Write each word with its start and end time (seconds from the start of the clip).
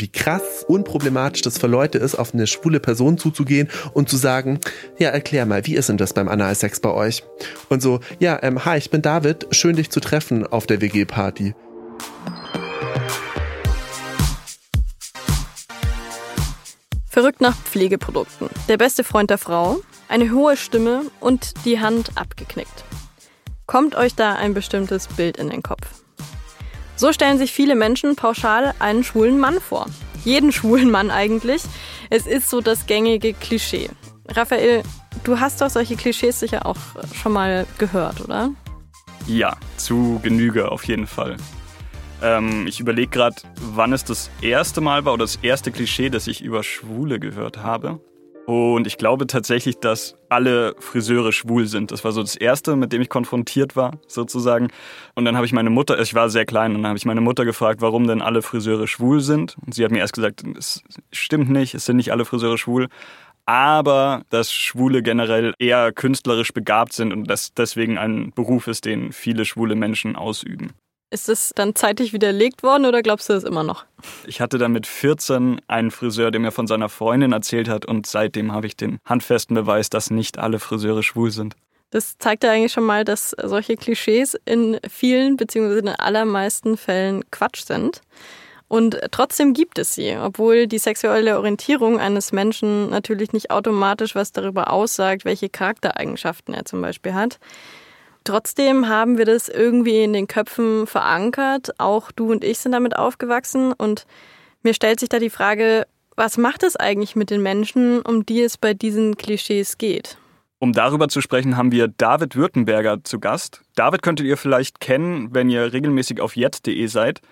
wie 0.00 0.08
krass 0.08 0.64
unproblematisch 0.66 1.42
das 1.42 1.58
für 1.58 1.66
Leute 1.66 1.98
ist, 1.98 2.14
auf 2.14 2.34
eine 2.34 2.46
schwule 2.46 2.80
Person 2.80 3.18
zuzugehen 3.18 3.68
und 3.92 4.08
zu 4.08 4.16
sagen, 4.16 4.58
ja, 4.98 5.10
erklär 5.10 5.46
mal, 5.46 5.66
wie 5.66 5.74
ist 5.74 5.88
denn 5.88 5.98
das 5.98 6.14
beim 6.14 6.28
Analsex 6.28 6.80
bei 6.80 6.90
euch? 6.90 7.22
Und 7.68 7.82
so, 7.82 8.00
ja, 8.18 8.38
ähm, 8.42 8.64
hi, 8.64 8.78
ich 8.78 8.90
bin 8.90 9.02
David, 9.02 9.46
schön 9.50 9.76
dich 9.76 9.90
zu 9.90 10.00
treffen 10.00 10.46
auf 10.46 10.66
der 10.66 10.80
WG-Party. 10.80 11.54
Verrückt 17.08 17.40
nach 17.40 17.56
Pflegeprodukten. 17.56 18.48
Der 18.68 18.76
beste 18.76 19.04
Freund 19.04 19.30
der 19.30 19.38
Frau, 19.38 19.80
eine 20.08 20.30
hohe 20.30 20.56
Stimme 20.56 21.02
und 21.18 21.64
die 21.64 21.80
Hand 21.80 22.12
abgeknickt. 22.14 22.84
Kommt 23.66 23.94
euch 23.94 24.14
da 24.14 24.34
ein 24.34 24.54
bestimmtes 24.54 25.08
Bild 25.08 25.36
in 25.36 25.50
den 25.50 25.62
Kopf? 25.62 25.86
So 27.00 27.14
stellen 27.14 27.38
sich 27.38 27.50
viele 27.50 27.76
Menschen 27.76 28.14
pauschal 28.14 28.74
einen 28.78 29.04
schwulen 29.04 29.38
Mann 29.38 29.58
vor. 29.58 29.86
Jeden 30.22 30.52
schwulen 30.58 30.90
Mann 30.90 31.10
eigentlich. 31.10 31.62
Es 32.10 32.26
ist 32.26 32.50
so 32.50 32.60
das 32.60 32.84
gängige 32.84 33.32
Klischee. 33.32 33.88
Raphael, 34.28 34.82
du 35.24 35.40
hast 35.40 35.62
doch 35.62 35.70
solche 35.70 35.96
Klischees 35.96 36.40
sicher 36.40 36.66
auch 36.66 36.76
schon 37.14 37.32
mal 37.32 37.66
gehört, 37.78 38.20
oder? 38.20 38.50
Ja, 39.26 39.56
zu 39.78 40.20
Genüge 40.22 40.70
auf 40.70 40.84
jeden 40.84 41.06
Fall. 41.06 41.38
Ähm, 42.20 42.66
ich 42.66 42.80
überlege 42.80 43.08
gerade, 43.08 43.36
wann 43.72 43.94
es 43.94 44.04
das 44.04 44.30
erste 44.42 44.82
Mal 44.82 45.06
war 45.06 45.14
oder 45.14 45.24
das 45.24 45.36
erste 45.36 45.72
Klischee, 45.72 46.10
das 46.10 46.26
ich 46.26 46.42
über 46.42 46.62
Schwule 46.62 47.18
gehört 47.18 47.62
habe. 47.62 47.98
Und 48.46 48.86
ich 48.86 48.98
glaube 48.98 49.26
tatsächlich, 49.26 49.78
dass 49.78 50.16
alle 50.28 50.74
Friseure 50.78 51.32
schwul 51.32 51.66
sind. 51.66 51.92
Das 51.92 52.04
war 52.04 52.12
so 52.12 52.20
das 52.20 52.34
Erste, 52.34 52.74
mit 52.74 52.92
dem 52.92 53.02
ich 53.02 53.08
konfrontiert 53.08 53.76
war, 53.76 53.98
sozusagen. 54.08 54.68
Und 55.14 55.24
dann 55.24 55.36
habe 55.36 55.46
ich 55.46 55.52
meine 55.52 55.70
Mutter, 55.70 56.00
ich 56.00 56.14
war 56.14 56.30
sehr 56.30 56.46
klein, 56.46 56.74
und 56.74 56.82
dann 56.82 56.88
habe 56.88 56.98
ich 56.98 57.04
meine 57.04 57.20
Mutter 57.20 57.44
gefragt, 57.44 57.80
warum 57.80 58.06
denn 58.06 58.22
alle 58.22 58.42
Friseure 58.42 58.88
schwul 58.88 59.20
sind. 59.20 59.56
Und 59.64 59.74
sie 59.74 59.84
hat 59.84 59.92
mir 59.92 59.98
erst 59.98 60.14
gesagt, 60.14 60.42
es 60.58 60.82
stimmt 61.12 61.50
nicht, 61.50 61.74
es 61.74 61.84
sind 61.84 61.96
nicht 61.96 62.12
alle 62.12 62.24
Friseure 62.24 62.58
schwul. 62.58 62.88
Aber 63.46 64.22
dass 64.30 64.52
Schwule 64.52 65.02
generell 65.02 65.54
eher 65.58 65.92
künstlerisch 65.92 66.52
begabt 66.52 66.92
sind 66.92 67.12
und 67.12 67.24
das 67.24 67.52
deswegen 67.54 67.98
ein 67.98 68.32
Beruf 68.34 68.68
ist, 68.68 68.84
den 68.84 69.12
viele 69.12 69.44
schwule 69.44 69.74
Menschen 69.74 70.16
ausüben. 70.16 70.72
Ist 71.12 71.28
es 71.28 71.50
dann 71.56 71.74
zeitlich 71.74 72.12
widerlegt 72.12 72.62
worden 72.62 72.86
oder 72.86 73.02
glaubst 73.02 73.28
du 73.28 73.32
es 73.32 73.42
immer 73.42 73.64
noch? 73.64 73.84
Ich 74.26 74.40
hatte 74.40 74.58
dann 74.58 74.70
mit 74.70 74.86
14 74.86 75.60
einen 75.66 75.90
Friseur, 75.90 76.30
der 76.30 76.40
mir 76.40 76.52
von 76.52 76.68
seiner 76.68 76.88
Freundin 76.88 77.32
erzählt 77.32 77.68
hat 77.68 77.84
und 77.84 78.06
seitdem 78.06 78.52
habe 78.52 78.68
ich 78.68 78.76
den 78.76 79.00
handfesten 79.04 79.56
Beweis, 79.56 79.90
dass 79.90 80.10
nicht 80.10 80.38
alle 80.38 80.60
Friseure 80.60 81.02
schwul 81.02 81.32
sind. 81.32 81.56
Das 81.90 82.16
zeigt 82.18 82.44
ja 82.44 82.52
eigentlich 82.52 82.72
schon 82.72 82.84
mal, 82.84 83.04
dass 83.04 83.34
solche 83.42 83.76
Klischees 83.76 84.38
in 84.44 84.78
vielen 84.88 85.36
bzw. 85.36 85.80
in 85.80 85.86
den 85.86 85.96
allermeisten 85.96 86.76
Fällen 86.76 87.28
Quatsch 87.32 87.64
sind. 87.64 88.02
Und 88.68 89.00
trotzdem 89.10 89.52
gibt 89.52 89.80
es 89.80 89.96
sie, 89.96 90.16
obwohl 90.16 90.68
die 90.68 90.78
sexuelle 90.78 91.36
Orientierung 91.36 91.98
eines 91.98 92.30
Menschen 92.30 92.88
natürlich 92.88 93.32
nicht 93.32 93.50
automatisch 93.50 94.14
was 94.14 94.30
darüber 94.30 94.72
aussagt, 94.72 95.24
welche 95.24 95.48
Charaktereigenschaften 95.48 96.54
er 96.54 96.64
zum 96.64 96.80
Beispiel 96.80 97.14
hat. 97.14 97.40
Trotzdem 98.24 98.88
haben 98.88 99.18
wir 99.18 99.24
das 99.24 99.48
irgendwie 99.48 100.02
in 100.02 100.12
den 100.12 100.26
Köpfen 100.26 100.86
verankert. 100.86 101.70
Auch 101.78 102.12
du 102.12 102.30
und 102.30 102.44
ich 102.44 102.58
sind 102.58 102.72
damit 102.72 102.96
aufgewachsen. 102.96 103.72
Und 103.72 104.06
mir 104.62 104.74
stellt 104.74 105.00
sich 105.00 105.08
da 105.08 105.18
die 105.18 105.30
Frage, 105.30 105.86
was 106.16 106.36
macht 106.36 106.62
es 106.62 106.76
eigentlich 106.76 107.16
mit 107.16 107.30
den 107.30 107.42
Menschen, 107.42 108.02
um 108.02 108.26
die 108.26 108.42
es 108.42 108.58
bei 108.58 108.74
diesen 108.74 109.16
Klischees 109.16 109.78
geht? 109.78 110.18
Um 110.58 110.74
darüber 110.74 111.08
zu 111.08 111.22
sprechen, 111.22 111.56
haben 111.56 111.72
wir 111.72 111.88
David 111.88 112.36
Württemberger 112.36 113.02
zu 113.02 113.18
Gast. 113.18 113.62
David 113.74 114.02
könntet 114.02 114.26
ihr 114.26 114.36
vielleicht 114.36 114.78
kennen, 114.80 115.34
wenn 115.34 115.48
ihr 115.48 115.72
regelmäßig 115.72 116.20
auf 116.20 116.36
jet.de 116.36 116.86
seid. 116.86 117.22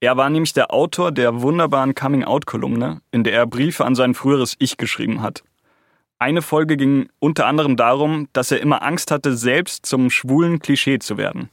Er 0.00 0.16
war 0.16 0.30
nämlich 0.30 0.54
der 0.54 0.72
Autor 0.72 1.12
der 1.12 1.42
wunderbaren 1.42 1.94
Coming-out-Kolumne, 1.94 3.02
in 3.10 3.24
der 3.24 3.34
er 3.34 3.46
Briefe 3.46 3.84
an 3.84 3.94
sein 3.94 4.14
früheres 4.14 4.54
Ich 4.58 4.78
geschrieben 4.78 5.20
hat. 5.20 5.42
Eine 6.24 6.40
Folge 6.40 6.78
ging 6.78 7.10
unter 7.18 7.44
anderem 7.44 7.76
darum, 7.76 8.30
dass 8.32 8.50
er 8.50 8.58
immer 8.58 8.80
Angst 8.80 9.10
hatte, 9.10 9.36
selbst 9.36 9.84
zum 9.84 10.08
schwulen 10.08 10.58
Klischee 10.58 10.98
zu 10.98 11.18
werden. 11.18 11.50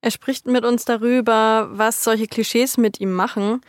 Er 0.00 0.10
spricht 0.10 0.48
mit 0.48 0.64
uns 0.64 0.84
darüber, 0.84 1.68
was 1.70 2.02
solche 2.02 2.26
Klischees 2.26 2.76
mit 2.76 2.98
ihm 3.00 3.12
machen 3.12 3.60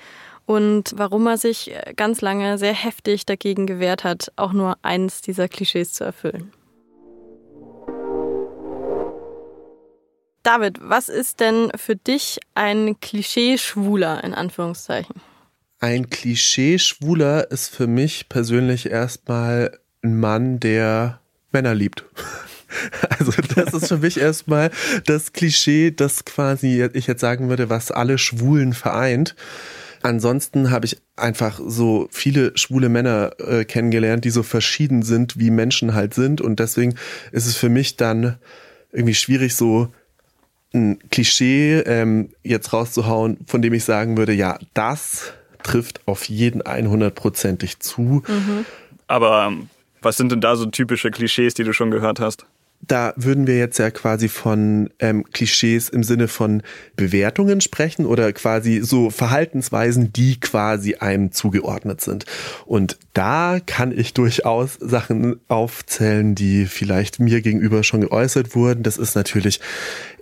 und 0.48 0.96
warum 0.98 1.28
er 1.28 1.38
sich 1.38 1.76
ganz 1.96 2.22
lange 2.22 2.58
sehr 2.58 2.74
heftig 2.74 3.28
dagegen 3.28 3.68
gewehrt 3.68 4.04
hat, 4.04 4.32
auch 4.36 4.52
nur 4.52 4.80
eins 4.82 5.22
dieser 5.22 5.48
Klischees 5.48 5.94
zu 5.94 6.04
erfüllen. 6.04 6.52
David, 10.42 10.80
was 10.82 11.08
ist 11.08 11.40
denn 11.40 11.70
für 11.76 11.98
dich 11.98 12.40
ein 12.56 13.00
Klischee-Schwuler 13.00 14.24
in 14.24 14.34
Anführungszeichen? 14.34 15.22
Ein 15.82 16.10
Klischee-Schwuler 16.10 17.52
ist 17.52 17.70
für 17.70 17.86
mich 17.86 18.28
persönlich 18.28 18.90
erstmal 18.90 19.85
ein 20.06 20.20
Mann, 20.20 20.60
der 20.60 21.20
Männer 21.52 21.76
liebt. 21.76 22.06
Also 23.18 23.32
das 23.56 23.74
ist 23.74 23.88
für 23.88 24.00
mich 24.00 24.20
erstmal 24.20 24.70
das 25.06 25.32
Klischee, 25.32 25.92
das 25.92 26.26
quasi 26.26 26.86
ich 26.94 27.08
jetzt 27.08 27.22
sagen 27.22 27.48
würde, 27.48 27.70
was 27.70 27.90
alle 27.90 28.18
Schwulen 28.18 28.74
vereint. 28.74 29.34
Ansonsten 30.02 30.72
habe 30.72 30.86
ich 30.86 31.02
einfach 31.16 31.62
so 31.66 32.10
viele 32.12 32.52
schwule 32.58 32.90
Männer 32.90 33.32
äh, 33.40 33.64
kennengelernt, 33.64 34.26
die 34.26 34.30
so 34.30 34.44
verschieden 34.44 35.04
sind, 35.04 35.40
wie 35.40 35.52
Menschen 35.52 35.94
halt 35.94 36.14
sind. 36.14 36.42
Und 36.42 36.60
deswegen 36.60 36.96
ist 37.32 37.48
es 37.48 37.56
für 37.56 37.70
mich 37.70 37.96
dann 37.96 38.36
irgendwie 38.92 39.16
schwierig, 39.16 39.56
so 39.56 39.94
ein 40.74 41.00
Klischee 41.10 41.80
ähm, 41.80 42.30
jetzt 42.44 42.74
rauszuhauen, 42.74 43.38
von 43.48 43.62
dem 43.62 43.74
ich 43.74 43.86
sagen 43.86 44.18
würde, 44.18 44.34
ja, 44.34 44.60
das 44.74 45.34
trifft 45.64 46.02
auf 46.08 46.26
jeden 46.26 46.62
100%ig 46.62 47.80
zu. 47.80 48.24
Mhm. 48.28 48.66
Aber 49.08 49.54
was 50.06 50.18
sind 50.18 50.32
denn 50.32 50.42
da 50.42 50.56
so 50.56 50.66
typische 50.68 51.12
Klischees, 51.12 51.54
die 51.56 51.64
du 51.64 51.74
schon 51.74 51.92
gehört 51.92 52.20
hast? 52.20 52.46
da 52.88 53.14
würden 53.16 53.48
wir 53.48 53.58
jetzt 53.58 53.80
ja 53.80 53.90
quasi 53.90 54.28
von 54.28 54.90
ähm, 55.00 55.24
Klischees 55.32 55.90
im 55.90 56.04
Sinne 56.04 56.28
von 56.28 56.62
Bewertungen 56.96 57.62
sprechen 57.62 58.06
oder 58.06 58.32
quasi 58.34 58.82
so 58.82 59.10
Verhaltensweisen, 59.10 60.14
die 60.14 60.40
quasi 60.40 60.96
einem 60.96 61.32
zugeordnet 61.32 62.02
sind. 62.02 62.26
Und 62.66 62.98
da 63.14 63.60
kann 63.66 63.98
ich 63.98 64.14
durchaus 64.14 64.78
Sachen 64.80 65.40
aufzählen, 65.48 66.36
die 66.36 66.66
vielleicht 66.66 67.20
mir 67.20 67.42
gegenüber 67.42 67.84
schon 67.84 68.02
geäußert 68.02 68.56
wurden. 68.56 68.84
Das 68.84 68.98
ist 68.98 69.16
natürlich 69.16 69.60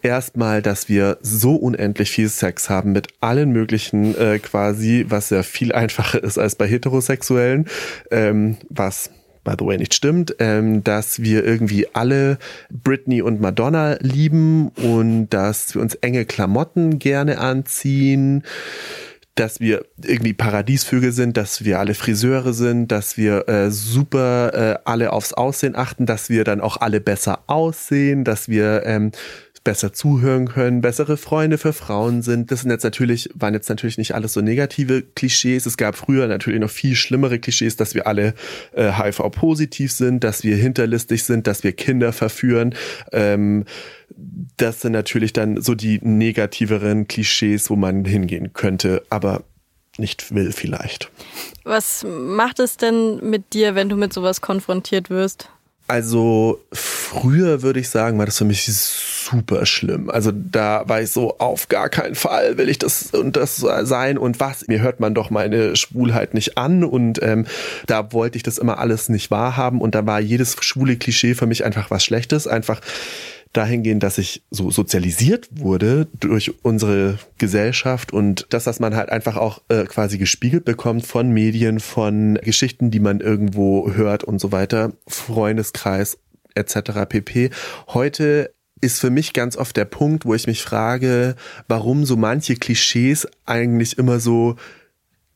erstmal, 0.01 0.61
dass 0.61 0.87
wir 0.89 1.17
so 1.21 1.55
unendlich 1.55 2.11
viel 2.11 2.29
Sex 2.29 2.69
haben 2.69 2.91
mit 2.91 3.07
allen 3.19 3.51
möglichen 3.51 4.17
äh, 4.17 4.39
quasi, 4.39 5.05
was 5.09 5.29
ja 5.31 5.43
viel 5.43 5.73
einfacher 5.73 6.23
ist 6.23 6.37
als 6.37 6.55
bei 6.55 6.67
Heterosexuellen, 6.67 7.67
ähm, 8.11 8.57
was 8.69 9.09
by 9.43 9.53
the 9.57 9.65
way 9.65 9.77
nicht 9.77 9.93
stimmt, 9.93 10.35
ähm, 10.39 10.83
dass 10.83 11.21
wir 11.21 11.43
irgendwie 11.43 11.87
alle 11.93 12.37
Britney 12.71 13.21
und 13.21 13.41
Madonna 13.41 13.97
lieben 14.01 14.69
und 14.69 15.29
dass 15.29 15.75
wir 15.75 15.81
uns 15.81 15.95
enge 15.95 16.25
Klamotten 16.25 16.99
gerne 16.99 17.39
anziehen 17.39 18.43
dass 19.35 19.59
wir 19.59 19.85
irgendwie 20.03 20.33
Paradiesvögel 20.33 21.11
sind, 21.11 21.37
dass 21.37 21.63
wir 21.65 21.79
alle 21.79 21.95
Friseure 21.95 22.53
sind, 22.53 22.91
dass 22.91 23.17
wir 23.17 23.49
äh, 23.49 23.71
super 23.71 24.53
äh, 24.53 24.79
alle 24.85 25.11
aufs 25.11 25.33
Aussehen 25.33 25.75
achten, 25.75 26.05
dass 26.05 26.29
wir 26.29 26.43
dann 26.43 26.61
auch 26.61 26.77
alle 26.77 27.01
besser 27.01 27.39
aussehen, 27.47 28.23
dass 28.23 28.47
wir 28.47 28.83
ähm, 28.85 29.11
besser 29.63 29.93
zuhören 29.93 30.47
können, 30.47 30.81
bessere 30.81 31.15
Freunde 31.17 31.57
für 31.57 31.73
Frauen 31.73 32.21
sind. 32.21 32.51
Das 32.51 32.61
sind 32.61 32.71
jetzt 32.71 32.83
natürlich, 32.83 33.29
waren 33.33 33.53
jetzt 33.53 33.69
natürlich 33.69 33.97
nicht 33.97 34.13
alles 34.13 34.33
so 34.33 34.41
negative 34.41 35.01
Klischees. 35.01 35.65
Es 35.65 35.77
gab 35.77 35.95
früher 35.95 36.27
natürlich 36.27 36.59
noch 36.59 36.69
viel 36.69 36.95
schlimmere 36.95 37.39
Klischees, 37.39 37.77
dass 37.77 37.95
wir 37.95 38.05
alle 38.07 38.33
äh, 38.73 38.91
HIV-positiv 38.91 39.91
sind, 39.91 40.23
dass 40.23 40.43
wir 40.43 40.57
hinterlistig 40.57 41.23
sind, 41.23 41.47
dass 41.47 41.63
wir 41.63 41.71
Kinder 41.71 42.11
verführen. 42.11 42.75
Ähm, 43.11 43.65
das 44.57 44.81
sind 44.81 44.91
natürlich 44.91 45.33
dann 45.33 45.61
so 45.61 45.75
die 45.75 45.99
negativeren 46.01 47.07
Klischees, 47.07 47.69
wo 47.69 47.75
man 47.75 48.05
hingehen 48.05 48.53
könnte, 48.53 49.03
aber 49.09 49.43
nicht 49.97 50.33
will 50.33 50.51
vielleicht. 50.51 51.11
Was 51.63 52.05
macht 52.05 52.59
es 52.59 52.77
denn 52.77 53.29
mit 53.29 53.53
dir, 53.53 53.75
wenn 53.75 53.89
du 53.89 53.95
mit 53.95 54.11
sowas 54.11 54.41
konfrontiert 54.41 55.09
wirst? 55.09 55.49
Also 55.87 56.61
früher 56.71 57.61
würde 57.61 57.81
ich 57.81 57.89
sagen, 57.89 58.17
war 58.17 58.25
das 58.25 58.37
für 58.37 58.45
mich 58.45 58.65
super 58.65 59.65
schlimm. 59.65 60.09
Also 60.09 60.31
da 60.33 60.83
war 60.87 61.01
ich 61.01 61.11
so, 61.11 61.37
auf 61.39 61.67
gar 61.67 61.89
keinen 61.89 62.15
Fall 62.15 62.57
will 62.57 62.69
ich 62.69 62.79
das 62.79 63.11
und 63.13 63.35
das 63.35 63.57
sein 63.57 64.17
und 64.17 64.39
was. 64.39 64.67
Mir 64.67 64.81
hört 64.81 64.99
man 64.99 65.13
doch 65.13 65.29
meine 65.29 65.75
Schwulheit 65.75 66.33
nicht 66.33 66.57
an 66.57 66.83
und 66.83 67.21
ähm, 67.21 67.45
da 67.85 68.13
wollte 68.13 68.37
ich 68.37 68.43
das 68.43 68.57
immer 68.57 68.79
alles 68.79 69.09
nicht 69.09 69.29
wahrhaben 69.29 69.81
und 69.81 69.93
da 69.93 70.05
war 70.05 70.19
jedes 70.19 70.55
schwule 70.61 70.95
Klischee 70.95 71.35
für 71.35 71.47
mich 71.47 71.65
einfach 71.65 71.91
was 71.91 72.03
Schlechtes. 72.05 72.47
Einfach 72.47 72.79
dahingehend, 73.53 74.03
dass 74.03 74.17
ich 74.17 74.43
so 74.49 74.71
sozialisiert 74.71 75.47
wurde 75.51 76.07
durch 76.19 76.53
unsere 76.63 77.19
Gesellschaft 77.37 78.11
und 78.11 78.47
das, 78.49 78.65
was 78.65 78.79
man 78.79 78.95
halt 78.95 79.09
einfach 79.09 79.37
auch 79.37 79.61
äh, 79.69 79.85
quasi 79.85 80.17
gespiegelt 80.17 80.65
bekommt 80.65 81.05
von 81.05 81.29
Medien, 81.29 81.79
von 81.79 82.35
Geschichten, 82.35 82.91
die 82.91 82.99
man 82.99 83.19
irgendwo 83.19 83.93
hört 83.93 84.23
und 84.23 84.39
so 84.39 84.51
weiter, 84.51 84.93
Freundeskreis 85.07 86.17
etc. 86.55 87.05
pp. 87.07 87.51
Heute 87.89 88.53
ist 88.81 88.99
für 88.99 89.09
mich 89.09 89.33
ganz 89.33 89.55
oft 89.55 89.77
der 89.77 89.85
Punkt, 89.85 90.25
wo 90.25 90.33
ich 90.33 90.45
mich 90.45 90.61
frage, 90.61 91.35
warum 91.67 92.05
so 92.05 92.17
manche 92.17 92.55
Klischees 92.55 93.27
eigentlich 93.45 93.97
immer 93.97 94.19
so 94.19 94.57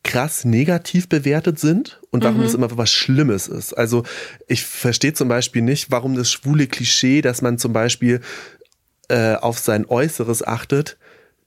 krass 0.02 0.44
negativ 0.44 1.08
bewertet 1.08 1.58
sind 1.58 2.00
und 2.10 2.24
warum 2.24 2.38
mhm. 2.38 2.42
das 2.42 2.54
immer 2.54 2.76
was 2.76 2.90
Schlimmes 2.90 3.48
ist. 3.48 3.74
Also 3.74 4.04
ich 4.46 4.64
verstehe 4.64 5.12
zum 5.12 5.28
Beispiel 5.28 5.62
nicht, 5.62 5.90
warum 5.90 6.14
das 6.14 6.30
schwule 6.30 6.66
Klischee, 6.66 7.20
dass 7.20 7.42
man 7.42 7.58
zum 7.58 7.72
Beispiel 7.72 8.20
äh, 9.08 9.34
auf 9.34 9.58
sein 9.58 9.86
Äußeres 9.86 10.46
achtet, 10.46 10.96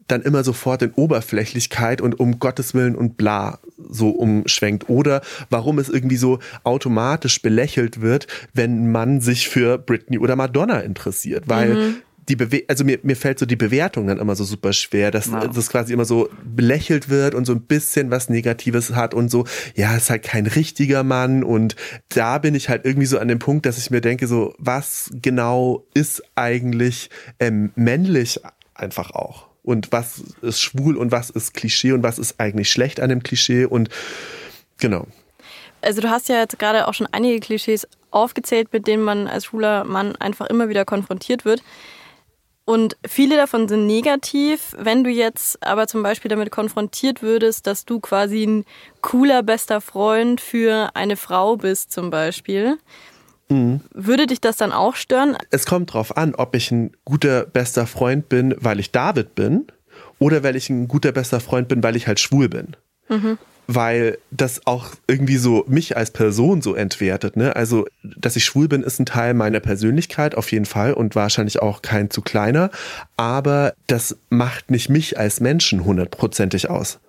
dann 0.08 0.22
immer 0.22 0.44
sofort 0.44 0.82
in 0.82 0.92
Oberflächlichkeit 0.92 2.02
und 2.02 2.20
um 2.20 2.40
Gottes 2.40 2.74
Willen 2.74 2.96
und 2.96 3.18
bla 3.18 3.60
so 3.78 4.10
umschwenkt. 4.10 4.90
Oder 4.90 5.22
warum 5.50 5.80
es 5.80 5.90
irgendwie 5.90 6.18
so 6.18 6.40
automatisch 6.64 7.42
belächelt 7.42 8.02
wird, 8.02 8.28
wenn 8.54 8.92
man 8.92 9.22
sich 9.22 9.48
für 9.48 9.78
Britney 9.78 10.20
oder 10.20 10.36
Madonna 10.36 10.80
interessiert. 10.82 11.48
Weil 11.48 11.74
mhm 11.74 11.96
die 12.32 12.38
Bewe 12.38 12.64
also 12.68 12.86
mir, 12.86 12.98
mir 13.04 13.18
fällt 13.18 13.40
so 13.40 13.46
die 13.46 13.58
Bewertung 13.58 14.08
dann 14.08 14.18
immer 14.18 14.36
so 14.36 14.46
super 14.46 14.72
schwer, 14.72 15.12
dass 15.12 15.32
wow. 15.32 15.50
das 15.54 15.70
quasi 15.70 15.92
immer 15.92 16.06
so 16.06 16.30
belächelt 16.44 17.10
wird 17.10 17.36
und 17.36 17.46
so 17.46 17.52
ein 17.52 17.62
bisschen 17.62 18.10
was 18.10 18.30
Negatives 18.30 18.92
hat 18.92 19.14
und 19.14 19.30
so, 19.30 19.46
ja, 19.76 19.96
ist 19.96 20.10
halt 20.10 20.24
kein 20.24 20.48
richtiger 20.48 21.04
Mann 21.04 21.44
und 21.44 21.76
da 22.10 22.38
bin 22.38 22.56
ich 22.56 22.70
halt 22.70 22.86
irgendwie 22.86 23.06
so 23.06 23.20
an 23.20 23.28
dem 23.28 23.40
Punkt, 23.40 23.66
dass 23.66 23.78
ich 23.78 23.92
mir 23.92 24.00
denke, 24.00 24.28
so, 24.28 24.56
was 24.58 25.10
genau 25.22 25.86
ist 25.94 26.24
eigentlich 26.36 27.10
ähm, 27.40 27.72
männlich 27.76 28.40
einfach 28.74 29.12
auch? 29.12 29.48
Und 29.64 29.92
was 29.92 30.24
ist 30.42 30.62
schwul 30.62 30.96
und 30.96 31.12
was 31.12 31.30
ist 31.30 31.54
Klischee 31.54 31.92
und 31.92 32.02
was 32.02 32.18
ist 32.18 32.40
eigentlich 32.40 32.72
schlecht 32.72 33.00
an 33.02 33.10
dem 33.10 33.24
Klischee 33.24 33.66
und 33.66 33.90
genau. 34.80 35.06
Also 35.82 36.00
du 36.00 36.10
hast 36.10 36.30
ja 36.30 36.40
jetzt 36.40 36.58
gerade 36.58 36.88
auch 36.88 36.94
schon 36.94 37.08
einige 37.12 37.40
Klischees 37.40 37.88
aufgezählt, 38.10 38.72
mit 38.72 38.88
denen 38.88 39.04
man 39.04 39.28
als 39.28 39.46
schwuler 39.46 39.84
Mann 39.84 40.16
einfach 40.16 40.48
immer 40.48 40.70
wieder 40.70 40.86
konfrontiert 40.86 41.44
wird. 41.44 41.62
Und 42.72 42.96
viele 43.06 43.36
davon 43.36 43.68
sind 43.68 43.86
negativ. 43.86 44.74
Wenn 44.78 45.04
du 45.04 45.10
jetzt 45.10 45.62
aber 45.62 45.88
zum 45.88 46.04
Beispiel 46.04 46.30
damit 46.30 46.52
konfrontiert 46.52 47.22
würdest, 47.22 47.68
dass 47.68 47.84
du 47.84 48.00
quasi 48.00 48.46
ein 48.46 48.64
cooler 49.02 49.44
bester 49.44 49.82
Freund 49.82 50.40
für 50.40 50.92
eine 50.94 51.18
Frau 51.18 51.58
bist 51.58 51.92
zum 51.92 52.12
Beispiel, 52.12 52.78
mhm. 53.50 53.82
würde 53.94 54.26
dich 54.26 54.40
das 54.40 54.56
dann 54.56 54.72
auch 54.72 54.96
stören? 54.96 55.36
Es 55.50 55.66
kommt 55.66 55.92
drauf 55.94 56.16
an, 56.16 56.34
ob 56.34 56.56
ich 56.56 56.72
ein 56.72 56.96
guter 57.04 57.46
bester 57.46 57.88
Freund 57.88 58.30
bin, 58.30 58.56
weil 58.58 58.80
ich 58.80 58.94
David 58.94 59.36
bin 59.36 59.68
oder 60.18 60.42
weil 60.42 60.56
ich 60.56 60.70
ein 60.70 60.88
guter 60.88 61.12
bester 61.12 61.42
Freund 61.42 61.68
bin, 61.68 61.84
weil 61.84 61.98
ich 61.98 62.08
halt 62.08 62.22
schwul 62.22 62.48
bin. 62.48 62.78
Mhm 63.10 63.38
weil 63.76 64.18
das 64.32 64.66
auch 64.66 64.88
irgendwie 65.08 65.38
so 65.38 65.64
mich 65.68 65.96
als 65.96 66.12
Person 66.12 66.62
so 66.62 66.76
entwertet. 66.76 67.38
Ne? 67.38 67.56
Also, 67.56 67.86
dass 68.04 68.36
ich 68.36 68.44
schwul 68.44 68.68
bin, 68.68 68.84
ist 68.84 69.00
ein 69.00 69.06
Teil 69.06 69.34
meiner 69.34 69.60
Persönlichkeit 69.60 70.36
auf 70.36 70.52
jeden 70.52 70.66
Fall 70.66 70.94
und 70.94 71.16
wahrscheinlich 71.16 71.62
auch 71.62 71.82
kein 71.82 72.10
zu 72.10 72.22
kleiner. 72.22 72.70
Aber 73.18 73.74
das 73.88 74.18
macht 74.30 74.72
nicht 74.72 74.90
mich 74.90 75.18
als 75.18 75.40
Menschen 75.40 75.86
hundertprozentig 75.86 76.70
aus. 76.70 77.00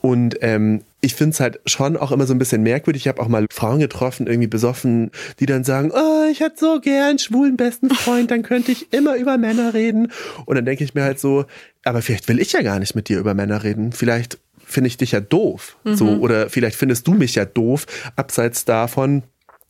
Und 0.00 0.36
ähm, 0.40 0.82
ich 1.00 1.14
finde 1.14 1.34
es 1.34 1.40
halt 1.40 1.60
schon 1.66 1.96
auch 1.96 2.12
immer 2.12 2.26
so 2.26 2.34
ein 2.34 2.38
bisschen 2.38 2.62
merkwürdig. 2.62 3.02
Ich 3.02 3.08
habe 3.08 3.20
auch 3.20 3.28
mal 3.28 3.46
Frauen 3.50 3.80
getroffen, 3.80 4.26
irgendwie 4.26 4.46
besoffen, 4.46 5.10
die 5.40 5.46
dann 5.46 5.64
sagen, 5.64 5.90
oh, 5.92 6.28
ich 6.30 6.40
hätte 6.40 6.56
so 6.58 6.80
gern 6.80 7.18
schwulen 7.18 7.56
besten 7.56 7.90
Freund, 7.90 8.30
dann 8.30 8.42
könnte 8.42 8.72
ich 8.72 8.92
immer 8.92 9.16
über 9.16 9.36
Männer 9.36 9.74
reden. 9.74 10.12
Und 10.46 10.56
dann 10.56 10.64
denke 10.64 10.84
ich 10.84 10.94
mir 10.94 11.02
halt 11.02 11.18
so, 11.18 11.44
aber 11.84 12.02
vielleicht 12.02 12.28
will 12.28 12.40
ich 12.40 12.52
ja 12.52 12.62
gar 12.62 12.78
nicht 12.78 12.94
mit 12.94 13.08
dir 13.08 13.18
über 13.18 13.34
Männer 13.34 13.62
reden. 13.62 13.92
Vielleicht 13.92 14.38
finde 14.68 14.88
ich 14.88 14.96
dich 14.96 15.12
ja 15.12 15.20
doof. 15.20 15.76
Mhm. 15.84 15.96
So, 15.96 16.08
oder 16.18 16.50
vielleicht 16.50 16.76
findest 16.76 17.06
du 17.06 17.14
mich 17.14 17.34
ja 17.34 17.44
doof, 17.44 17.86
abseits 18.16 18.64
davon, 18.64 19.22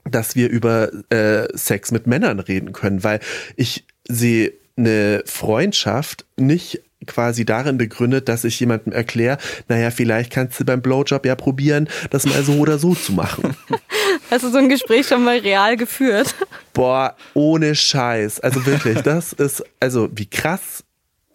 dass 0.04 0.36
wir 0.36 0.48
über 0.48 0.90
äh, 1.10 1.48
Sex 1.56 1.90
mit 1.90 2.06
Männern 2.06 2.40
reden 2.40 2.72
können, 2.72 3.04
weil 3.04 3.20
ich 3.56 3.84
sehe 4.08 4.52
eine 4.76 5.22
Freundschaft 5.26 6.24
nicht 6.36 6.82
quasi 7.06 7.44
darin 7.44 7.78
begründet, 7.78 8.28
dass 8.28 8.44
ich 8.44 8.58
jemandem 8.58 8.92
erkläre, 8.92 9.38
naja, 9.68 9.90
vielleicht 9.90 10.32
kannst 10.32 10.58
du 10.58 10.64
beim 10.64 10.82
Blowjob 10.82 11.24
ja 11.24 11.36
probieren, 11.36 11.88
das 12.10 12.26
mal 12.26 12.42
so 12.42 12.54
oder 12.54 12.78
so 12.78 12.94
zu 12.94 13.12
machen. 13.12 13.56
Hast 14.30 14.44
du 14.44 14.50
so 14.50 14.58
ein 14.58 14.68
Gespräch 14.68 15.06
schon 15.06 15.24
mal 15.24 15.38
real 15.38 15.76
geführt? 15.76 16.34
Boah, 16.74 17.16
ohne 17.34 17.74
Scheiß. 17.74 18.40
Also 18.40 18.66
wirklich, 18.66 19.00
das 19.00 19.32
ist, 19.32 19.64
also 19.80 20.08
wie 20.12 20.26
krass 20.26 20.84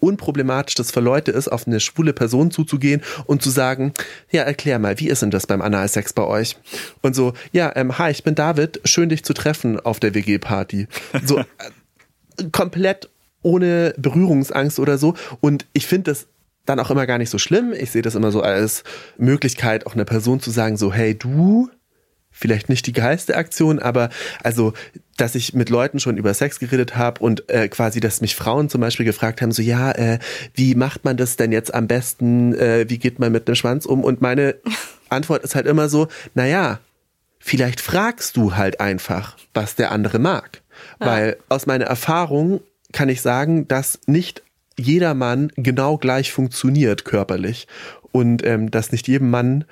unproblematisch 0.03 0.75
das 0.75 0.91
für 0.91 0.99
Leute 0.99 1.31
ist, 1.31 1.47
auf 1.47 1.65
eine 1.65 1.79
schwule 1.79 2.13
Person 2.13 2.51
zuzugehen 2.51 3.01
und 3.25 3.41
zu 3.41 3.49
sagen, 3.49 3.93
ja, 4.31 4.43
erklär 4.43 4.77
mal, 4.77 4.99
wie 4.99 5.07
ist 5.07 5.21
denn 5.21 5.31
das 5.31 5.47
beim 5.47 5.61
Analsex 5.61 6.13
bei 6.13 6.23
euch? 6.23 6.57
Und 7.01 7.15
so, 7.15 7.33
ja, 7.51 7.71
ähm, 7.75 7.97
hi, 7.97 8.11
ich 8.11 8.23
bin 8.23 8.35
David, 8.35 8.81
schön 8.83 9.09
dich 9.09 9.23
zu 9.23 9.33
treffen 9.33 9.79
auf 9.79 9.99
der 9.99 10.13
WG-Party. 10.13 10.87
So 11.23 11.39
äh, 12.37 12.43
komplett 12.51 13.09
ohne 13.41 13.93
Berührungsangst 13.97 14.79
oder 14.79 14.97
so. 14.97 15.15
Und 15.39 15.65
ich 15.73 15.87
finde 15.87 16.11
das 16.11 16.27
dann 16.65 16.79
auch 16.79 16.91
immer 16.91 17.05
gar 17.05 17.17
nicht 17.17 17.29
so 17.29 17.37
schlimm. 17.37 17.73
Ich 17.73 17.91
sehe 17.91 18.01
das 18.01 18.15
immer 18.15 18.31
so 18.31 18.41
als 18.41 18.83
Möglichkeit, 19.17 19.85
auch 19.85 19.95
einer 19.95 20.05
Person 20.05 20.39
zu 20.39 20.51
sagen, 20.51 20.77
so, 20.77 20.93
hey, 20.93 21.17
du, 21.17 21.69
vielleicht 22.31 22.69
nicht 22.69 22.87
die 22.87 22.93
geilste 22.93 23.35
Aktion, 23.37 23.79
aber 23.79 24.09
also, 24.43 24.73
dass 25.17 25.35
ich 25.35 25.53
mit 25.53 25.69
Leuten 25.69 25.99
schon 25.99 26.17
über 26.17 26.33
Sex 26.33 26.59
geredet 26.59 26.95
habe 26.95 27.21
und 27.21 27.49
äh, 27.49 27.67
quasi, 27.67 27.99
dass 27.99 28.21
mich 28.21 28.35
Frauen 28.35 28.69
zum 28.69 28.81
Beispiel 28.81 29.05
gefragt 29.05 29.41
haben, 29.41 29.51
so 29.51 29.61
ja, 29.61 29.91
äh, 29.91 30.19
wie 30.53 30.75
macht 30.75 31.05
man 31.05 31.17
das 31.17 31.35
denn 31.35 31.51
jetzt 31.51 31.73
am 31.73 31.87
besten, 31.87 32.53
äh, 32.55 32.85
wie 32.89 32.97
geht 32.97 33.19
man 33.19 33.31
mit 33.31 33.47
einem 33.47 33.55
Schwanz 33.55 33.85
um? 33.85 34.03
Und 34.03 34.21
meine 34.21 34.55
Antwort 35.09 35.43
ist 35.43 35.55
halt 35.55 35.67
immer 35.67 35.89
so, 35.89 36.07
naja, 36.33 36.79
vielleicht 37.39 37.81
fragst 37.81 38.37
du 38.37 38.55
halt 38.55 38.79
einfach, 38.79 39.37
was 39.53 39.75
der 39.75 39.91
andere 39.91 40.19
mag. 40.19 40.61
Ja. 40.99 41.07
Weil 41.07 41.37
aus 41.49 41.65
meiner 41.65 41.85
Erfahrung 41.85 42.61
kann 42.91 43.09
ich 43.09 43.21
sagen, 43.21 43.67
dass 43.67 43.99
nicht 44.07 44.43
jeder 44.77 45.13
Mann 45.13 45.51
genau 45.55 45.97
gleich 45.97 46.31
funktioniert 46.31 47.05
körperlich 47.05 47.67
und 48.11 48.43
ähm, 48.45 48.71
dass 48.71 48.91
nicht 48.91 49.07
jedem 49.07 49.29
Mann 49.29 49.65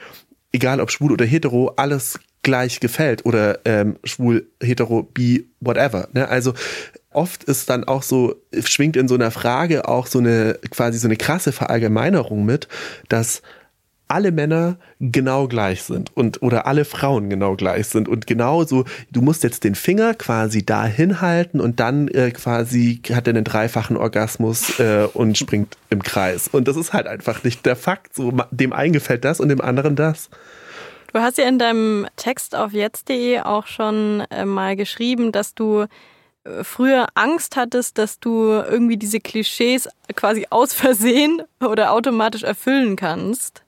egal 0.51 0.79
ob 0.81 0.91
schwul 0.91 1.11
oder 1.11 1.25
hetero, 1.25 1.73
alles 1.75 2.19
gleich 2.43 2.79
gefällt 2.79 3.25
oder 3.25 3.59
ähm, 3.65 3.97
schwul, 4.03 4.47
hetero, 4.61 5.03
bi, 5.03 5.47
whatever. 5.59 6.09
Ne? 6.13 6.27
Also 6.27 6.53
oft 7.11 7.43
ist 7.43 7.69
dann 7.69 7.83
auch 7.83 8.03
so, 8.03 8.35
schwingt 8.63 8.97
in 8.97 9.07
so 9.07 9.15
einer 9.15 9.31
Frage 9.31 9.87
auch 9.87 10.07
so 10.07 10.19
eine 10.19 10.57
quasi 10.69 10.97
so 10.97 11.07
eine 11.07 11.17
krasse 11.17 11.51
Verallgemeinerung 11.51 12.45
mit, 12.45 12.67
dass 13.09 13.41
alle 14.11 14.33
Männer 14.33 14.77
genau 14.99 15.47
gleich 15.47 15.83
sind 15.83 16.15
und 16.17 16.41
oder 16.41 16.67
alle 16.67 16.83
Frauen 16.83 17.29
genau 17.29 17.55
gleich 17.55 17.87
sind 17.87 18.09
und 18.09 18.27
genauso 18.27 18.83
du 19.09 19.21
musst 19.21 19.41
jetzt 19.43 19.63
den 19.63 19.73
Finger 19.73 20.15
quasi 20.15 20.65
dahin 20.65 21.21
halten 21.21 21.61
und 21.61 21.79
dann 21.79 22.09
äh, 22.09 22.31
quasi 22.31 23.01
hat 23.13 23.27
er 23.27 23.33
einen 23.33 23.45
dreifachen 23.45 23.95
Orgasmus 23.95 24.79
äh, 24.81 25.07
und 25.13 25.37
springt 25.37 25.77
im 25.89 26.03
Kreis 26.03 26.49
und 26.49 26.67
das 26.67 26.75
ist 26.75 26.91
halt 26.91 27.07
einfach 27.07 27.45
nicht 27.45 27.65
der 27.65 27.77
Fakt 27.77 28.13
so 28.13 28.33
dem 28.51 28.73
einen 28.73 28.91
gefällt 28.91 29.23
das 29.23 29.39
und 29.39 29.47
dem 29.47 29.61
anderen 29.61 29.95
das 29.95 30.29
Du 31.13 31.19
hast 31.19 31.37
ja 31.37 31.47
in 31.47 31.59
deinem 31.59 32.07
Text 32.15 32.55
auf 32.55 32.71
jetzt.de 32.71 33.41
auch 33.41 33.67
schon 33.67 34.21
äh, 34.29 34.45
mal 34.45 34.75
geschrieben, 34.75 35.31
dass 35.31 35.53
du 35.53 35.85
äh, 36.43 36.63
früher 36.63 37.07
Angst 37.15 37.57
hattest, 37.57 37.97
dass 37.97 38.19
du 38.19 38.49
irgendwie 38.49 38.97
diese 38.97 39.19
Klischees 39.19 39.89
quasi 40.15 40.47
aus 40.49 40.73
Versehen 40.73 41.41
oder 41.59 41.91
automatisch 41.91 42.43
erfüllen 42.43 42.95
kannst. 42.95 43.63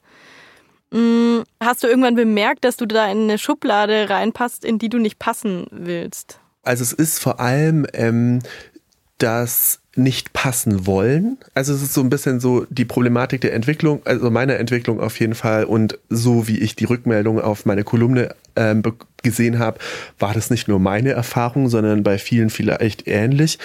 Mm, 0.92 1.42
hast 1.60 1.84
du 1.84 1.88
irgendwann 1.88 2.16
bemerkt, 2.16 2.64
dass 2.64 2.78
du 2.78 2.86
da 2.86 3.12
in 3.12 3.24
eine 3.24 3.38
Schublade 3.38 4.10
reinpasst, 4.10 4.64
in 4.64 4.80
die 4.80 4.90
du 4.90 5.00
nicht 5.00 5.20
passen 5.20 5.68
willst? 5.72 6.40
Also 6.62 6.84
es 6.84 6.94
ist 6.94 7.20
vor 7.20 7.42
allem 7.42 7.86
ähm, 7.94 8.40
das 9.18 9.83
nicht 9.96 10.34
passen 10.34 10.88
wollen. 10.88 11.38
Also 11.54 11.74
es 11.74 11.84
ist 11.84 11.94
so 11.94 12.02
ein 12.02 12.10
bisschen 12.10 12.40
so 12.40 12.66
die 12.70 12.86
Problematik 12.86 13.42
der 13.42 13.54
Entwicklung, 13.54 14.02
also 14.06 14.32
meiner 14.32 14.58
Entwicklung 14.58 15.00
auf 15.00 15.20
jeden 15.20 15.36
Fall 15.36 15.66
und 15.66 16.00
so 16.10 16.48
wie 16.48 16.60
ich 16.60 16.76
die 16.76 16.86
Rückmeldung 16.86 17.40
auf 17.40 17.66
meine 17.66 17.84
Kolumne 17.84 18.36
ähm, 18.56 18.82
gesehen 19.22 19.60
habe, 19.60 19.80
war 20.18 20.34
das 20.34 20.50
nicht 20.50 20.68
nur 20.68 20.80
meine 20.80 21.12
Erfahrung, 21.12 21.70
sondern 21.70 22.04
bei 22.04 22.18
vielen 22.18 22.50
vielleicht 22.50 23.08
ähnlich. 23.08 23.60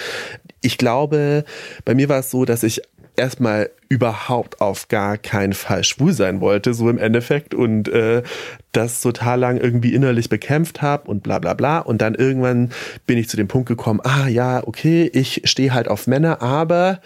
Ich 0.61 0.77
glaube, 0.77 1.45
bei 1.83 1.95
mir 1.95 2.09
war 2.09 2.19
es 2.19 2.29
so, 2.29 2.45
dass 2.45 2.63
ich 2.63 2.81
erstmal 3.19 3.69
überhaupt 3.89 4.61
auf 4.61 4.87
gar 4.87 5.17
keinen 5.17 5.53
Fall 5.53 5.83
schwul 5.83 6.13
sein 6.13 6.41
wollte, 6.41 6.73
so 6.73 6.89
im 6.89 6.97
Endeffekt 6.97 7.53
und 7.53 7.87
äh, 7.87 8.23
das 8.71 9.01
total 9.01 9.39
lang 9.39 9.57
irgendwie 9.57 9.93
innerlich 9.93 10.29
bekämpft 10.29 10.81
habe 10.81 11.09
und 11.09 11.23
bla 11.23 11.39
bla 11.39 11.53
bla. 11.53 11.79
Und 11.79 12.01
dann 12.01 12.15
irgendwann 12.15 12.71
bin 13.05 13.17
ich 13.17 13.29
zu 13.29 13.37
dem 13.37 13.47
Punkt 13.47 13.67
gekommen, 13.67 13.99
ah 14.03 14.27
ja, 14.27 14.65
okay, 14.65 15.09
ich 15.13 15.41
stehe 15.45 15.73
halt 15.73 15.87
auf 15.87 16.07
Männer, 16.07 16.41
aber 16.41 17.01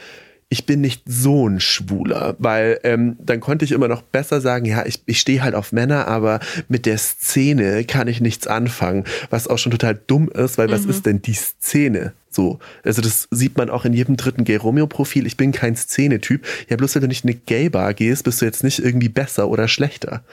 ich 0.53 0.67
bin 0.67 0.81
nicht 0.81 1.01
so 1.07 1.49
ein 1.49 1.59
Schwuler, 1.59 2.35
weil 2.37 2.79
ähm, 2.83 3.17
dann 3.19 3.39
konnte 3.39 3.65
ich 3.65 3.71
immer 3.71 3.87
noch 3.87 4.03
besser 4.03 4.39
sagen, 4.39 4.65
ja, 4.65 4.85
ich, 4.85 5.01
ich 5.07 5.19
stehe 5.19 5.41
halt 5.41 5.55
auf 5.55 5.71
Männer, 5.71 6.07
aber 6.07 6.41
mit 6.67 6.85
der 6.85 6.99
Szene 6.99 7.83
kann 7.85 8.07
ich 8.07 8.21
nichts 8.21 8.45
anfangen, 8.45 9.03
was 9.31 9.47
auch 9.47 9.57
schon 9.57 9.71
total 9.71 9.95
dumm 9.95 10.29
ist, 10.29 10.59
weil 10.59 10.67
mhm. 10.67 10.73
was 10.73 10.85
ist 10.85 11.07
denn 11.07 11.23
die 11.23 11.33
Szene? 11.33 12.13
So, 12.29 12.59
also 12.83 13.01
das 13.01 13.27
sieht 13.31 13.57
man 13.57 13.71
auch 13.71 13.83
in 13.83 13.93
jedem 13.93 14.15
dritten 14.15 14.43
Gay 14.43 14.57
Romeo 14.57 14.85
Profil. 14.85 15.25
Ich 15.25 15.37
bin 15.37 15.53
kein 15.53 15.75
Szene-Typ. 15.75 16.45
Ja, 16.69 16.77
bloß 16.77 16.93
wenn 16.93 17.01
du 17.01 17.07
nicht 17.07 17.23
in 17.23 17.31
eine 17.31 17.39
Gay-Bar 17.39 17.95
gehst, 17.95 18.23
bist 18.23 18.39
du 18.39 18.45
jetzt 18.45 18.63
nicht 18.63 18.77
irgendwie 18.77 19.09
besser 19.09 19.49
oder 19.49 19.67
schlechter. 19.67 20.23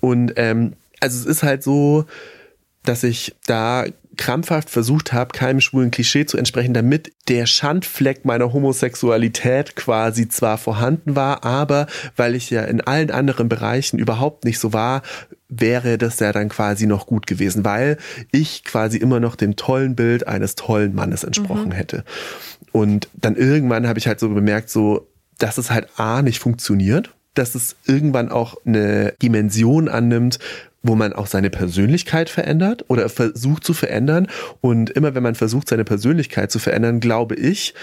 Und 0.00 0.32
ähm, 0.34 0.72
also 0.98 1.20
es 1.20 1.26
ist 1.26 1.44
halt 1.44 1.62
so, 1.62 2.04
dass 2.82 3.04
ich 3.04 3.36
da 3.46 3.86
krampfhaft 4.16 4.70
versucht 4.70 5.12
habe, 5.12 5.32
keinem 5.32 5.60
schwulen 5.60 5.90
Klischee 5.90 6.26
zu 6.26 6.36
entsprechen, 6.36 6.74
damit 6.74 7.12
der 7.28 7.46
Schandfleck 7.46 8.24
meiner 8.24 8.52
Homosexualität 8.52 9.76
quasi 9.76 10.28
zwar 10.28 10.58
vorhanden 10.58 11.16
war, 11.16 11.44
aber 11.44 11.86
weil 12.16 12.34
ich 12.34 12.50
ja 12.50 12.62
in 12.62 12.80
allen 12.80 13.10
anderen 13.10 13.48
Bereichen 13.48 13.98
überhaupt 13.98 14.44
nicht 14.44 14.58
so 14.58 14.72
war, 14.72 15.02
wäre 15.48 15.98
das 15.98 16.18
ja 16.20 16.32
dann 16.32 16.48
quasi 16.48 16.86
noch 16.86 17.06
gut 17.06 17.26
gewesen, 17.26 17.64
weil 17.64 17.98
ich 18.30 18.64
quasi 18.64 18.98
immer 18.98 19.20
noch 19.20 19.36
dem 19.36 19.56
tollen 19.56 19.94
Bild 19.94 20.26
eines 20.26 20.54
tollen 20.54 20.94
Mannes 20.94 21.24
entsprochen 21.24 21.68
mhm. 21.68 21.72
hätte. 21.72 22.04
Und 22.72 23.08
dann 23.14 23.36
irgendwann 23.36 23.86
habe 23.86 23.98
ich 23.98 24.06
halt 24.06 24.18
so 24.20 24.28
bemerkt, 24.30 24.70
so, 24.70 25.08
dass 25.38 25.58
es 25.58 25.70
halt 25.70 25.88
A 25.98 26.22
nicht 26.22 26.38
funktioniert, 26.38 27.14
dass 27.34 27.54
es 27.54 27.76
irgendwann 27.86 28.30
auch 28.30 28.56
eine 28.64 29.14
Dimension 29.22 29.88
annimmt, 29.88 30.38
wo 30.82 30.94
man 30.94 31.12
auch 31.12 31.26
seine 31.26 31.50
Persönlichkeit 31.50 32.28
verändert 32.28 32.84
oder 32.88 33.08
versucht 33.08 33.64
zu 33.64 33.72
verändern. 33.72 34.26
Und 34.60 34.90
immer 34.90 35.14
wenn 35.14 35.22
man 35.22 35.34
versucht, 35.34 35.68
seine 35.68 35.84
Persönlichkeit 35.84 36.50
zu 36.50 36.58
verändern, 36.58 37.00
glaube 37.00 37.34
ich, 37.34 37.74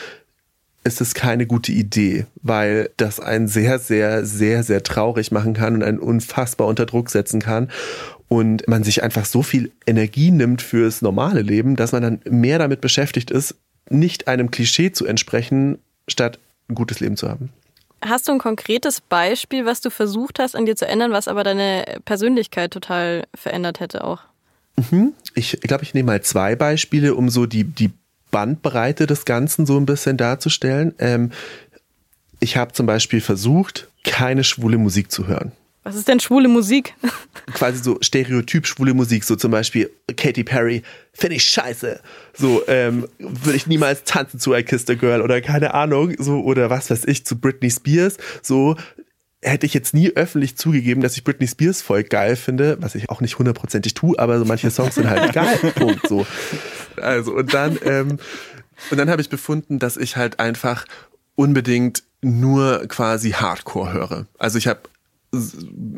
ist 0.84 1.02
es 1.02 1.14
keine 1.14 1.46
gute 1.46 1.72
Idee, 1.72 2.26
weil 2.42 2.90
das 2.98 3.20
einen 3.20 3.48
sehr, 3.48 3.80
sehr, 3.80 4.26
sehr, 4.26 4.64
sehr 4.64 4.84
traurig 4.84 5.32
machen 5.32 5.54
kann 5.54 5.76
und 5.76 5.84
einen 5.84 6.00
unfassbar 6.00 6.68
unter 6.68 6.86
Druck 6.86 7.10
setzen 7.10 7.42
kann. 7.42 7.70
Und 8.28 8.68
man 8.68 8.84
sich 8.84 9.02
einfach 9.02 9.26
so 9.26 9.42
viel 9.42 9.72
Energie 9.88 10.32
nimmt 10.32 10.62
fürs 10.62 11.02
normale 11.02 11.42
Leben, 11.42 11.76
dass 11.76 11.92
man 11.92 12.04
dann 12.04 12.20
mehr 12.30 12.60
damit 12.60 12.80
beschäftigt 12.80 13.32
ist, 13.32 13.56
nicht 13.90 14.28
einem 14.28 14.52
Klischee 14.52 14.92
zu 14.92 15.06
entsprechen, 15.06 15.80
statt 16.08 16.40
ein 16.70 16.76
gutes 16.76 17.00
Leben 17.00 17.18
zu 17.18 17.28
haben. 17.28 17.50
Hast 18.02 18.28
du 18.28 18.32
ein 18.32 18.40
konkretes 18.40 19.02
Beispiel, 19.02 19.66
was 19.66 19.82
du 19.82 19.90
versucht 19.90 20.40
hast, 20.40 20.56
an 20.56 20.66
dir 20.66 20.76
zu 20.76 20.88
ändern, 20.88 21.12
was 21.12 21.28
aber 21.28 21.44
deine 21.44 21.84
Persönlichkeit 22.06 22.72
total 22.72 23.26
verändert 23.36 23.80
hätte 23.80 24.04
auch? 24.04 24.22
Mhm. 24.92 25.14
Ich 25.36 25.60
glaube, 25.62 25.84
ich 25.84 25.94
nehme 25.94 26.08
mal 26.08 26.22
zwei 26.22 26.56
Beispiele, 26.56 27.16
um 27.16 27.30
so 27.30 27.46
die, 27.46 27.66
die 27.66 27.92
Bandbreite 28.32 29.08
des 29.08 29.26
Ganzen 29.26 29.66
so 29.66 29.78
ein 29.78 29.86
bisschen 29.86 30.18
darzustellen. 30.18 30.94
Ähm, 31.00 31.32
ich 32.40 32.56
habe 32.58 32.74
zum 32.74 32.86
Beispiel 32.86 33.22
versucht, 33.22 33.90
keine 34.04 34.44
schwule 34.44 34.78
Musik 34.78 35.12
zu 35.12 35.28
hören. 35.28 35.52
Was 35.84 35.96
ist 35.96 36.08
denn 36.08 36.20
schwule 36.20 36.48
Musik? 36.48 36.94
Quasi 37.54 37.82
so 37.82 37.98
stereotyp 38.02 38.68
schwule 38.68 38.94
Musik, 38.94 39.24
so 39.24 39.36
zum 39.36 39.52
Beispiel 39.52 39.90
Katy 40.16 40.44
Perry, 40.44 40.84
finde 41.14 41.38
ich 41.38 41.44
scheiße. 41.44 42.00
So, 42.34 42.64
ähm, 42.68 43.08
würde 43.18 43.56
ich 43.56 43.66
niemals 43.66 44.04
tanzen 44.04 44.40
zu 44.40 44.54
I 44.54 44.64
Kissed 44.64 44.90
a 44.90 44.96
Girl 44.96 45.22
oder 45.22 45.42
keine 45.42 45.74
Ahnung, 45.74 46.14
so, 46.20 46.42
oder 46.42 46.70
was 46.70 46.90
weiß 46.90 47.06
ich, 47.06 47.26
zu 47.26 47.40
Britney 47.40 47.72
Spears, 47.72 48.18
so, 48.42 48.76
hätte 49.42 49.66
ich 49.66 49.74
jetzt 49.74 49.94
nie 49.94 50.12
öffentlich 50.16 50.58
zugegeben, 50.58 51.02
dass 51.02 51.16
ich 51.16 51.24
Britney 51.24 51.48
Spears 51.48 51.82
voll 51.82 52.04
geil 52.04 52.36
finde, 52.36 52.78
was 52.82 52.96
ich 52.96 53.10
auch 53.10 53.22
nicht 53.22 53.40
hundertprozentig 53.40 53.94
tue, 53.94 54.20
aber 54.20 54.38
so 54.38 54.46
manche 54.46 54.70
Songs 54.72 54.96
sind 54.96 55.10
halt 55.10 55.34
geil. 55.34 55.58
Punkt. 55.76 56.08
So. 56.08 56.26
Also 56.98 57.34
und 57.34 57.54
dann 57.54 57.78
ähm, 57.86 58.20
und 58.92 58.98
dann 58.98 59.10
habe 59.10 59.22
ich 59.22 59.30
befunden, 59.30 59.80
dass 59.80 59.98
ich 59.98 60.18
halt 60.18 60.40
einfach 60.40 60.86
unbedingt 61.36 62.04
nur 62.22 62.86
quasi 62.88 63.32
Hardcore 63.32 63.94
höre. 63.94 64.26
Also 64.38 64.58
ich 64.58 64.68
habe 64.68 64.82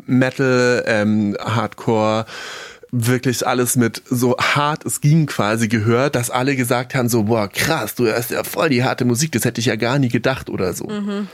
Metal, 0.06 0.84
ähm, 0.86 1.36
Hardcore, 1.40 2.26
wirklich 2.90 3.46
alles 3.46 3.76
mit 3.76 4.02
so 4.04 4.36
hart 4.36 4.84
es 4.84 5.00
ging 5.00 5.26
quasi 5.26 5.68
gehört, 5.68 6.14
dass 6.14 6.30
alle 6.30 6.56
gesagt 6.56 6.94
haben 6.94 7.08
so, 7.08 7.24
boah, 7.24 7.48
krass, 7.48 7.94
du 7.94 8.04
hörst 8.04 8.30
ja 8.30 8.44
voll 8.44 8.68
die 8.68 8.84
harte 8.84 9.04
Musik, 9.04 9.32
das 9.32 9.44
hätte 9.44 9.60
ich 9.60 9.66
ja 9.66 9.76
gar 9.76 9.98
nie 9.98 10.08
gedacht 10.08 10.50
oder 10.50 10.72
so. 10.74 10.86
Mhm 10.86 11.28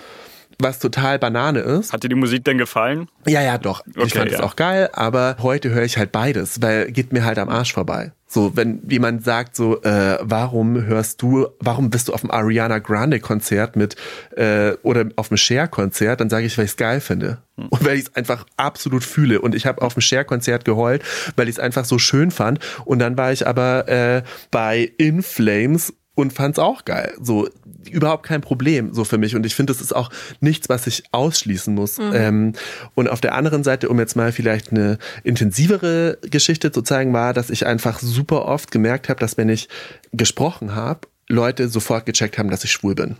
was 0.60 0.78
total 0.78 1.18
Banane 1.18 1.60
ist. 1.60 1.92
Hat 1.92 2.02
dir 2.02 2.08
die 2.08 2.14
Musik 2.14 2.44
denn 2.44 2.58
gefallen? 2.58 3.08
Ja, 3.26 3.42
ja, 3.42 3.58
doch. 3.58 3.82
Okay, 3.86 4.06
ich 4.06 4.14
fand 4.14 4.32
es 4.32 4.40
auch 4.40 4.56
geil, 4.56 4.90
aber 4.92 5.36
heute 5.40 5.70
höre 5.70 5.84
ich 5.84 5.98
halt 5.98 6.12
beides, 6.12 6.60
weil 6.60 6.90
geht 6.90 7.12
mir 7.12 7.24
halt 7.24 7.38
am 7.38 7.48
Arsch 7.48 7.72
vorbei. 7.72 8.12
So, 8.30 8.54
wenn 8.56 8.82
jemand 8.88 9.24
sagt 9.24 9.56
so, 9.56 9.80
äh, 9.82 10.18
warum 10.20 10.84
hörst 10.84 11.22
du, 11.22 11.48
warum 11.60 11.88
bist 11.88 12.08
du 12.08 12.12
auf 12.12 12.20
dem 12.20 12.30
Ariana 12.30 12.78
Grande 12.78 13.20
Konzert 13.20 13.74
mit 13.74 13.96
äh, 14.36 14.72
oder 14.82 15.06
auf 15.16 15.28
dem 15.28 15.38
Cher 15.38 15.66
Konzert, 15.66 16.20
dann 16.20 16.28
sage 16.28 16.44
ich, 16.44 16.58
weil 16.58 16.66
ich 16.66 16.72
es 16.72 16.76
geil 16.76 17.00
finde 17.00 17.38
hm. 17.56 17.68
und 17.68 17.84
weil 17.86 17.96
ich 17.96 18.04
es 18.04 18.14
einfach 18.14 18.44
absolut 18.58 19.02
fühle. 19.02 19.40
Und 19.40 19.54
ich 19.54 19.64
habe 19.64 19.80
auf 19.80 19.94
dem 19.94 20.02
Cher 20.02 20.24
Konzert 20.24 20.66
geheult, 20.66 21.02
weil 21.36 21.48
ich 21.48 21.56
es 21.56 21.58
einfach 21.58 21.86
so 21.86 21.98
schön 21.98 22.30
fand. 22.30 22.58
Und 22.84 22.98
dann 22.98 23.16
war 23.16 23.32
ich 23.32 23.46
aber 23.46 23.88
äh, 23.88 24.22
bei 24.50 24.92
In 24.98 25.22
Flames 25.22 25.94
und 26.14 26.32
fand's 26.32 26.58
auch 26.58 26.84
geil. 26.84 27.14
So 27.22 27.48
überhaupt 27.90 28.24
kein 28.24 28.40
Problem 28.40 28.92
so 28.92 29.04
für 29.04 29.18
mich 29.18 29.36
und 29.36 29.46
ich 29.46 29.54
finde, 29.54 29.72
das 29.72 29.80
ist 29.80 29.94
auch 29.94 30.10
nichts, 30.40 30.68
was 30.68 30.86
ich 30.86 31.04
ausschließen 31.12 31.74
muss. 31.74 31.98
Mhm. 31.98 32.10
Ähm, 32.12 32.52
und 32.94 33.08
auf 33.08 33.20
der 33.20 33.34
anderen 33.34 33.64
Seite, 33.64 33.88
um 33.88 33.98
jetzt 33.98 34.16
mal 34.16 34.32
vielleicht 34.32 34.72
eine 34.72 34.98
intensivere 35.22 36.18
Geschichte 36.22 36.72
zu 36.72 36.82
zeigen, 36.82 37.12
war, 37.12 37.32
dass 37.34 37.50
ich 37.50 37.66
einfach 37.66 38.00
super 38.00 38.44
oft 38.46 38.70
gemerkt 38.70 39.08
habe, 39.08 39.20
dass 39.20 39.36
wenn 39.36 39.48
ich 39.48 39.68
gesprochen 40.12 40.74
habe, 40.74 41.00
Leute 41.28 41.68
sofort 41.68 42.06
gecheckt 42.06 42.38
haben, 42.38 42.50
dass 42.50 42.64
ich 42.64 42.72
schwul 42.72 42.94
bin. 42.94 43.16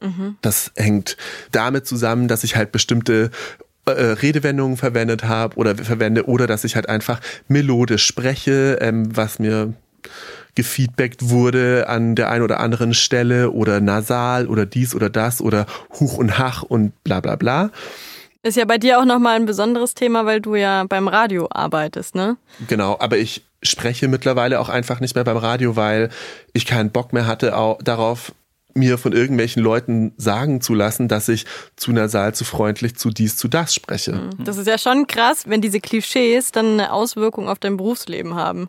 Mhm. 0.00 0.36
Das 0.40 0.72
hängt 0.76 1.16
damit 1.52 1.86
zusammen, 1.86 2.26
dass 2.26 2.42
ich 2.42 2.56
halt 2.56 2.72
bestimmte 2.72 3.30
äh, 3.86 3.90
Redewendungen 3.92 4.76
verwendet 4.76 5.24
habe 5.24 5.56
oder 5.56 5.76
verwende 5.76 6.26
oder 6.26 6.46
dass 6.46 6.64
ich 6.64 6.74
halt 6.74 6.88
einfach 6.88 7.20
melodisch 7.48 8.06
spreche, 8.06 8.78
ähm, 8.80 9.14
was 9.16 9.38
mir 9.38 9.74
gefeedbackt 10.54 11.30
wurde 11.30 11.88
an 11.88 12.14
der 12.14 12.30
einen 12.30 12.42
oder 12.42 12.60
anderen 12.60 12.94
Stelle 12.94 13.50
oder 13.50 13.80
nasal 13.80 14.46
oder 14.46 14.66
dies 14.66 14.94
oder 14.94 15.10
das 15.10 15.40
oder 15.40 15.66
Huch 15.98 16.18
und 16.18 16.38
Hach 16.38 16.62
und 16.62 16.92
bla 17.04 17.20
bla 17.20 17.36
bla. 17.36 17.70
Ist 18.42 18.56
ja 18.56 18.64
bei 18.64 18.78
dir 18.78 18.98
auch 18.98 19.04
nochmal 19.04 19.36
ein 19.36 19.44
besonderes 19.44 19.94
Thema, 19.94 20.24
weil 20.24 20.40
du 20.40 20.54
ja 20.54 20.84
beim 20.88 21.08
Radio 21.08 21.48
arbeitest, 21.50 22.14
ne? 22.14 22.38
Genau, 22.68 22.96
aber 22.98 23.18
ich 23.18 23.44
spreche 23.62 24.08
mittlerweile 24.08 24.60
auch 24.60 24.70
einfach 24.70 25.00
nicht 25.00 25.14
mehr 25.14 25.24
beim 25.24 25.36
Radio, 25.36 25.76
weil 25.76 26.08
ich 26.54 26.64
keinen 26.64 26.90
Bock 26.90 27.12
mehr 27.12 27.26
hatte 27.26 27.52
darauf, 27.82 28.32
mir 28.74 28.98
von 28.98 29.12
irgendwelchen 29.12 29.62
Leuten 29.62 30.12
sagen 30.16 30.60
zu 30.60 30.74
lassen, 30.74 31.08
dass 31.08 31.28
ich 31.28 31.44
zu 31.76 31.92
nasal, 31.92 32.34
zu 32.34 32.44
freundlich, 32.44 32.96
zu 32.96 33.10
dies, 33.10 33.36
zu 33.36 33.48
das 33.48 33.74
spreche. 33.74 34.12
Mhm. 34.12 34.44
Das 34.44 34.56
ist 34.56 34.66
ja 34.66 34.78
schon 34.78 35.06
krass, 35.06 35.44
wenn 35.46 35.60
diese 35.60 35.80
Klischees 35.80 36.52
dann 36.52 36.74
eine 36.74 36.92
Auswirkung 36.92 37.48
auf 37.48 37.58
dein 37.58 37.76
Berufsleben 37.76 38.34
haben. 38.34 38.68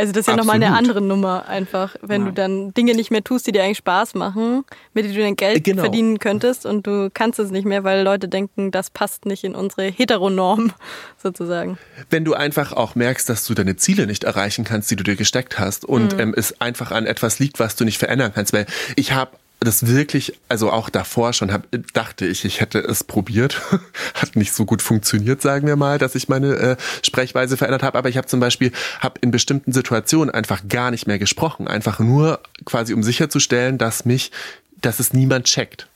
Also 0.00 0.12
das 0.12 0.20
ist 0.20 0.28
ja 0.28 0.36
nochmal 0.36 0.56
eine 0.56 0.72
andere 0.72 1.02
Nummer 1.02 1.46
einfach, 1.46 1.94
wenn 2.00 2.22
ja. 2.22 2.28
du 2.28 2.32
dann 2.32 2.72
Dinge 2.72 2.94
nicht 2.94 3.10
mehr 3.10 3.22
tust, 3.22 3.46
die 3.46 3.52
dir 3.52 3.62
eigentlich 3.62 3.76
Spaß 3.78 4.14
machen, 4.14 4.64
mit 4.94 5.04
denen 5.04 5.14
du 5.14 5.20
dein 5.20 5.36
Geld 5.36 5.62
genau. 5.62 5.82
verdienen 5.82 6.18
könntest 6.18 6.64
und 6.64 6.86
du 6.86 7.10
kannst 7.12 7.38
es 7.38 7.50
nicht 7.50 7.66
mehr, 7.66 7.84
weil 7.84 8.02
Leute 8.02 8.26
denken, 8.26 8.70
das 8.70 8.88
passt 8.88 9.26
nicht 9.26 9.44
in 9.44 9.54
unsere 9.54 9.90
Heteronorm 9.90 10.72
sozusagen. 11.22 11.76
Wenn 12.08 12.24
du 12.24 12.32
einfach 12.32 12.72
auch 12.72 12.94
merkst, 12.94 13.28
dass 13.28 13.44
du 13.44 13.52
deine 13.52 13.76
Ziele 13.76 14.06
nicht 14.06 14.24
erreichen 14.24 14.64
kannst, 14.64 14.90
die 14.90 14.96
du 14.96 15.04
dir 15.04 15.16
gesteckt 15.16 15.58
hast 15.58 15.84
und 15.84 16.14
mhm. 16.14 16.20
ähm, 16.20 16.34
es 16.34 16.58
einfach 16.62 16.92
an 16.92 17.04
etwas 17.04 17.38
liegt, 17.38 17.60
was 17.60 17.76
du 17.76 17.84
nicht 17.84 17.98
verändern 17.98 18.32
kannst, 18.34 18.54
weil 18.54 18.64
ich 18.96 19.12
habe 19.12 19.32
das 19.60 19.86
wirklich, 19.86 20.38
also 20.48 20.70
auch 20.70 20.88
davor 20.88 21.34
schon 21.34 21.52
hab, 21.52 21.68
dachte 21.92 22.26
ich, 22.26 22.46
ich 22.46 22.60
hätte 22.60 22.78
es 22.78 23.04
probiert. 23.04 23.60
Hat 24.14 24.34
nicht 24.34 24.54
so 24.54 24.64
gut 24.64 24.80
funktioniert, 24.80 25.42
sagen 25.42 25.66
wir 25.66 25.76
mal, 25.76 25.98
dass 25.98 26.14
ich 26.14 26.28
meine 26.28 26.54
äh, 26.56 26.76
Sprechweise 27.02 27.58
verändert 27.58 27.82
habe. 27.82 27.98
Aber 27.98 28.08
ich 28.08 28.16
habe 28.16 28.26
zum 28.26 28.40
Beispiel 28.40 28.72
hab 29.00 29.18
in 29.18 29.30
bestimmten 29.30 29.72
Situationen 29.72 30.34
einfach 30.34 30.62
gar 30.68 30.90
nicht 30.90 31.06
mehr 31.06 31.18
gesprochen. 31.18 31.68
Einfach 31.68 31.98
nur 31.98 32.40
quasi, 32.64 32.94
um 32.94 33.02
sicherzustellen, 33.02 33.76
dass 33.76 34.06
mich, 34.06 34.32
dass 34.80 34.98
es 34.98 35.12
niemand 35.12 35.44
checkt. 35.44 35.88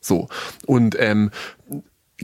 So. 0.00 0.28
Und 0.66 0.96
ähm, 0.98 1.32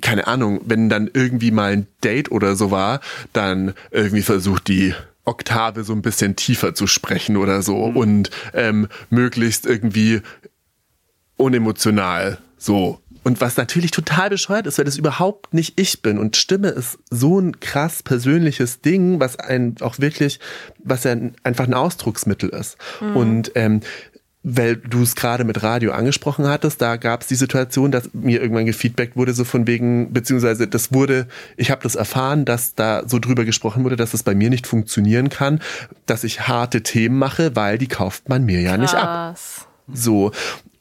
keine 0.01 0.29
Ahnung, 0.29 0.61
wenn 0.67 0.89
dann 0.89 1.11
irgendwie 1.13 1.51
mal 1.51 1.73
ein 1.73 1.87
Date 2.05 2.31
oder 2.31 2.55
so 2.55 2.71
war, 2.71 3.01
dann 3.33 3.75
irgendwie 3.91 4.23
versucht 4.23 4.69
die 4.69 4.95
Oktave 5.25 5.83
so 5.83 5.93
ein 5.93 6.03
bisschen 6.03 6.37
tiefer 6.37 6.75
zu 6.75 6.87
sprechen 6.87 7.37
oder 7.37 7.63
so 7.63 7.89
mhm. 7.89 7.97
und 7.97 8.31
ähm, 8.55 8.89
möglichst 9.11 9.67
irgendwie 9.67 10.23
unemotional. 11.37 12.39
So. 12.59 13.01
Und 13.23 13.41
was 13.41 13.57
natürlich 13.57 13.91
total 13.91 14.31
bescheuert 14.31 14.67
ist, 14.69 14.79
weil 14.79 14.85
das 14.85 14.97
überhaupt 14.97 15.53
nicht 15.53 15.81
ich 15.81 16.01
bin. 16.01 16.17
Und 16.17 16.37
Stimme 16.37 16.69
ist 16.69 16.99
so 17.11 17.41
ein 17.41 17.59
krass 17.59 18.05
persönliches 18.05 18.83
Ding, 18.83 19.19
was 19.19 19.37
ein 19.37 19.75
auch 19.81 19.99
wirklich, 19.99 20.39
was 20.85 21.03
ja 21.03 21.17
einfach 21.43 21.67
ein 21.67 21.75
Ausdrucksmittel 21.75 22.51
ist. 22.51 22.77
Mhm. 23.01 23.17
Und 23.17 23.53
ähm, 23.57 23.81
weil 24.49 24.77
du 24.77 25.03
es 25.03 25.17
gerade 25.17 25.43
mit 25.43 25.65
Radio 25.65 25.91
angesprochen 25.91 26.47
hattest, 26.47 26.81
da 26.81 26.95
gab 26.99 27.23
es 27.23 27.27
die 27.27 27.35
Situation, 27.35 27.91
dass 27.91 28.11
mir 28.15 28.41
irgendwann 28.41 28.65
gefeedbackt 28.65 29.17
wurde, 29.17 29.33
so 29.33 29.43
von 29.43 29.67
wegen, 29.67 30.13
beziehungsweise 30.13 30.69
das 30.69 30.93
wurde, 30.93 31.27
ich 31.57 31.73
habe 31.73 31.83
das 31.83 31.97
erfahren, 31.97 32.45
dass 32.45 32.77
da 32.77 33.03
so 33.09 33.19
drüber 33.19 33.45
gesprochen 33.45 33.83
wurde, 33.83 33.97
dass 33.97 34.11
es 34.11 34.13
das 34.13 34.23
bei 34.23 34.37
mir 34.37 34.49
nicht 34.49 34.69
funktionieren 34.69 35.31
kann, 35.31 35.61
dass 36.07 36.23
ich 36.23 36.47
harte 36.47 36.85
Themen 36.85 37.19
mache, 37.19 37.57
weil 37.57 37.77
die 37.77 37.89
kauft 37.89 38.29
man 38.29 38.45
mir 38.45 38.61
ja 38.61 38.77
Krass. 38.77 38.81
nicht 38.81 38.95
ab. 38.95 39.37
So. 39.93 40.31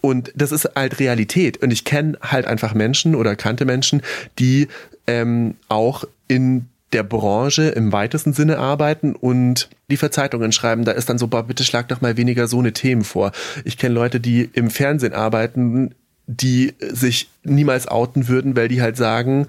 Und 0.06 0.32
das 0.36 0.52
ist 0.52 0.70
halt 0.76 1.00
Realität. 1.00 1.58
Und 1.64 1.72
ich 1.72 1.84
kenne 1.84 2.16
halt 2.22 2.46
einfach 2.46 2.76
Menschen 2.76 3.16
oder 3.16 3.36
kannte 3.36 3.66
Menschen, 3.66 4.04
die 4.38 4.68
ähm, 5.08 5.56
auch 5.68 6.04
in 6.28 6.68
der 6.94 7.02
Branche 7.02 7.70
im 7.70 7.92
weitesten 7.92 8.32
Sinne 8.32 8.60
arbeiten 8.60 9.16
und 9.16 9.68
die 9.90 9.98
für 9.98 10.12
Zeitungen 10.12 10.52
schreiben. 10.52 10.86
Da 10.86 10.92
ist 10.92 11.10
dann 11.10 11.18
so, 11.18 11.26
boah, 11.26 11.42
bitte 11.42 11.64
schlag 11.64 11.88
doch 11.88 12.02
mal 12.02 12.18
weniger 12.18 12.48
so 12.48 12.60
eine 12.60 12.72
Themen 12.72 13.04
vor. 13.04 13.32
Ich 13.64 13.80
kenne 13.80 13.96
Leute, 13.96 14.20
die 14.20 14.48
im 14.54 14.70
Fernsehen 14.70 15.14
arbeiten, 15.14 15.96
die 16.28 16.74
sich 16.80 17.30
niemals 17.44 17.88
outen 17.88 18.28
würden, 18.28 18.56
weil 18.56 18.68
die 18.68 18.82
halt 18.82 18.98
sagen, 18.98 19.48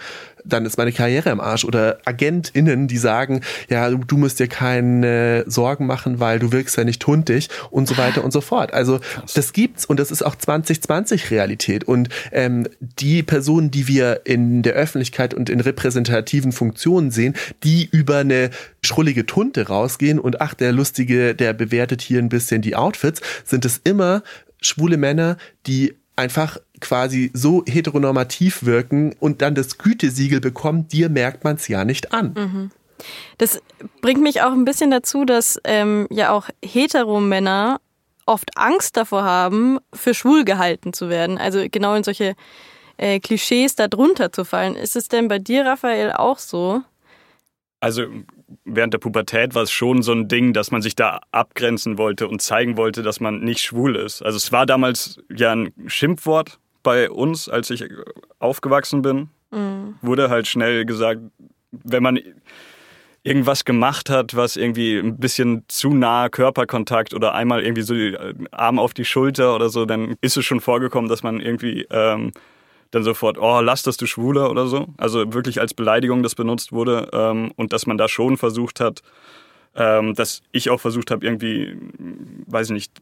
dann 0.49 0.65
ist 0.65 0.79
meine 0.79 0.93
Karriere 0.93 1.31
im 1.31 1.41
Arsch. 1.41 1.65
Oder 1.65 1.99
AgentInnen, 2.05 2.89
die 2.89 2.99
sagen, 2.99 3.41
ja, 3.69 3.91
du, 3.91 3.99
du 3.99 4.17
musst 4.17 4.39
dir 4.39 4.47
keine 4.47 5.45
Sorgen 5.47 5.87
machen, 5.87 6.21
weil 6.21 6.39
du 6.39 6.53
wirkst 6.53 6.77
ja 6.77 6.85
nicht 6.85 7.05
hundig 7.07 7.49
und 7.71 7.89
so 7.89 7.97
weiter 7.97 8.23
und 8.23 8.33
so 8.33 8.41
fort. 8.41 8.73
Also 8.73 9.01
das 9.35 9.53
gibt's 9.53 9.85
und 9.85 9.99
das 9.99 10.11
ist 10.11 10.23
auch 10.23 10.37
2020 10.37 11.31
Realität. 11.31 11.85
Und 11.85 12.09
ähm, 12.33 12.69
die 12.81 13.23
Personen, 13.23 13.71
die 13.71 13.89
wir 13.89 14.23
in 14.25 14.63
der 14.63 14.75
Öffentlichkeit 14.75 15.35
und 15.35 15.51
in 15.51 15.61
repräsentativen 15.61 16.53
Funktionen 16.53 17.11
sehen, 17.11 17.35
die 17.65 17.89
über 17.91 18.19
eine 18.19 18.51
schrullige 18.85 19.27
Tunte 19.27 19.67
rausgehen 19.69 20.19
und 20.19 20.41
ach, 20.41 20.55
der 20.55 20.73
Lustige, 20.73 21.35
der 21.35 21.53
bewertet 21.53 22.03
hier 22.03 22.21
ein 22.21 22.29
bisschen 22.29 22.63
die 22.63 22.77
Outfits, 22.77 23.21
sind 23.45 23.65
es 23.65 23.81
immer 23.83 24.23
schwule 24.61 24.97
Männer, 24.97 25.37
die 25.67 25.95
einfach 26.17 26.59
quasi 26.81 27.31
so 27.33 27.65
heteronormativ 27.67 28.65
wirken 28.65 29.15
und 29.19 29.43
dann 29.43 29.55
das 29.55 29.79
Gütesiegel 29.79 30.41
bekommen, 30.41 30.89
dir 30.89 31.09
merkt 31.09 31.45
man 31.45 31.57
es 31.57 31.69
ja 31.69 31.85
nicht 31.85 32.13
an. 32.13 32.35
Mhm. 32.37 32.71
Das 33.39 33.61
bringt 34.01 34.23
mich 34.23 34.43
auch 34.43 34.53
ein 34.53 34.65
bisschen 34.65 34.91
dazu, 34.91 35.25
dass 35.25 35.61
ähm, 35.65 36.07
ja 36.11 36.33
auch 36.33 36.49
Heteromänner 36.65 37.81
oft 38.25 38.57
Angst 38.57 38.97
davor 38.97 39.23
haben, 39.23 39.79
für 39.93 40.15
schwul 40.15 40.45
gehalten 40.45 40.93
zu 40.93 41.09
werden. 41.09 41.39
Also 41.39 41.65
genau 41.71 41.95
in 41.95 42.05
solche 42.05 42.35
äh, 42.97 43.21
Klischees 43.21 43.77
darunter 43.77 44.33
zu 44.33 44.45
fallen. 44.45 44.75
Ist 44.75 44.97
es 44.97 45.09
denn 45.09 45.29
bei 45.29 45.39
dir, 45.39 45.65
Raphael, 45.65 46.13
auch 46.13 46.39
so? 46.39 46.83
Also 47.81 48.05
während 48.65 48.95
der 48.95 48.99
Pubertät 48.99 49.55
war 49.55 49.63
es 49.63 49.71
schon 49.71 50.03
so 50.03 50.13
ein 50.13 50.29
Ding, 50.29 50.53
dass 50.53 50.71
man 50.71 50.83
sich 50.83 50.97
da 50.97 51.21
abgrenzen 51.31 51.99
wollte 51.99 52.27
und 52.27 52.43
zeigen 52.43 52.77
wollte, 52.77 53.03
dass 53.03 53.21
man 53.21 53.41
nicht 53.41 53.61
schwul 53.61 53.97
ist. 53.97 54.23
Also 54.23 54.37
es 54.37 54.51
war 54.51 54.67
damals 54.67 55.21
ja 55.35 55.53
ein 55.53 55.73
Schimpfwort 55.87 56.59
bei 56.87 57.11
uns, 57.11 57.49
als 57.49 57.69
ich 57.71 57.85
aufgewachsen 58.39 59.03
bin. 59.03 59.29
Mhm. 59.51 59.97
Wurde 60.03 60.31
halt 60.31 60.47
schnell 60.47 60.85
gesagt, 60.85 61.21
wenn 61.73 62.01
man 62.01 62.21
irgendwas 63.25 63.65
gemacht 63.65 64.09
hat, 64.09 64.37
was 64.37 64.55
irgendwie 64.55 64.99
ein 64.99 65.19
bisschen 65.19 65.65
zu 65.67 65.93
nah 65.93 66.29
Körperkontakt 66.29 67.13
oder 67.13 67.35
einmal 67.35 67.65
irgendwie 67.65 67.83
so 67.83 67.93
die 67.93 68.17
Arm 68.53 68.79
auf 68.79 68.95
die 68.95 69.05
Schulter 69.05 69.57
oder 69.57 69.69
so, 69.69 69.85
dann 69.85 70.15
ist 70.21 70.37
es 70.37 70.45
schon 70.45 70.61
vorgekommen, 70.61 71.11
dass 71.11 71.25
man 71.25 71.41
irgendwie 71.41 71.89
ähm, 71.91 72.31
dann 72.93 73.03
sofort, 73.03 73.37
oh, 73.37 73.61
lass 73.61 73.83
das, 73.83 73.97
du 73.97 74.07
Schwuler 74.07 74.49
oder 74.49 74.69
so. 74.69 74.87
Also 74.97 75.33
wirklich 75.35 75.61
als 75.61 75.75
Beleidigung 75.75 76.23
das 76.23 76.37
benutzt 76.37 76.71
wurde 76.71 77.11
ähm, 77.13 77.51
und 77.57 77.73
dass 77.73 77.89
man 77.89 77.99
da 77.99 78.07
schon 78.07 78.37
versucht 78.37 78.79
hat, 78.79 79.03
ähm, 79.75 80.15
dass 80.15 80.41
ich 80.53 80.71
auch 80.71 80.81
versucht 80.81 81.11
habe, 81.11 81.27
irgendwie, 81.27 81.77
weiß 82.47 82.69
ich 82.69 82.75
nicht, 82.75 82.93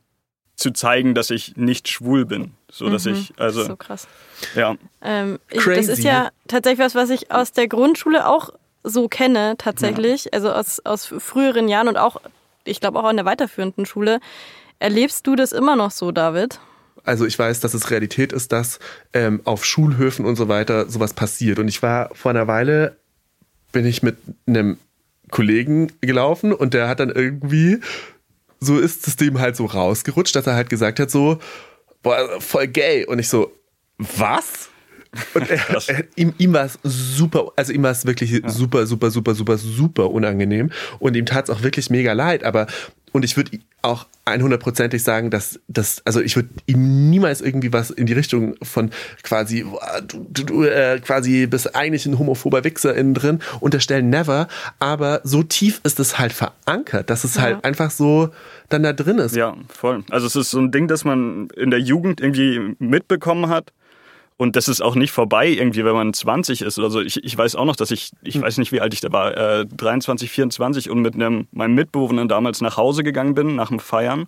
zu 0.56 0.70
zeigen, 0.70 1.14
dass 1.14 1.30
ich 1.30 1.56
nicht 1.56 1.88
schwul 1.88 2.24
bin. 2.26 2.52
So 2.70 2.88
dass 2.88 3.04
mhm, 3.04 3.14
ich, 3.14 3.32
also. 3.38 3.64
So 3.64 3.76
krass. 3.76 4.06
Ja. 4.54 4.76
Ähm, 5.02 5.38
ich, 5.50 5.64
das 5.64 5.88
ist 5.88 6.04
ja 6.04 6.30
tatsächlich 6.48 6.84
was, 6.84 6.94
was 6.94 7.10
ich 7.10 7.30
aus 7.30 7.52
der 7.52 7.68
Grundschule 7.68 8.26
auch 8.26 8.50
so 8.82 9.08
kenne, 9.08 9.54
tatsächlich. 9.58 10.26
Ja. 10.26 10.30
Also 10.34 10.52
aus, 10.52 10.80
aus 10.84 11.06
früheren 11.06 11.68
Jahren 11.68 11.88
und 11.88 11.96
auch, 11.96 12.20
ich 12.64 12.80
glaube 12.80 12.98
auch 12.98 13.04
an 13.04 13.16
der 13.16 13.24
weiterführenden 13.24 13.86
Schule. 13.86 14.20
Erlebst 14.78 15.26
du 15.26 15.36
das 15.36 15.52
immer 15.52 15.76
noch 15.76 15.90
so, 15.90 16.12
David? 16.12 16.60
Also 17.04 17.26
ich 17.26 17.38
weiß, 17.38 17.60
dass 17.60 17.74
es 17.74 17.90
Realität 17.90 18.32
ist, 18.32 18.52
dass 18.52 18.78
ähm, 19.12 19.40
auf 19.44 19.64
Schulhöfen 19.64 20.24
und 20.24 20.36
so 20.36 20.48
weiter 20.48 20.88
sowas 20.88 21.14
passiert. 21.14 21.58
Und 21.58 21.68
ich 21.68 21.82
war 21.82 22.10
vor 22.14 22.30
einer 22.30 22.46
Weile, 22.46 22.96
bin 23.72 23.84
ich 23.86 24.02
mit 24.02 24.16
einem 24.46 24.78
Kollegen 25.30 25.92
gelaufen 26.00 26.52
und 26.52 26.74
der 26.74 26.88
hat 26.88 27.00
dann 27.00 27.10
irgendwie, 27.10 27.80
so 28.64 28.78
ist 28.78 29.06
es 29.06 29.16
dem 29.16 29.40
halt 29.40 29.56
so 29.56 29.66
rausgerutscht, 29.66 30.34
dass 30.36 30.46
er 30.46 30.54
halt 30.54 30.70
gesagt 30.70 31.00
hat 31.00 31.10
so, 31.10 31.38
boah, 32.02 32.40
voll 32.40 32.68
gay. 32.68 33.04
Und 33.06 33.18
ich 33.18 33.28
so, 33.28 33.52
was? 33.98 34.68
Und 35.34 35.50
er, 35.50 35.58
er, 35.88 36.04
ihm, 36.16 36.34
ihm 36.38 36.52
war 36.52 36.64
es 36.64 36.78
super, 36.82 37.52
also 37.56 37.72
ihm 37.72 37.82
war 37.82 37.92
es 37.92 38.06
wirklich 38.06 38.30
ja. 38.30 38.48
super, 38.48 38.86
super, 38.86 39.10
super, 39.10 39.34
super, 39.34 39.58
super 39.58 40.10
unangenehm. 40.10 40.70
Und 40.98 41.16
ihm 41.16 41.26
tat 41.26 41.48
es 41.48 41.54
auch 41.54 41.62
wirklich 41.62 41.90
mega 41.90 42.12
leid. 42.12 42.44
Aber 42.44 42.66
und 43.14 43.24
ich 43.24 43.36
würde 43.36 43.60
auch 43.80 44.06
100%ig 44.26 45.00
sagen, 45.00 45.30
dass 45.30 45.60
das, 45.68 46.02
also 46.04 46.20
ich 46.20 46.34
würde 46.34 46.48
ihm 46.66 47.10
niemals 47.10 47.40
irgendwie 47.40 47.72
was 47.72 47.90
in 47.90 48.06
die 48.06 48.12
Richtung 48.12 48.56
von 48.60 48.90
quasi, 49.22 49.64
du, 50.08 50.26
du, 50.28 50.42
du 50.42 50.64
äh, 50.64 50.98
quasi 50.98 51.46
bist 51.46 51.76
eigentlich 51.76 52.06
ein 52.06 52.18
homophober 52.18 52.64
Wichser 52.64 52.92
innen 52.96 53.14
drin 53.14 53.38
unterstellen, 53.60 54.10
never. 54.10 54.48
Aber 54.80 55.20
so 55.22 55.44
tief 55.44 55.80
ist 55.84 56.00
es 56.00 56.18
halt 56.18 56.32
verankert, 56.32 57.08
dass 57.08 57.22
es 57.22 57.36
ja. 57.36 57.42
halt 57.42 57.64
einfach 57.64 57.92
so 57.92 58.30
dann 58.68 58.82
da 58.82 58.92
drin 58.92 59.18
ist. 59.18 59.36
Ja, 59.36 59.56
voll. 59.68 60.02
Also 60.10 60.26
es 60.26 60.34
ist 60.34 60.50
so 60.50 60.58
ein 60.58 60.72
Ding, 60.72 60.88
das 60.88 61.04
man 61.04 61.46
in 61.56 61.70
der 61.70 61.80
Jugend 61.80 62.20
irgendwie 62.20 62.74
mitbekommen 62.80 63.48
hat 63.48 63.72
und 64.36 64.56
das 64.56 64.68
ist 64.68 64.80
auch 64.80 64.96
nicht 64.96 65.12
vorbei 65.12 65.48
irgendwie, 65.48 65.84
wenn 65.84 65.94
man 65.94 66.12
20 66.12 66.62
ist 66.62 66.78
oder 66.78 66.90
so. 66.90 67.00
Ich, 67.00 67.22
ich 67.22 67.38
weiß 67.38 67.54
auch 67.54 67.64
noch, 67.64 67.76
dass 67.76 67.90
ich, 67.90 68.10
ich 68.22 68.40
weiß 68.40 68.58
nicht, 68.58 68.72
wie 68.72 68.80
alt 68.80 68.92
ich 68.92 69.00
da 69.00 69.12
war, 69.12 69.36
äh, 69.36 69.66
23, 69.66 70.30
24 70.30 70.90
und 70.90 71.00
mit 71.02 71.14
einem, 71.14 71.46
meinem 71.52 71.74
Mitbewohner 71.74 72.26
damals 72.26 72.60
nach 72.60 72.76
Hause 72.76 73.04
gegangen 73.04 73.34
bin, 73.34 73.54
nach 73.54 73.68
dem 73.68 73.78
Feiern. 73.78 74.26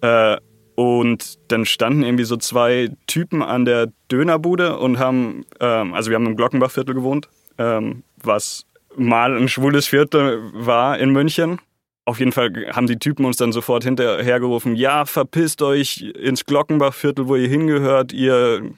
Äh, 0.00 0.36
und 0.76 1.38
dann 1.48 1.66
standen 1.66 2.02
irgendwie 2.04 2.24
so 2.24 2.36
zwei 2.36 2.88
Typen 3.06 3.42
an 3.42 3.64
der 3.64 3.88
Dönerbude 4.10 4.78
und 4.78 4.98
haben, 4.98 5.44
ähm, 5.60 5.92
also 5.92 6.10
wir 6.10 6.14
haben 6.14 6.26
im 6.26 6.36
Glockenbachviertel 6.36 6.94
gewohnt, 6.94 7.28
ähm, 7.58 8.02
was 8.22 8.64
mal 8.96 9.36
ein 9.36 9.48
schwules 9.48 9.86
Viertel 9.86 10.40
war 10.54 10.98
in 10.98 11.10
München. 11.10 11.60
Auf 12.06 12.18
jeden 12.18 12.32
Fall 12.32 12.50
haben 12.72 12.86
die 12.86 12.98
Typen 12.98 13.24
uns 13.24 13.36
dann 13.36 13.52
sofort 13.52 13.84
hinterhergerufen, 13.84 14.74
ja, 14.74 15.04
verpisst 15.04 15.62
euch 15.62 16.00
ins 16.00 16.46
Glockenbachviertel, 16.46 17.28
wo 17.28 17.36
ihr 17.36 17.48
hingehört, 17.48 18.12
ihr. 18.12 18.70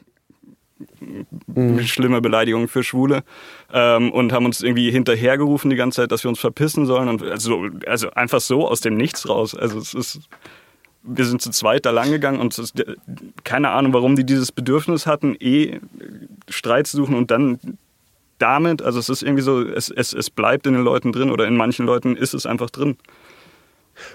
Schlimme 1.84 2.20
Beleidigungen 2.20 2.68
für 2.68 2.82
Schwule 2.82 3.22
ähm, 3.72 4.12
und 4.12 4.32
haben 4.32 4.46
uns 4.46 4.62
irgendwie 4.62 4.90
hinterhergerufen 4.90 5.70
die 5.70 5.76
ganze 5.76 6.02
Zeit, 6.02 6.12
dass 6.12 6.24
wir 6.24 6.28
uns 6.28 6.40
verpissen 6.40 6.86
sollen 6.86 7.08
und 7.08 7.22
also, 7.22 7.68
also 7.86 8.10
einfach 8.12 8.40
so 8.40 8.66
aus 8.68 8.80
dem 8.80 8.94
Nichts 8.94 9.28
raus. 9.28 9.54
Also 9.54 9.78
es 9.78 9.94
ist, 9.94 10.20
wir 11.02 11.24
sind 11.24 11.42
zu 11.42 11.50
zweit 11.50 11.86
da 11.86 11.90
lang 11.90 12.10
gegangen 12.10 12.40
und 12.40 12.56
ist, 12.58 12.82
keine 13.44 13.70
Ahnung, 13.70 13.92
warum 13.92 14.16
die 14.16 14.24
dieses 14.24 14.52
Bedürfnis 14.52 15.06
hatten, 15.06 15.36
eh 15.38 15.80
Streit 16.48 16.86
zu 16.86 16.96
suchen 16.96 17.14
und 17.14 17.30
dann 17.30 17.58
damit, 18.38 18.82
also 18.82 18.98
es 18.98 19.08
ist 19.08 19.22
irgendwie 19.22 19.42
so, 19.42 19.62
es, 19.62 19.88
es, 19.88 20.12
es 20.12 20.30
bleibt 20.30 20.66
in 20.66 20.74
den 20.74 20.82
Leuten 20.82 21.12
drin 21.12 21.30
oder 21.30 21.46
in 21.46 21.56
manchen 21.56 21.86
Leuten 21.86 22.16
ist 22.16 22.34
es 22.34 22.44
einfach 22.44 22.70
drin. 22.70 22.96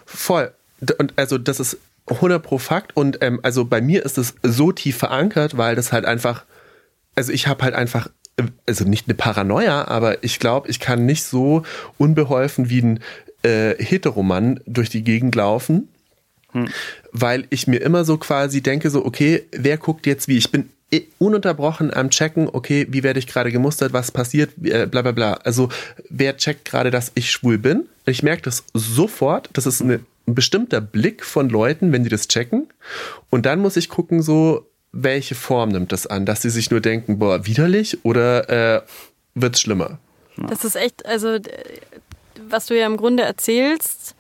Voll. 0.06 0.52
Und 1.00 1.14
also 1.16 1.38
das 1.38 1.60
ist 1.60 1.78
100 2.08 2.42
pro 2.42 2.58
Fakt 2.58 2.96
und 2.96 3.20
ähm, 3.22 3.40
also 3.44 3.66
bei 3.66 3.82
mir 3.82 4.06
ist 4.06 4.18
es 4.18 4.36
so 4.44 4.72
tief 4.72 4.98
verankert, 4.98 5.58
weil 5.58 5.76
das 5.76 5.92
halt 5.92 6.06
einfach 6.06 6.46
also 7.18 7.34
ich 7.34 7.48
habe 7.48 7.64
halt 7.64 7.74
einfach, 7.74 8.10
also 8.68 8.86
nicht 8.86 9.08
eine 9.08 9.16
Paranoia, 9.16 9.88
aber 9.88 10.24
ich 10.24 10.40
glaube, 10.40 10.70
ich 10.70 10.80
kann 10.80 11.06
nicht 11.06 11.24
so 11.24 11.64
unbeholfen 11.98 12.70
wie 12.70 12.82
ein 12.82 13.00
äh, 13.42 13.74
Heteromann 13.84 14.60
durch 14.68 14.90
die 14.90 15.04
Gegend 15.04 15.34
laufen, 15.34 15.90
hm. 16.52 16.70
weil 17.12 17.46
ich 17.50 17.66
mir 17.66 17.82
immer 17.82 18.06
so 18.06 18.18
quasi 18.18 18.62
denke, 18.62 18.92
so, 18.92 19.04
okay, 19.04 19.44
wer 19.52 19.78
guckt 19.78 20.06
jetzt 20.06 20.28
wie? 20.28 20.38
Ich 20.38 20.52
bin 20.52 20.70
ununterbrochen 21.18 21.92
am 21.92 22.12
Checken, 22.12 22.48
okay, 22.54 22.86
wie 22.90 23.02
werde 23.02 23.20
ich 23.20 23.28
gerade 23.28 23.52
gemustert, 23.52 23.94
was 23.94 24.12
passiert, 24.12 24.52
äh, 24.64 24.86
bla 24.86 25.02
bla 25.02 25.12
bla. 25.12 25.34
Also 25.34 25.70
wer 26.10 26.38
checkt 26.38 26.66
gerade, 26.66 26.92
dass 26.92 27.12
ich 27.16 27.32
schwul 27.32 27.58
bin? 27.58 27.88
Ich 28.06 28.22
merke 28.22 28.44
das 28.44 28.64
sofort, 28.76 29.50
das 29.54 29.66
ist 29.66 29.82
eine, 29.82 30.02
ein 30.28 30.36
bestimmter 30.36 30.82
Blick 30.82 31.26
von 31.26 31.50
Leuten, 31.50 31.92
wenn 31.92 32.04
die 32.04 32.10
das 32.10 32.28
checken. 32.28 32.68
Und 33.32 33.48
dann 33.48 33.60
muss 33.60 33.76
ich 33.76 33.90
gucken, 33.90 34.22
so, 34.22 34.68
welche 34.92 35.36
Form 35.36 35.70
nimmt 35.70 35.92
das 35.92 36.08
an? 36.08 36.26
Dass 36.26 36.42
sie 36.42 36.50
sich 36.50 36.72
nur 36.72 36.82
denken, 36.82 37.20
boah, 37.20 37.46
widerlich 37.46 38.04
oder 38.04 38.78
äh, 38.78 38.82
es 39.40 39.62
schlimmer? 39.62 40.00
Das 40.38 40.64
ist 40.64 40.76
echt, 40.76 41.06
also 41.06 41.40
was 42.50 42.68
du 42.68 42.78
ja 42.78 42.86
im 42.86 42.98
Grunde 42.98 43.24
erzählst, 43.24 44.16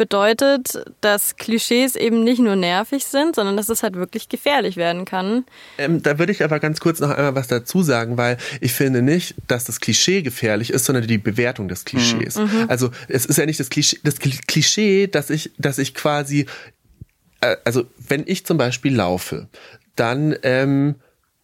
bedeutet, 0.00 0.82
dass 1.02 1.36
Klischees 1.36 1.94
eben 1.94 2.24
nicht 2.24 2.38
nur 2.38 2.56
nervig 2.56 3.04
sind, 3.04 3.34
sondern 3.36 3.58
dass 3.58 3.68
es 3.68 3.82
halt 3.82 3.96
wirklich 3.96 4.30
gefährlich 4.30 4.78
werden 4.78 5.04
kann. 5.04 5.44
Ähm, 5.76 6.02
da 6.02 6.18
würde 6.18 6.32
ich 6.32 6.42
aber 6.42 6.58
ganz 6.58 6.80
kurz 6.80 7.00
noch 7.00 7.10
einmal 7.10 7.34
was 7.34 7.48
dazu 7.48 7.82
sagen, 7.82 8.16
weil 8.16 8.38
ich 8.62 8.72
finde 8.72 9.02
nicht, 9.02 9.34
dass 9.46 9.64
das 9.64 9.78
Klischee 9.78 10.22
gefährlich 10.22 10.70
ist, 10.70 10.86
sondern 10.86 11.06
die 11.06 11.18
Bewertung 11.18 11.68
des 11.68 11.84
Klischees. 11.84 12.36
Mhm. 12.36 12.44
mhm. 12.44 12.66
Also 12.68 12.90
es 13.08 13.26
ist 13.26 13.36
ja 13.36 13.44
nicht 13.44 13.60
das 13.60 13.68
Klischee, 13.68 13.98
das 14.02 14.18
Klischee, 14.18 15.06
dass 15.06 15.28
ich, 15.28 15.50
dass 15.58 15.76
ich 15.76 15.94
quasi 15.94 16.46
äh, 17.42 17.56
also 17.64 17.84
wenn 18.08 18.24
ich 18.26 18.46
zum 18.46 18.56
Beispiel 18.56 18.94
laufe, 18.94 19.48
dann 19.96 20.36
ähm, 20.42 20.96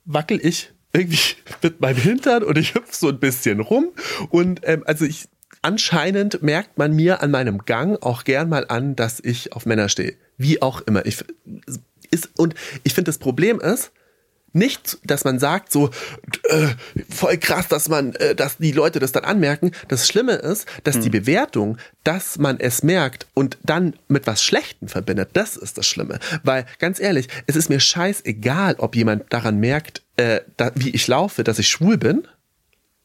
wackel 0.04 0.40
ich 0.44 0.72
irgendwie 0.92 1.36
mit 1.62 1.80
meinem 1.80 1.96
Hintern 1.96 2.42
und 2.42 2.58
ich 2.58 2.74
hüpfe 2.74 2.94
so 2.94 3.08
ein 3.08 3.20
bisschen 3.20 3.60
rum. 3.60 3.92
Und 4.30 4.60
ähm, 4.64 4.82
also 4.86 5.04
ich 5.04 5.28
anscheinend 5.62 6.42
merkt 6.42 6.78
man 6.78 6.94
mir 6.94 7.22
an 7.22 7.30
meinem 7.30 7.64
Gang 7.64 8.00
auch 8.02 8.24
gern 8.24 8.48
mal 8.48 8.66
an, 8.68 8.96
dass 8.96 9.20
ich 9.20 9.52
auf 9.52 9.66
Männer 9.66 9.88
stehe. 9.88 10.16
Wie 10.36 10.62
auch 10.62 10.80
immer. 10.82 11.04
Ich, 11.06 11.24
ist, 12.10 12.30
und 12.36 12.54
ich 12.84 12.94
finde, 12.94 13.08
das 13.08 13.18
Problem 13.18 13.60
ist, 13.60 13.92
nicht, 14.56 14.98
dass 15.04 15.24
man 15.24 15.38
sagt 15.38 15.70
so, 15.70 15.90
äh, 16.48 16.68
voll 17.08 17.36
krass, 17.36 17.68
dass 17.68 17.88
man, 17.88 18.14
äh, 18.14 18.34
dass 18.34 18.56
die 18.56 18.72
Leute 18.72 18.98
das 18.98 19.12
dann 19.12 19.24
anmerken. 19.24 19.70
Das 19.88 20.08
Schlimme 20.08 20.32
ist, 20.32 20.66
dass 20.84 20.96
hm. 20.96 21.02
die 21.02 21.10
Bewertung, 21.10 21.78
dass 22.02 22.38
man 22.38 22.58
es 22.58 22.82
merkt 22.82 23.26
und 23.34 23.58
dann 23.62 23.94
mit 24.08 24.26
was 24.26 24.42
Schlechtem 24.42 24.88
verbindet, 24.88 25.30
das 25.34 25.56
ist 25.56 25.78
das 25.78 25.86
Schlimme. 25.86 26.18
Weil, 26.42 26.66
ganz 26.78 26.98
ehrlich, 26.98 27.28
es 27.46 27.54
ist 27.54 27.68
mir 27.68 27.80
scheißegal, 27.80 28.76
ob 28.78 28.96
jemand 28.96 29.32
daran 29.32 29.58
merkt, 29.58 30.02
äh, 30.16 30.40
da, 30.56 30.72
wie 30.74 30.90
ich 30.90 31.06
laufe, 31.06 31.44
dass 31.44 31.58
ich 31.58 31.68
schwul 31.68 31.98
bin, 31.98 32.26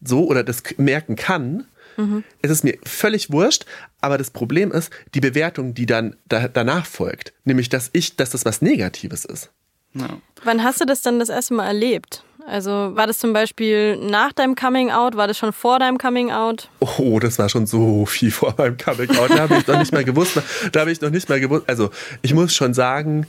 so, 0.02 0.26
oder 0.26 0.44
das 0.44 0.64
merken 0.78 1.16
kann. 1.16 1.66
Mhm. 1.98 2.24
Es 2.42 2.50
ist 2.50 2.64
mir 2.64 2.78
völlig 2.84 3.32
wurscht, 3.32 3.66
aber 4.00 4.18
das 4.18 4.32
Problem 4.32 4.72
ist 4.72 4.92
die 5.14 5.20
Bewertung, 5.20 5.74
die 5.74 5.86
dann 5.86 6.16
da, 6.28 6.48
danach 6.48 6.86
folgt. 6.86 7.34
Nämlich, 7.44 7.70
dass 7.70 7.90
ich, 7.94 8.16
dass 8.16 8.32
das 8.32 8.46
was 8.46 8.62
Negatives 8.62 9.26
ist. 9.26 9.52
Ja. 9.94 10.18
Wann 10.44 10.64
hast 10.64 10.82
du 10.82 10.86
das 10.86 11.02
dann 11.02 11.20
das 11.20 11.30
erste 11.30 11.54
Mal 11.54 11.68
erlebt? 11.68 12.24
Also 12.48 12.72
war 12.72 13.08
das 13.08 13.20
zum 13.20 13.34
Beispiel 13.34 13.98
nach 13.98 14.34
deinem 14.34 14.56
Coming 14.56 14.90
Out? 14.90 15.16
War 15.16 15.28
das 15.28 15.38
schon 15.38 15.54
vor 15.54 15.80
deinem 15.80 15.98
Coming 15.98 16.32
Out? 16.32 16.70
Oh, 16.80 17.20
das 17.20 17.38
war 17.38 17.50
schon 17.50 17.68
so 17.68 18.06
viel 18.06 18.32
vor 18.32 18.56
meinem 18.58 18.78
Coming 18.78 19.10
Out. 19.18 19.30
Da 19.30 19.40
habe 19.40 19.58
ich 19.58 19.68
noch 19.68 19.78
nicht 19.78 19.94
mal 19.94 20.04
gewusst. 20.04 20.42
Da 20.72 20.82
habe 20.82 20.92
ich 20.92 21.02
noch 21.02 21.12
nicht 21.12 21.30
mal 21.30 21.40
gewusst. 21.40 21.66
Also 21.68 21.92
ich 22.22 22.34
muss 22.34 22.56
schon 22.56 22.74
sagen, 22.74 23.28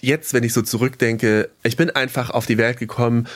jetzt, 0.00 0.34
wenn 0.34 0.44
ich 0.44 0.52
so 0.52 0.62
zurückdenke, 0.62 1.50
ich 1.62 1.76
bin 1.76 1.90
einfach 1.90 2.30
auf 2.30 2.46
die 2.46 2.58
Welt 2.58 2.78
gekommen 2.78 3.26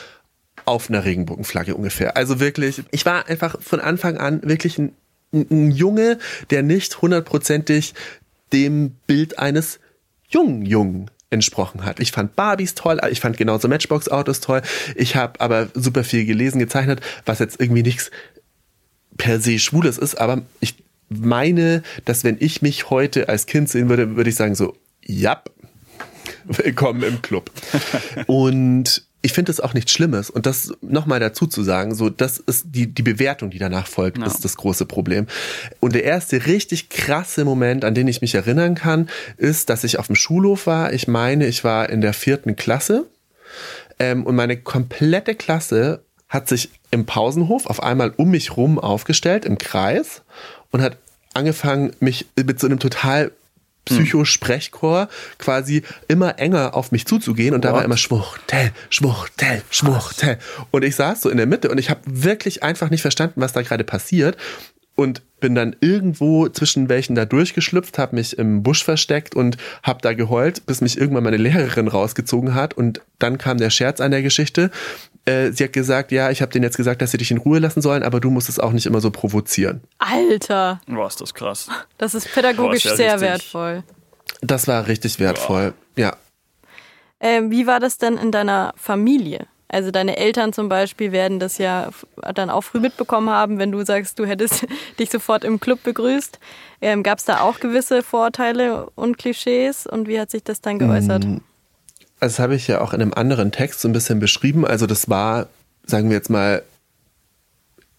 auf 0.65 0.89
einer 0.89 1.03
Regenbogenflagge 1.03 1.75
ungefähr. 1.75 2.15
Also 2.15 2.39
wirklich, 2.39 2.83
ich 2.91 3.05
war 3.05 3.27
einfach 3.27 3.59
von 3.59 3.79
Anfang 3.79 4.17
an 4.17 4.41
wirklich 4.43 4.77
ein, 4.77 4.93
ein 5.31 5.71
Junge, 5.71 6.19
der 6.51 6.61
nicht 6.63 7.01
hundertprozentig 7.01 7.95
dem 8.53 8.91
Bild 9.07 9.39
eines 9.39 9.79
jungen 10.27 10.65
Jungen 10.65 11.09
entsprochen 11.29 11.85
hat. 11.85 11.99
Ich 11.99 12.11
fand 12.11 12.35
Barbies 12.35 12.75
toll, 12.75 12.99
ich 13.11 13.19
fand 13.19 13.37
genauso 13.37 13.67
Matchbox-Autos 13.67 14.39
toll. 14.39 14.61
Ich 14.95 15.15
habe 15.15 15.39
aber 15.39 15.67
super 15.73 16.03
viel 16.03 16.25
gelesen, 16.25 16.59
gezeichnet, 16.59 17.01
was 17.25 17.39
jetzt 17.39 17.59
irgendwie 17.59 17.83
nichts 17.83 18.11
per 19.17 19.39
se 19.39 19.59
Schwules 19.59 19.97
ist, 19.97 20.15
aber 20.15 20.41
ich 20.59 20.75
meine, 21.09 21.83
dass 22.05 22.23
wenn 22.23 22.37
ich 22.39 22.61
mich 22.61 22.89
heute 22.89 23.29
als 23.29 23.45
Kind 23.45 23.69
sehen 23.69 23.89
würde, 23.89 24.15
würde 24.15 24.29
ich 24.29 24.35
sagen 24.35 24.55
so, 24.55 24.77
ja, 25.05 25.43
willkommen 26.45 27.03
im 27.03 27.21
Club. 27.21 27.51
Und 28.27 29.03
ich 29.21 29.33
finde 29.33 29.49
das 29.49 29.59
auch 29.59 29.73
nichts 29.73 29.91
Schlimmes. 29.91 30.29
Und 30.29 30.45
das 30.45 30.71
nochmal 30.81 31.19
dazu 31.19 31.45
zu 31.45 31.63
sagen, 31.63 31.93
so, 31.93 32.09
das 32.09 32.37
ist 32.37 32.67
die, 32.69 32.87
die 32.87 33.01
Bewertung, 33.01 33.49
die 33.49 33.59
danach 33.59 33.87
folgt, 33.87 34.17
no. 34.17 34.25
ist 34.25 34.45
das 34.45 34.55
große 34.55 34.85
Problem. 34.85 35.27
Und 35.79 35.93
der 35.93 36.03
erste 36.03 36.45
richtig 36.45 36.89
krasse 36.89 37.43
Moment, 37.43 37.83
an 37.83 37.95
den 37.95 38.07
ich 38.07 38.21
mich 38.21 38.35
erinnern 38.35 38.75
kann, 38.75 39.09
ist, 39.37 39.69
dass 39.69 39.83
ich 39.83 39.99
auf 39.99 40.07
dem 40.07 40.15
Schulhof 40.15 40.67
war. 40.67 40.93
Ich 40.93 41.07
meine, 41.07 41.47
ich 41.47 41.63
war 41.63 41.89
in 41.89 42.01
der 42.01 42.13
vierten 42.13 42.55
Klasse. 42.55 43.05
Ähm, 43.99 44.25
und 44.25 44.35
meine 44.35 44.55
komplette 44.55 45.35
Klasse 45.35 46.01
hat 46.29 46.47
sich 46.47 46.69
im 46.91 47.05
Pausenhof 47.05 47.65
auf 47.65 47.83
einmal 47.83 48.13
um 48.15 48.29
mich 48.29 48.55
rum 48.55 48.79
aufgestellt, 48.79 49.45
im 49.45 49.57
Kreis, 49.57 50.21
und 50.71 50.81
hat 50.81 50.97
angefangen, 51.33 51.91
mich 51.99 52.27
mit 52.35 52.59
so 52.59 52.67
einem 52.67 52.79
total 52.79 53.31
Psycho-Sprechchor 53.85 55.09
quasi 55.37 55.83
immer 56.07 56.37
enger 56.39 56.75
auf 56.75 56.91
mich 56.91 57.05
zuzugehen 57.05 57.55
und 57.55 57.65
da 57.65 57.73
war 57.73 57.83
immer 57.83 57.97
Schwuchtel, 57.97 58.71
Schwuchtel, 58.89 59.63
Schwuchtel. 59.69 60.37
Und 60.71 60.83
ich 60.83 60.95
saß 60.95 61.21
so 61.21 61.29
in 61.29 61.37
der 61.37 61.47
Mitte 61.47 61.69
und 61.69 61.77
ich 61.77 61.89
habe 61.89 62.01
wirklich 62.05 62.61
einfach 62.61 62.89
nicht 62.89 63.01
verstanden, 63.01 63.41
was 63.41 63.53
da 63.53 63.61
gerade 63.61 63.83
passiert 63.83 64.37
und 64.99 65.21
bin 65.39 65.55
dann 65.55 65.77
irgendwo 65.79 66.49
zwischen 66.49 66.89
welchen 66.89 67.15
da 67.15 67.23
durchgeschlüpft, 67.23 67.97
habe 67.97 68.17
mich 68.17 68.37
im 68.37 68.63
Busch 68.63 68.83
versteckt 68.83 69.33
und 69.33 69.55
habe 69.81 70.01
da 70.01 70.11
geheult, 70.11 70.65
bis 70.65 70.81
mich 70.81 70.97
irgendwann 70.97 71.23
meine 71.23 71.37
Lehrerin 71.37 71.87
rausgezogen 71.87 72.53
hat 72.53 72.73
und 72.73 73.01
dann 73.17 73.37
kam 73.37 73.57
der 73.57 73.69
Scherz 73.69 74.01
an 74.01 74.11
der 74.11 74.21
Geschichte. 74.21 74.71
Äh, 75.25 75.51
sie 75.51 75.65
hat 75.65 75.73
gesagt, 75.73 76.11
ja, 76.11 76.31
ich 76.31 76.41
habe 76.41 76.51
denen 76.51 76.63
jetzt 76.63 76.77
gesagt, 76.77 77.01
dass 77.01 77.11
sie 77.11 77.17
dich 77.17 77.31
in 77.31 77.37
Ruhe 77.37 77.59
lassen 77.59 77.81
sollen, 77.81 78.03
aber 78.03 78.19
du 78.19 78.29
musst 78.29 78.49
es 78.49 78.59
auch 78.59 78.71
nicht 78.71 78.85
immer 78.85 79.01
so 79.01 79.11
provozieren. 79.11 79.81
Alter. 79.97 80.81
Boah, 80.87 81.07
ist 81.07 81.21
das 81.21 81.33
krass. 81.33 81.69
Das 81.97 82.13
ist 82.13 82.31
pädagogisch 82.33 82.83
Boah, 82.83 82.93
ist 82.93 82.99
ja 82.99 83.17
sehr 83.17 83.31
richtig. 83.33 83.53
wertvoll. 83.53 83.83
Das 84.41 84.67
war 84.67 84.87
richtig 84.87 85.19
wertvoll, 85.19 85.73
Boah. 85.95 86.01
ja. 86.01 86.17
Ähm, 87.19 87.51
wie 87.51 87.67
war 87.67 87.79
das 87.79 87.97
denn 87.97 88.17
in 88.17 88.31
deiner 88.31 88.73
Familie? 88.77 89.47
Also 89.71 89.91
deine 89.91 90.17
Eltern 90.17 90.51
zum 90.51 90.67
Beispiel 90.67 91.11
werden 91.11 91.39
das 91.39 91.59
ja 91.59 91.89
dann 92.33 92.49
auch 92.49 92.61
früh 92.61 92.79
mitbekommen 92.79 93.29
haben, 93.29 93.59
wenn 93.59 93.71
du 93.71 93.85
sagst, 93.85 94.17
du 94.17 94.25
hättest 94.25 94.65
dich 94.99 95.11
sofort 95.11 95.43
im 95.43 95.59
Club 95.59 95.83
begrüßt. 95.83 96.39
Ähm, 96.81 97.03
Gab 97.03 97.19
es 97.19 97.25
da 97.25 97.41
auch 97.41 97.59
gewisse 97.59 98.01
Vorurteile 98.01 98.89
und 98.95 99.17
Klischees 99.19 99.85
und 99.85 100.07
wie 100.07 100.19
hat 100.19 100.31
sich 100.31 100.43
das 100.43 100.61
dann 100.61 100.79
geäußert? 100.79 101.25
Das 102.19 102.39
habe 102.39 102.55
ich 102.55 102.67
ja 102.67 102.81
auch 102.81 102.93
in 102.93 103.01
einem 103.01 103.13
anderen 103.13 103.51
Text 103.51 103.81
so 103.81 103.87
ein 103.87 103.93
bisschen 103.93 104.19
beschrieben. 104.19 104.65
Also 104.65 104.85
das 104.87 105.09
war, 105.09 105.47
sagen 105.85 106.09
wir 106.09 106.17
jetzt 106.17 106.29
mal, 106.29 106.63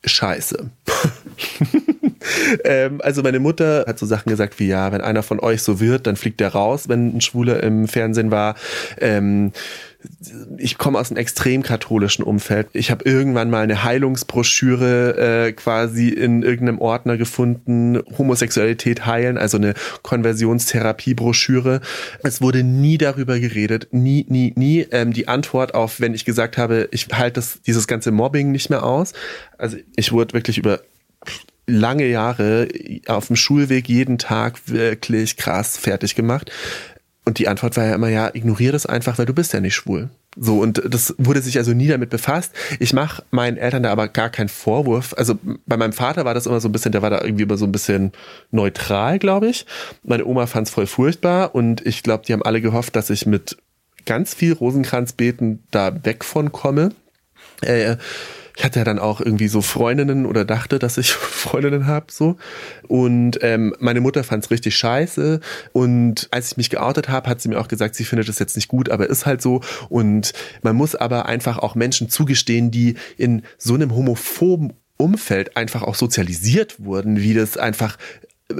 scheiße. 0.04 0.70
ähm, 2.64 3.00
also 3.02 3.22
meine 3.22 3.40
Mutter 3.40 3.84
hat 3.86 3.98
so 3.98 4.06
Sachen 4.06 4.30
gesagt 4.30 4.58
wie, 4.58 4.68
ja, 4.68 4.92
wenn 4.92 5.00
einer 5.00 5.22
von 5.22 5.40
euch 5.40 5.62
so 5.62 5.80
wird, 5.80 6.06
dann 6.06 6.16
fliegt 6.16 6.40
der 6.40 6.48
raus, 6.48 6.88
wenn 6.88 7.16
ein 7.16 7.20
Schwuler 7.20 7.62
im 7.62 7.88
Fernsehen 7.88 8.30
war. 8.30 8.54
Ähm, 9.00 9.52
ich 10.56 10.78
komme 10.78 10.98
aus 10.98 11.10
einem 11.10 11.18
extrem 11.18 11.62
katholischen 11.62 12.24
Umfeld. 12.24 12.68
Ich 12.72 12.90
habe 12.90 13.04
irgendwann 13.04 13.50
mal 13.50 13.62
eine 13.62 13.84
Heilungsbroschüre 13.84 15.48
äh, 15.48 15.52
quasi 15.52 16.08
in 16.08 16.42
irgendeinem 16.42 16.80
Ordner 16.80 17.16
gefunden, 17.18 18.00
Homosexualität 18.16 19.04
heilen, 19.06 19.36
also 19.36 19.58
eine 19.58 19.74
Konversionstherapie-Broschüre. 20.02 21.80
Es 22.22 22.40
wurde 22.40 22.62
nie 22.62 22.98
darüber 22.98 23.38
geredet, 23.38 23.88
nie, 23.90 24.24
nie, 24.28 24.52
nie. 24.56 24.86
Ähm, 24.90 25.12
die 25.12 25.28
Antwort 25.28 25.74
auf, 25.74 26.00
wenn 26.00 26.14
ich 26.14 26.24
gesagt 26.24 26.56
habe, 26.56 26.88
ich 26.92 27.08
halte 27.12 27.42
dieses 27.66 27.86
ganze 27.86 28.10
Mobbing 28.10 28.52
nicht 28.52 28.70
mehr 28.70 28.84
aus. 28.84 29.12
Also 29.58 29.76
ich 29.96 30.12
wurde 30.12 30.34
wirklich 30.34 30.56
über 30.56 30.80
lange 31.70 32.06
Jahre 32.06 32.68
auf 33.06 33.28
dem 33.28 33.36
Schulweg 33.36 33.88
jeden 33.88 34.18
Tag 34.18 34.60
wirklich 34.66 35.36
krass 35.36 35.76
fertig 35.76 36.14
gemacht. 36.14 36.50
Und 37.24 37.38
die 37.38 37.48
Antwort 37.48 37.76
war 37.76 37.86
ja 37.86 37.94
immer, 37.94 38.08
ja, 38.08 38.30
ignoriere 38.34 38.72
das 38.72 38.86
einfach, 38.86 39.18
weil 39.18 39.26
du 39.26 39.34
bist 39.34 39.52
ja 39.52 39.60
nicht 39.60 39.74
schwul. 39.74 40.10
So, 40.36 40.60
und 40.60 40.82
das 40.88 41.14
wurde 41.18 41.42
sich 41.42 41.58
also 41.58 41.72
nie 41.72 41.88
damit 41.88 42.10
befasst. 42.10 42.52
Ich 42.78 42.92
mache 42.92 43.24
meinen 43.30 43.56
Eltern 43.56 43.82
da 43.82 43.90
aber 43.90 44.08
gar 44.08 44.30
keinen 44.30 44.48
Vorwurf. 44.48 45.12
Also 45.16 45.38
bei 45.66 45.76
meinem 45.76 45.92
Vater 45.92 46.24
war 46.24 46.34
das 46.34 46.46
immer 46.46 46.60
so 46.60 46.68
ein 46.68 46.72
bisschen, 46.72 46.92
der 46.92 47.02
war 47.02 47.10
da 47.10 47.20
irgendwie 47.22 47.42
immer 47.42 47.56
so 47.56 47.66
ein 47.66 47.72
bisschen 47.72 48.12
neutral, 48.50 49.18
glaube 49.18 49.48
ich. 49.48 49.66
Meine 50.02 50.24
Oma 50.24 50.46
fand 50.46 50.68
es 50.68 50.74
voll 50.74 50.86
furchtbar 50.86 51.54
und 51.54 51.84
ich 51.86 52.02
glaube, 52.02 52.24
die 52.26 52.32
haben 52.32 52.42
alle 52.42 52.60
gehofft, 52.60 52.96
dass 52.96 53.10
ich 53.10 53.26
mit 53.26 53.58
ganz 54.06 54.32
viel 54.32 54.52
Rosenkranzbeten 54.52 55.64
da 55.70 56.04
weg 56.04 56.24
von 56.24 56.52
komme. 56.52 56.94
Äh, 57.60 57.96
ich 58.60 58.64
hatte 58.64 58.80
ja 58.80 58.84
dann 58.84 58.98
auch 58.98 59.22
irgendwie 59.22 59.48
so 59.48 59.62
Freundinnen 59.62 60.26
oder 60.26 60.44
dachte, 60.44 60.78
dass 60.78 60.98
ich 60.98 61.12
Freundinnen 61.14 61.86
habe 61.86 62.12
so. 62.12 62.36
Und 62.88 63.38
ähm, 63.40 63.74
meine 63.78 64.02
Mutter 64.02 64.22
fand 64.22 64.44
es 64.44 64.50
richtig 64.50 64.76
scheiße. 64.76 65.40
Und 65.72 66.28
als 66.30 66.52
ich 66.52 66.56
mich 66.58 66.68
geoutet 66.68 67.08
habe, 67.08 67.30
hat 67.30 67.40
sie 67.40 67.48
mir 67.48 67.58
auch 67.58 67.68
gesagt, 67.68 67.94
sie 67.94 68.04
findet 68.04 68.28
es 68.28 68.38
jetzt 68.38 68.56
nicht 68.56 68.68
gut, 68.68 68.90
aber 68.90 69.08
ist 69.08 69.24
halt 69.24 69.40
so. 69.40 69.62
Und 69.88 70.34
man 70.60 70.76
muss 70.76 70.94
aber 70.94 71.24
einfach 71.24 71.56
auch 71.56 71.74
Menschen 71.74 72.10
zugestehen, 72.10 72.70
die 72.70 72.96
in 73.16 73.44
so 73.56 73.72
einem 73.72 73.94
homophoben 73.96 74.74
Umfeld 74.98 75.56
einfach 75.56 75.82
auch 75.82 75.94
sozialisiert 75.94 76.84
wurden, 76.84 77.16
wie 77.16 77.32
das 77.32 77.56
einfach 77.56 77.96
äh, 78.50 78.56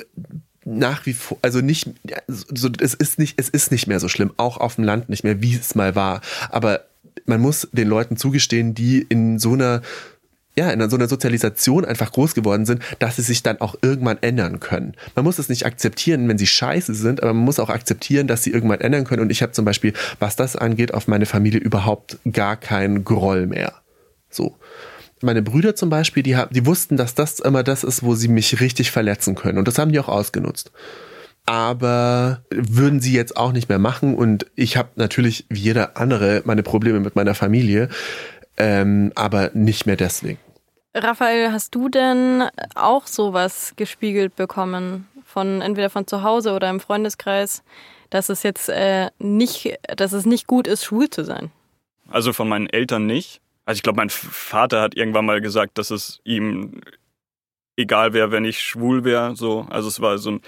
nach 0.64 1.04
wie 1.04 1.12
vor, 1.12 1.36
also 1.42 1.60
nicht, 1.60 1.90
so, 2.26 2.70
es 2.80 2.94
ist 2.94 3.18
nicht, 3.18 3.38
es 3.38 3.50
ist 3.50 3.70
nicht 3.70 3.86
mehr 3.86 4.00
so 4.00 4.08
schlimm, 4.08 4.32
auch 4.38 4.56
auf 4.56 4.76
dem 4.76 4.84
Land 4.84 5.10
nicht 5.10 5.24
mehr, 5.24 5.42
wie 5.42 5.54
es 5.54 5.74
mal 5.74 5.94
war. 5.94 6.22
Aber 6.48 6.84
man 7.26 7.40
muss 7.40 7.68
den 7.72 7.88
Leuten 7.88 8.16
zugestehen, 8.16 8.74
die 8.74 9.02
in 9.08 9.38
so 9.38 9.52
einer 9.52 9.82
ja, 10.56 10.70
in 10.70 10.90
so 10.90 10.96
einer 10.96 11.08
Sozialisation 11.08 11.84
einfach 11.84 12.10
groß 12.10 12.34
geworden 12.34 12.66
sind, 12.66 12.82
dass 12.98 13.16
sie 13.16 13.22
sich 13.22 13.42
dann 13.42 13.60
auch 13.60 13.76
irgendwann 13.82 14.18
ändern 14.20 14.58
können. 14.58 14.94
Man 15.14 15.24
muss 15.24 15.38
es 15.38 15.48
nicht 15.48 15.64
akzeptieren, 15.64 16.28
wenn 16.28 16.38
sie 16.38 16.46
scheiße 16.46 16.92
sind, 16.92 17.22
aber 17.22 17.32
man 17.32 17.44
muss 17.44 17.60
auch 17.60 17.70
akzeptieren, 17.70 18.26
dass 18.26 18.42
sie 18.42 18.50
irgendwann 18.50 18.80
ändern 18.80 19.04
können. 19.04 19.22
Und 19.22 19.30
ich 19.30 19.42
habe 19.42 19.52
zum 19.52 19.64
Beispiel, 19.64 19.92
was 20.18 20.36
das 20.36 20.56
angeht, 20.56 20.92
auf 20.92 21.06
meine 21.06 21.24
Familie 21.24 21.60
überhaupt 21.60 22.18
gar 22.30 22.56
keinen 22.56 23.04
Groll 23.04 23.46
mehr. 23.46 23.74
So. 24.28 24.56
Meine 25.22 25.42
Brüder 25.42 25.76
zum 25.76 25.88
Beispiel, 25.88 26.22
die, 26.22 26.36
haben, 26.36 26.52
die 26.52 26.66
wussten, 26.66 26.96
dass 26.96 27.14
das 27.14 27.40
immer 27.40 27.62
das 27.62 27.84
ist, 27.84 28.02
wo 28.02 28.14
sie 28.14 28.28
mich 28.28 28.60
richtig 28.60 28.90
verletzen 28.90 29.36
können. 29.36 29.58
Und 29.58 29.68
das 29.68 29.78
haben 29.78 29.92
die 29.92 30.00
auch 30.00 30.08
ausgenutzt 30.08 30.72
aber 31.50 32.44
würden 32.50 33.00
sie 33.00 33.12
jetzt 33.12 33.36
auch 33.36 33.50
nicht 33.50 33.68
mehr 33.68 33.80
machen. 33.80 34.14
Und 34.14 34.46
ich 34.54 34.76
habe 34.76 34.90
natürlich 34.94 35.46
wie 35.48 35.58
jeder 35.58 35.96
andere 35.96 36.42
meine 36.44 36.62
Probleme 36.62 37.00
mit 37.00 37.16
meiner 37.16 37.34
Familie, 37.34 37.88
ähm, 38.56 39.10
aber 39.16 39.50
nicht 39.52 39.84
mehr 39.84 39.96
deswegen. 39.96 40.38
Raphael, 40.94 41.50
hast 41.50 41.74
du 41.74 41.88
denn 41.88 42.44
auch 42.76 43.08
sowas 43.08 43.72
gespiegelt 43.74 44.36
bekommen 44.36 45.08
von 45.24 45.60
entweder 45.60 45.90
von 45.90 46.06
zu 46.06 46.22
Hause 46.22 46.52
oder 46.52 46.70
im 46.70 46.78
Freundeskreis, 46.78 47.64
dass 48.10 48.28
es 48.28 48.44
jetzt 48.44 48.68
äh, 48.68 49.08
nicht, 49.18 49.76
dass 49.96 50.12
es 50.12 50.26
nicht 50.26 50.46
gut 50.46 50.68
ist, 50.68 50.84
schwul 50.84 51.10
zu 51.10 51.24
sein? 51.24 51.50
Also 52.08 52.32
von 52.32 52.48
meinen 52.48 52.68
Eltern 52.68 53.06
nicht. 53.06 53.40
Also 53.64 53.78
ich 53.78 53.82
glaube, 53.82 53.96
mein 53.96 54.10
Vater 54.10 54.82
hat 54.82 54.94
irgendwann 54.94 55.26
mal 55.26 55.40
gesagt, 55.40 55.78
dass 55.78 55.90
es 55.90 56.20
ihm 56.22 56.80
egal 57.74 58.12
wäre, 58.12 58.30
wenn 58.30 58.44
ich 58.44 58.60
schwul 58.60 59.02
wäre. 59.02 59.34
So, 59.34 59.66
also 59.68 59.88
es 59.88 60.00
war 60.00 60.16
so 60.18 60.30
ein 60.30 60.40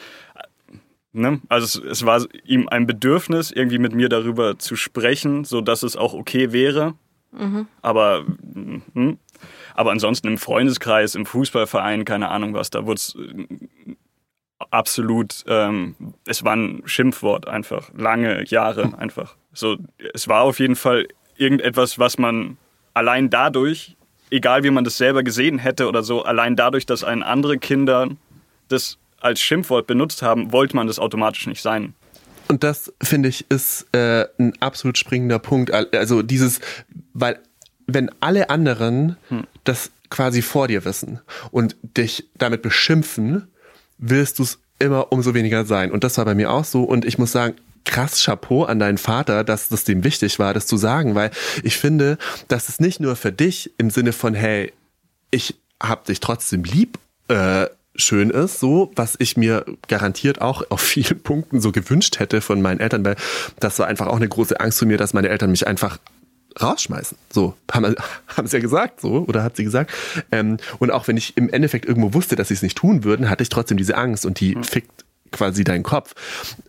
Ne? 1.12 1.40
Also 1.48 1.80
es, 1.80 2.00
es, 2.00 2.06
war 2.06 2.24
ihm 2.44 2.68
ein 2.68 2.86
Bedürfnis, 2.86 3.50
irgendwie 3.50 3.78
mit 3.78 3.94
mir 3.94 4.08
darüber 4.08 4.58
zu 4.58 4.76
sprechen, 4.76 5.44
so 5.44 5.60
dass 5.60 5.82
es 5.82 5.96
auch 5.96 6.14
okay 6.14 6.52
wäre. 6.52 6.94
Mhm. 7.32 7.66
Aber, 7.82 8.24
hm, 8.94 9.18
aber 9.74 9.90
ansonsten 9.90 10.28
im 10.28 10.38
Freundeskreis, 10.38 11.14
im 11.14 11.26
Fußballverein, 11.26 12.04
keine 12.04 12.30
Ahnung 12.30 12.54
was, 12.54 12.70
da 12.70 12.86
wurde 12.86 12.98
es 12.98 13.14
äh, 13.14 13.94
absolut, 14.70 15.44
ähm, 15.46 15.96
es 16.26 16.44
war 16.44 16.56
ein 16.56 16.82
Schimpfwort 16.86 17.46
einfach, 17.46 17.90
lange 17.94 18.44
Jahre 18.46 18.96
einfach. 18.98 19.36
So, 19.52 19.76
es 20.14 20.28
war 20.28 20.42
auf 20.42 20.60
jeden 20.60 20.76
Fall 20.76 21.08
irgendetwas, 21.36 21.98
was 21.98 22.18
man 22.18 22.56
allein 22.94 23.28
dadurch, 23.28 23.96
egal 24.30 24.64
wie 24.64 24.70
man 24.70 24.84
das 24.84 24.96
selber 24.96 25.22
gesehen 25.22 25.58
hätte 25.58 25.88
oder 25.88 26.02
so, 26.02 26.22
allein 26.22 26.56
dadurch, 26.56 26.86
dass 26.86 27.04
ein 27.04 27.22
andere 27.22 27.58
Kinder 27.58 28.08
das 28.68 28.98
als 29.22 29.40
Schimpfwort 29.40 29.86
benutzt 29.86 30.22
haben, 30.22 30.52
wollte 30.52 30.76
man 30.76 30.86
das 30.86 30.98
automatisch 30.98 31.46
nicht 31.46 31.62
sein. 31.62 31.94
Und 32.48 32.64
das, 32.64 32.92
finde 33.02 33.28
ich, 33.28 33.50
ist 33.50 33.86
äh, 33.92 34.26
ein 34.38 34.52
absolut 34.60 34.98
springender 34.98 35.38
Punkt. 35.38 35.72
Also 35.72 36.22
dieses, 36.22 36.60
weil 37.14 37.38
wenn 37.86 38.10
alle 38.20 38.50
anderen 38.50 39.16
hm. 39.28 39.44
das 39.64 39.90
quasi 40.10 40.42
vor 40.42 40.68
dir 40.68 40.84
wissen 40.84 41.20
und 41.50 41.76
dich 41.82 42.28
damit 42.36 42.62
beschimpfen, 42.62 43.48
willst 43.98 44.38
du 44.38 44.42
es 44.42 44.58
immer 44.78 45.12
umso 45.12 45.34
weniger 45.34 45.64
sein. 45.64 45.90
Und 45.90 46.04
das 46.04 46.18
war 46.18 46.24
bei 46.24 46.34
mir 46.34 46.50
auch 46.50 46.64
so. 46.64 46.82
Und 46.82 47.04
ich 47.04 47.18
muss 47.18 47.32
sagen, 47.32 47.54
krass 47.84 48.22
Chapeau 48.22 48.64
an 48.64 48.78
deinen 48.78 48.98
Vater, 48.98 49.44
dass 49.44 49.68
das 49.68 49.84
dem 49.84 50.04
wichtig 50.04 50.38
war, 50.38 50.54
das 50.54 50.66
zu 50.66 50.76
sagen, 50.76 51.14
weil 51.14 51.30
ich 51.62 51.76
finde, 51.76 52.18
dass 52.48 52.68
es 52.68 52.80
nicht 52.80 53.00
nur 53.00 53.16
für 53.16 53.32
dich 53.32 53.72
im 53.78 53.90
Sinne 53.90 54.12
von, 54.12 54.34
hey, 54.34 54.72
ich 55.30 55.54
hab 55.80 56.04
dich 56.04 56.20
trotzdem 56.20 56.64
lieb, 56.64 56.98
äh, 57.28 57.66
schön 57.94 58.30
ist, 58.30 58.58
so, 58.58 58.90
was 58.96 59.16
ich 59.18 59.36
mir 59.36 59.64
garantiert 59.88 60.40
auch 60.40 60.62
auf 60.70 60.80
vielen 60.80 61.20
Punkten 61.22 61.60
so 61.60 61.72
gewünscht 61.72 62.18
hätte 62.18 62.40
von 62.40 62.62
meinen 62.62 62.80
Eltern, 62.80 63.04
weil 63.04 63.16
das 63.60 63.78
war 63.78 63.86
einfach 63.86 64.06
auch 64.06 64.16
eine 64.16 64.28
große 64.28 64.58
Angst 64.60 64.78
von 64.78 64.88
mir, 64.88 64.98
dass 64.98 65.12
meine 65.12 65.28
Eltern 65.28 65.50
mich 65.50 65.66
einfach 65.66 65.98
rausschmeißen. 66.60 67.16
So, 67.32 67.54
haben, 67.70 67.94
haben 68.28 68.46
sie 68.46 68.56
ja 68.56 68.62
gesagt, 68.62 69.00
so, 69.00 69.24
oder 69.26 69.42
hat 69.42 69.56
sie 69.56 69.64
gesagt. 69.64 69.92
Ähm, 70.30 70.58
und 70.78 70.90
auch 70.90 71.08
wenn 71.08 71.16
ich 71.16 71.36
im 71.36 71.48
Endeffekt 71.50 71.86
irgendwo 71.86 72.14
wusste, 72.14 72.36
dass 72.36 72.48
sie 72.48 72.54
es 72.54 72.62
nicht 72.62 72.76
tun 72.76 73.04
würden, 73.04 73.30
hatte 73.30 73.42
ich 73.42 73.48
trotzdem 73.48 73.76
diese 73.76 73.96
Angst 73.96 74.26
und 74.26 74.40
die 74.40 74.54
mhm. 74.54 74.64
fickt 74.64 75.04
quasi 75.30 75.64
deinen 75.64 75.82
Kopf. 75.82 76.14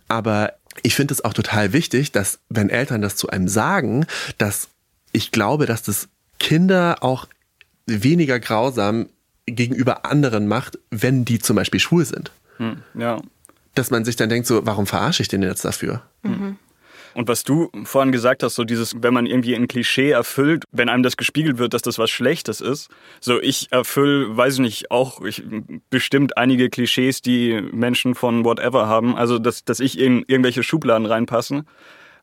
Aber 0.08 0.54
ich 0.82 0.94
finde 0.94 1.14
es 1.14 1.24
auch 1.24 1.34
total 1.34 1.72
wichtig, 1.72 2.12
dass, 2.12 2.40
wenn 2.48 2.70
Eltern 2.70 3.02
das 3.02 3.16
zu 3.16 3.28
einem 3.28 3.48
sagen, 3.48 4.06
dass 4.38 4.68
ich 5.12 5.30
glaube, 5.30 5.66
dass 5.66 5.82
das 5.82 6.08
Kinder 6.38 6.96
auch 7.02 7.26
weniger 7.86 8.40
grausam 8.40 9.08
gegenüber 9.46 10.04
anderen 10.04 10.46
macht, 10.46 10.78
wenn 10.90 11.24
die 11.24 11.38
zum 11.38 11.56
Beispiel 11.56 11.80
schwul 11.80 12.04
sind. 12.04 12.30
Hm, 12.56 12.82
ja. 12.94 13.20
Dass 13.74 13.90
man 13.90 14.04
sich 14.04 14.16
dann 14.16 14.28
denkt, 14.28 14.46
so, 14.46 14.64
warum 14.66 14.86
verarsche 14.86 15.22
ich 15.22 15.28
den 15.28 15.42
jetzt 15.42 15.64
dafür? 15.64 16.02
Mhm. 16.22 16.56
Und 17.14 17.28
was 17.28 17.44
du 17.44 17.70
vorhin 17.84 18.10
gesagt 18.10 18.42
hast, 18.42 18.56
so 18.56 18.64
dieses, 18.64 19.02
wenn 19.02 19.14
man 19.14 19.26
irgendwie 19.26 19.54
ein 19.54 19.68
Klischee 19.68 20.10
erfüllt, 20.10 20.64
wenn 20.72 20.88
einem 20.88 21.04
das 21.04 21.16
gespiegelt 21.16 21.58
wird, 21.58 21.72
dass 21.72 21.82
das 21.82 21.98
was 21.98 22.10
Schlechtes 22.10 22.60
ist. 22.60 22.90
So, 23.20 23.40
ich 23.40 23.68
erfülle, 23.70 24.36
weiß 24.36 24.54
ich 24.54 24.60
nicht, 24.60 24.90
auch 24.90 25.20
ich, 25.22 25.44
bestimmt 25.90 26.36
einige 26.36 26.70
Klischees, 26.70 27.22
die 27.22 27.60
Menschen 27.72 28.16
von 28.16 28.44
whatever 28.44 28.88
haben. 28.88 29.16
Also, 29.16 29.38
dass, 29.38 29.64
dass 29.64 29.78
ich 29.78 29.98
in 29.98 30.24
irgendwelche 30.26 30.64
Schubladen 30.64 31.06
reinpasse. 31.06 31.64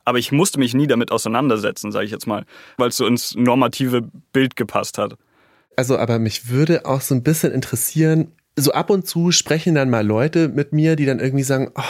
Aber 0.03 0.17
ich 0.17 0.31
musste 0.31 0.59
mich 0.59 0.73
nie 0.73 0.87
damit 0.87 1.11
auseinandersetzen, 1.11 1.91
sage 1.91 2.05
ich 2.05 2.11
jetzt 2.11 2.27
mal, 2.27 2.45
weil 2.77 2.89
es 2.89 2.97
so 2.97 3.05
ins 3.05 3.35
normative 3.35 4.01
Bild 4.33 4.55
gepasst 4.55 4.97
hat. 4.97 5.15
Also, 5.75 5.97
aber 5.97 6.19
mich 6.19 6.49
würde 6.49 6.85
auch 6.85 7.01
so 7.01 7.15
ein 7.15 7.23
bisschen 7.23 7.51
interessieren, 7.51 8.31
so 8.55 8.71
ab 8.73 8.89
und 8.89 9.07
zu 9.07 9.31
sprechen 9.31 9.75
dann 9.75 9.89
mal 9.89 10.05
Leute 10.05 10.49
mit 10.49 10.73
mir, 10.73 10.95
die 10.95 11.05
dann 11.05 11.19
irgendwie 11.19 11.43
sagen, 11.43 11.71
oh, 11.75 11.81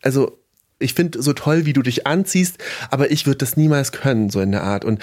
also 0.00 0.38
ich 0.78 0.94
finde 0.94 1.22
so 1.22 1.32
toll, 1.32 1.64
wie 1.64 1.72
du 1.72 1.82
dich 1.82 2.06
anziehst, 2.06 2.58
aber 2.90 3.10
ich 3.10 3.26
würde 3.26 3.38
das 3.38 3.56
niemals 3.56 3.92
können, 3.92 4.30
so 4.30 4.40
in 4.40 4.52
der 4.52 4.64
Art. 4.64 4.84
Und 4.84 5.00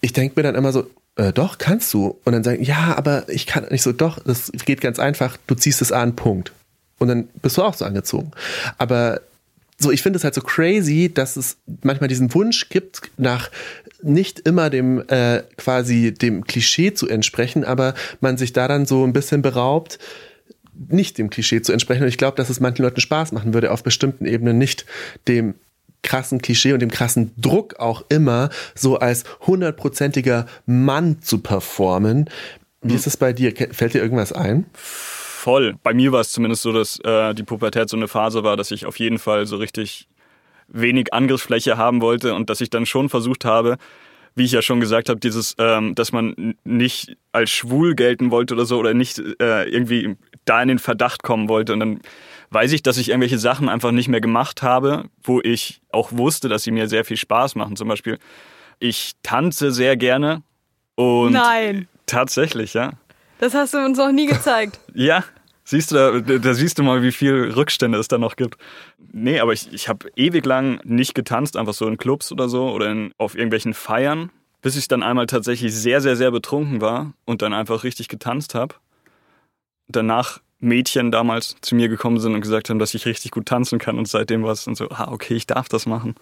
ich 0.00 0.12
denke 0.12 0.34
mir 0.36 0.42
dann 0.42 0.54
immer 0.54 0.72
so, 0.72 0.88
äh, 1.16 1.32
doch, 1.32 1.58
kannst 1.58 1.92
du. 1.92 2.18
Und 2.24 2.32
dann 2.32 2.44
sagen, 2.44 2.62
ja, 2.62 2.96
aber 2.96 3.28
ich 3.28 3.46
kann 3.46 3.66
nicht 3.70 3.82
so, 3.82 3.92
doch, 3.92 4.18
das 4.20 4.52
geht 4.64 4.80
ganz 4.80 4.98
einfach, 4.98 5.36
du 5.46 5.54
ziehst 5.54 5.82
es 5.82 5.92
an, 5.92 6.16
Punkt. 6.16 6.52
Und 6.98 7.08
dann 7.08 7.28
bist 7.42 7.56
du 7.56 7.62
auch 7.62 7.74
so 7.74 7.84
angezogen. 7.84 8.30
Aber 8.78 9.20
so, 9.78 9.90
ich 9.90 10.02
finde 10.02 10.18
es 10.18 10.24
halt 10.24 10.34
so 10.34 10.42
crazy, 10.42 11.10
dass 11.12 11.36
es 11.36 11.56
manchmal 11.82 12.08
diesen 12.08 12.32
Wunsch 12.34 12.68
gibt, 12.68 13.02
nach 13.16 13.50
nicht 14.02 14.40
immer 14.40 14.70
dem 14.70 15.02
äh, 15.08 15.42
quasi 15.56 16.12
dem 16.12 16.44
Klischee 16.44 16.94
zu 16.94 17.08
entsprechen, 17.08 17.64
aber 17.64 17.94
man 18.20 18.36
sich 18.36 18.52
da 18.52 18.68
dann 18.68 18.86
so 18.86 19.04
ein 19.04 19.12
bisschen 19.12 19.42
beraubt, 19.42 19.98
nicht 20.88 21.18
dem 21.18 21.30
Klischee 21.30 21.62
zu 21.62 21.72
entsprechen. 21.72 22.02
Und 22.02 22.08
ich 22.08 22.18
glaube, 22.18 22.36
dass 22.36 22.50
es 22.50 22.60
manchen 22.60 22.82
Leuten 22.82 23.00
Spaß 23.00 23.32
machen 23.32 23.54
würde, 23.54 23.70
auf 23.70 23.82
bestimmten 23.82 24.26
Ebenen 24.26 24.58
nicht 24.58 24.86
dem 25.28 25.54
krassen 26.02 26.40
Klischee 26.40 26.72
und 26.72 26.80
dem 26.80 26.90
krassen 26.90 27.32
Druck 27.36 27.78
auch 27.78 28.04
immer 28.08 28.48
so 28.74 28.98
als 28.98 29.24
hundertprozentiger 29.46 30.46
Mann 30.64 31.20
zu 31.20 31.38
performen. 31.38 32.30
Wie 32.80 32.94
ist 32.94 33.06
es 33.06 33.18
bei 33.18 33.34
dir? 33.34 33.52
Fällt 33.72 33.92
dir 33.92 34.00
irgendwas 34.00 34.32
ein? 34.32 34.64
voll. 35.40 35.74
Bei 35.82 35.94
mir 35.94 36.12
war 36.12 36.20
es 36.20 36.30
zumindest 36.30 36.62
so, 36.62 36.72
dass 36.72 37.00
äh, 37.00 37.34
die 37.34 37.42
Pubertät 37.42 37.88
so 37.88 37.96
eine 37.96 38.08
Phase 38.08 38.44
war, 38.44 38.56
dass 38.56 38.70
ich 38.70 38.86
auf 38.86 38.98
jeden 38.98 39.18
Fall 39.18 39.46
so 39.46 39.56
richtig 39.56 40.06
wenig 40.70 41.12
Angriffsfläche 41.12 41.76
haben 41.76 42.00
wollte 42.00 42.34
und 42.34 42.50
dass 42.50 42.60
ich 42.60 42.70
dann 42.70 42.86
schon 42.86 43.08
versucht 43.08 43.44
habe, 43.44 43.76
wie 44.34 44.44
ich 44.44 44.52
ja 44.52 44.62
schon 44.62 44.80
gesagt 44.80 45.08
habe, 45.08 45.20
dieses, 45.20 45.54
ähm, 45.58 45.94
dass 45.94 46.12
man 46.12 46.54
nicht 46.64 47.16
als 47.32 47.50
schwul 47.50 47.94
gelten 47.94 48.30
wollte 48.30 48.54
oder 48.54 48.64
so 48.64 48.78
oder 48.78 48.94
nicht 48.94 49.18
äh, 49.40 49.64
irgendwie 49.64 50.16
da 50.44 50.62
in 50.62 50.68
den 50.68 50.78
Verdacht 50.78 51.22
kommen 51.22 51.48
wollte. 51.48 51.72
Und 51.72 51.80
dann 51.80 52.00
weiß 52.50 52.72
ich, 52.72 52.82
dass 52.82 52.96
ich 52.96 53.08
irgendwelche 53.08 53.38
Sachen 53.38 53.68
einfach 53.68 53.90
nicht 53.90 54.08
mehr 54.08 54.20
gemacht 54.20 54.62
habe, 54.62 55.04
wo 55.22 55.40
ich 55.40 55.80
auch 55.90 56.12
wusste, 56.12 56.48
dass 56.48 56.62
sie 56.62 56.70
mir 56.70 56.88
sehr 56.88 57.04
viel 57.04 57.16
Spaß 57.16 57.54
machen. 57.54 57.76
Zum 57.76 57.88
Beispiel, 57.88 58.18
ich 58.78 59.12
tanze 59.22 59.72
sehr 59.72 59.96
gerne 59.96 60.42
und 60.94 61.32
Nein. 61.32 61.88
tatsächlich, 62.06 62.74
ja. 62.74 62.92
Das 63.38 63.54
hast 63.54 63.74
du 63.74 63.78
uns 63.78 63.98
noch 63.98 64.12
nie 64.12 64.26
gezeigt. 64.26 64.78
ja, 64.94 65.24
Siehst 65.64 65.92
du, 65.92 66.22
da, 66.22 66.38
da, 66.38 66.54
siehst 66.54 66.78
du 66.78 66.82
mal, 66.82 67.02
wie 67.02 67.12
viel 67.12 67.52
Rückstände 67.52 67.98
es 67.98 68.08
da 68.08 68.18
noch 68.18 68.36
gibt. 68.36 68.56
Nee, 69.12 69.40
aber 69.40 69.52
ich, 69.52 69.72
ich 69.72 69.88
habe 69.88 70.10
ewig 70.16 70.44
lang 70.44 70.80
nicht 70.84 71.14
getanzt, 71.14 71.56
einfach 71.56 71.74
so 71.74 71.86
in 71.86 71.98
Clubs 71.98 72.32
oder 72.32 72.48
so 72.48 72.70
oder 72.70 72.90
in, 72.90 73.12
auf 73.18 73.34
irgendwelchen 73.34 73.74
Feiern, 73.74 74.30
bis 74.62 74.76
ich 74.76 74.88
dann 74.88 75.02
einmal 75.02 75.26
tatsächlich 75.26 75.74
sehr, 75.74 76.00
sehr, 76.00 76.16
sehr 76.16 76.30
betrunken 76.30 76.80
war 76.80 77.12
und 77.24 77.42
dann 77.42 77.52
einfach 77.52 77.84
richtig 77.84 78.08
getanzt 78.08 78.54
habe. 78.54 78.74
Danach 79.88 80.40
Mädchen 80.60 81.10
damals 81.10 81.56
zu 81.62 81.74
mir 81.74 81.88
gekommen 81.88 82.20
sind 82.20 82.34
und 82.34 82.42
gesagt 82.42 82.68
haben, 82.68 82.78
dass 82.78 82.94
ich 82.94 83.06
richtig 83.06 83.30
gut 83.30 83.46
tanzen 83.46 83.78
kann 83.78 83.98
und 83.98 84.06
seitdem 84.06 84.42
war 84.42 84.52
es 84.52 84.64
dann 84.64 84.74
so, 84.74 84.88
ah, 84.90 85.10
okay, 85.10 85.34
ich 85.34 85.46
darf 85.46 85.68
das 85.68 85.86
machen. 85.86 86.14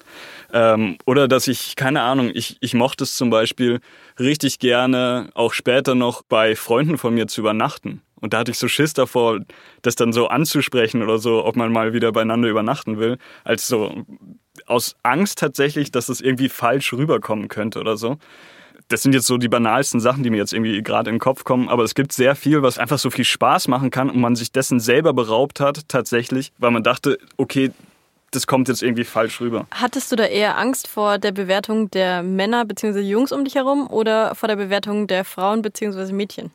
Ähm, 0.52 0.96
oder 1.06 1.26
dass 1.26 1.48
ich, 1.48 1.74
keine 1.74 2.02
Ahnung, 2.02 2.30
ich, 2.32 2.56
ich 2.60 2.74
mochte 2.74 3.04
es 3.04 3.16
zum 3.16 3.30
Beispiel 3.30 3.80
richtig 4.18 4.60
gerne, 4.60 5.30
auch 5.34 5.52
später 5.52 5.94
noch 5.96 6.22
bei 6.22 6.54
Freunden 6.54 6.98
von 6.98 7.14
mir 7.14 7.26
zu 7.26 7.40
übernachten. 7.40 8.00
Und 8.20 8.32
da 8.32 8.38
hatte 8.38 8.50
ich 8.50 8.58
so 8.58 8.68
Schiss 8.68 8.92
davor, 8.92 9.40
das 9.82 9.94
dann 9.94 10.12
so 10.12 10.28
anzusprechen 10.28 11.02
oder 11.02 11.18
so, 11.18 11.44
ob 11.44 11.56
man 11.56 11.72
mal 11.72 11.92
wieder 11.92 12.12
beieinander 12.12 12.48
übernachten 12.48 12.98
will, 12.98 13.18
als 13.44 13.68
so 13.68 14.04
aus 14.66 14.96
Angst 15.02 15.38
tatsächlich, 15.38 15.90
dass 15.90 16.08
es 16.08 16.20
irgendwie 16.20 16.48
falsch 16.48 16.92
rüberkommen 16.92 17.48
könnte 17.48 17.80
oder 17.80 17.96
so 17.96 18.18
das 18.88 19.02
sind 19.02 19.12
jetzt 19.14 19.26
so 19.26 19.36
die 19.36 19.48
banalsten 19.48 20.00
Sachen, 20.00 20.22
die 20.22 20.30
mir 20.30 20.38
jetzt 20.38 20.52
irgendwie 20.52 20.82
gerade 20.82 21.10
in 21.10 21.16
den 21.16 21.20
Kopf 21.20 21.44
kommen, 21.44 21.68
aber 21.68 21.84
es 21.84 21.94
gibt 21.94 22.12
sehr 22.12 22.34
viel, 22.34 22.62
was 22.62 22.78
einfach 22.78 22.98
so 22.98 23.10
viel 23.10 23.24
Spaß 23.24 23.68
machen 23.68 23.90
kann 23.90 24.10
und 24.10 24.18
man 24.20 24.34
sich 24.34 24.50
dessen 24.50 24.80
selber 24.80 25.12
beraubt 25.12 25.60
hat, 25.60 25.88
tatsächlich, 25.88 26.52
weil 26.58 26.70
man 26.70 26.82
dachte, 26.82 27.18
okay, 27.36 27.70
das 28.30 28.46
kommt 28.46 28.68
jetzt 28.68 28.82
irgendwie 28.82 29.04
falsch 29.04 29.40
rüber. 29.40 29.66
Hattest 29.70 30.12
du 30.12 30.16
da 30.16 30.24
eher 30.24 30.58
Angst 30.58 30.86
vor 30.86 31.18
der 31.18 31.32
Bewertung 31.32 31.90
der 31.90 32.22
Männer 32.22 32.64
bzw. 32.64 33.00
Jungs 33.00 33.32
um 33.32 33.44
dich 33.44 33.54
herum 33.54 33.86
oder 33.88 34.34
vor 34.34 34.48
der 34.48 34.56
Bewertung 34.56 35.06
der 35.06 35.24
Frauen 35.24 35.62
bzw. 35.62 36.12
Mädchen? 36.12 36.50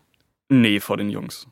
Nee, 0.49 0.79
vor 0.79 0.97
den 0.97 1.09
Jungs. 1.09 1.47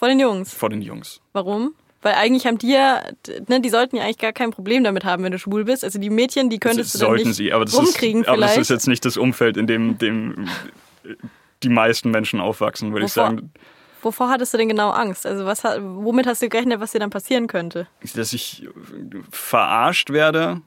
Vor 0.00 0.08
den 0.08 0.18
Jungs? 0.18 0.54
Vor 0.54 0.70
den 0.70 0.80
Jungs. 0.80 1.20
Warum? 1.34 1.74
Weil 2.00 2.14
eigentlich 2.14 2.46
haben 2.46 2.56
die 2.56 2.72
ja, 2.72 3.02
ne, 3.48 3.60
die 3.60 3.68
sollten 3.68 3.96
ja 3.96 4.04
eigentlich 4.04 4.16
gar 4.16 4.32
kein 4.32 4.50
Problem 4.50 4.82
damit 4.82 5.04
haben, 5.04 5.22
wenn 5.24 5.32
du 5.32 5.38
schwul 5.38 5.64
bist. 5.64 5.84
Also 5.84 5.98
die 5.98 6.08
Mädchen, 6.08 6.48
die 6.48 6.58
könntest 6.58 6.94
das 6.94 7.00
du 7.02 7.06
dann 7.06 7.16
nicht 7.16 7.34
sie, 7.34 7.52
aber 7.52 7.66
das 7.66 7.76
rumkriegen 7.76 8.22
ist, 8.22 8.28
Aber 8.28 8.40
das 8.40 8.56
ist 8.56 8.70
jetzt 8.70 8.88
nicht 8.88 9.04
das 9.04 9.18
Umfeld, 9.18 9.58
in 9.58 9.66
dem, 9.66 9.98
dem 9.98 10.48
die 11.62 11.68
meisten 11.68 12.10
Menschen 12.10 12.40
aufwachsen, 12.40 12.94
würde 12.94 13.04
ich 13.04 13.12
sagen. 13.12 13.52
Wovor 14.00 14.30
hattest 14.30 14.54
du 14.54 14.56
denn 14.56 14.70
genau 14.70 14.88
Angst? 14.88 15.26
Also 15.26 15.44
was, 15.44 15.64
womit 15.64 16.26
hast 16.26 16.40
du 16.40 16.48
gerechnet, 16.48 16.80
was 16.80 16.92
dir 16.92 17.00
dann 17.00 17.10
passieren 17.10 17.46
könnte? 17.46 17.86
Dass 18.14 18.32
ich 18.32 18.66
verarscht 19.30 20.08
werde. 20.08 20.62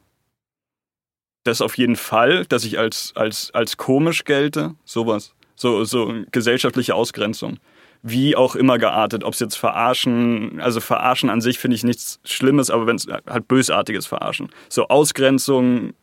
Das 1.44 1.60
auf 1.62 1.76
jeden 1.80 1.96
Fall, 1.96 2.46
dass 2.46 2.66
ich 2.66 2.78
als, 2.78 3.14
als, 3.16 3.50
als 3.56 3.78
komisch 3.78 4.26
gelte. 4.26 4.76
Sowas. 4.86 5.34
So, 5.56 5.86
so 5.86 6.14
gesellschaftliche 6.30 6.94
Ausgrenzung 6.94 7.58
wie 8.04 8.36
auch 8.36 8.56
immer 8.56 8.78
geartet. 8.78 9.24
Ob 9.24 9.34
es 9.34 9.40
jetzt 9.40 9.56
verarschen, 9.56 10.62
also 10.62 10.80
verarschen 10.80 11.30
an 11.30 11.42
sich 11.42 11.58
finde 11.58 11.76
ich 11.76 11.84
nichts 11.84 12.20
Schlimmes, 12.24 12.70
aber 12.70 12.86
wenn 12.86 12.98
es 12.98 13.08
halt 13.08 13.48
bösartiges 13.48 14.06
Verarschen. 14.06 14.50
So 14.70 14.90
Ausgrenzung, 14.90 15.94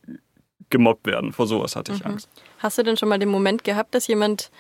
gemobbt 0.71 1.07
werden. 1.07 1.33
Vor 1.33 1.47
sowas 1.47 1.77
hatte 1.77 1.93
ich 1.93 2.01
mhm. 2.05 2.13
Angst. 2.13 2.29
Hast 2.59 2.79
du 2.79 2.83
denn 2.83 2.97
schon 2.97 3.09
mal 3.09 3.19
den 3.19 3.29
Moment 3.29 3.65
gehabt, 3.65 3.95
dass 3.95 4.07
jemand 4.07 4.51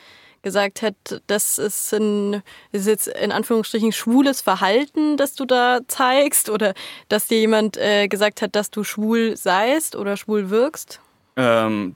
gesagt 0.42 0.83
hätte, 0.83 1.22
das 1.26 1.59
ist, 1.59 1.92
ein, 1.92 2.42
ist 2.72 2.87
jetzt 2.87 3.09
in 3.09 3.31
Anführungsstrichen 3.31 3.92
schwules 3.92 4.40
Verhalten, 4.40 5.16
das 5.16 5.35
du 5.35 5.44
da 5.44 5.81
zeigst 5.87 6.48
oder 6.48 6.74
dass 7.09 7.29
dir 7.29 7.38
jemand 7.38 7.76
äh, 7.76 8.09
gesagt 8.09 8.42
hat, 8.42 8.57
dass 8.57 8.70
du 8.70 8.83
schwul 8.83 9.37
seist 9.37 9.96
oder 9.96 10.16
schwul 10.16 10.50
wirkst? 10.50 11.00
Ähm, 11.37 11.94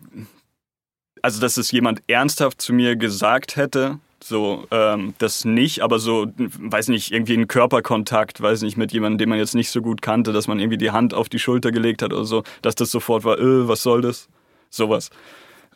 also, 1.23 1.41
dass 1.41 1.57
es 1.57 1.71
jemand 1.73 2.03
ernsthaft 2.07 2.61
zu 2.61 2.75
mir 2.75 2.97
gesagt 2.97 3.57
hätte, 3.57 3.99
so, 4.27 4.67
ähm, 4.71 5.13
das 5.19 5.45
nicht, 5.45 5.81
aber 5.83 5.99
so, 5.99 6.27
weiß 6.37 6.89
nicht, 6.89 7.13
irgendwie 7.13 7.37
ein 7.37 7.47
Körperkontakt, 7.47 8.41
weiß 8.41 8.63
nicht, 8.63 8.79
mit 8.79 8.91
jemandem, 8.91 9.19
den 9.19 9.29
man 9.29 9.39
jetzt 9.39 9.55
nicht 9.55 9.69
so 9.69 9.83
gut 9.83 10.01
kannte, 10.01 10.33
dass 10.33 10.49
man 10.49 10.59
irgendwie 10.61 10.79
die 10.79 10.93
Hand 10.93 11.13
auf 11.13 11.29
die 11.29 11.39
Schulter 11.39 11.73
gelegt 11.73 12.01
hat 12.01 12.15
oder 12.15 12.25
so, 12.25 12.43
dass 12.63 12.75
das 12.75 12.91
sofort 12.91 13.25
war, 13.25 13.39
äh, 13.39 13.69
was 13.69 13.83
soll 13.83 14.01
das? 14.01 14.31
Sowas. 14.71 15.11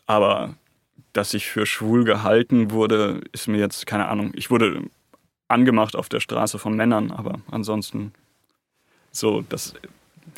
Aber 0.06 0.54
dass 1.12 1.34
ich 1.34 1.46
für 1.46 1.66
schwul 1.66 2.04
gehalten 2.04 2.70
wurde, 2.70 3.20
ist 3.32 3.48
mir 3.48 3.58
jetzt, 3.58 3.86
keine 3.86 4.08
Ahnung, 4.08 4.32
ich 4.34 4.50
wurde 4.50 4.80
angemacht 5.48 5.94
auf 5.94 6.08
der 6.08 6.20
Straße 6.20 6.58
von 6.58 6.74
Männern, 6.74 7.10
aber 7.10 7.40
ansonsten 7.50 8.14
so, 9.12 9.44
das, 9.46 9.74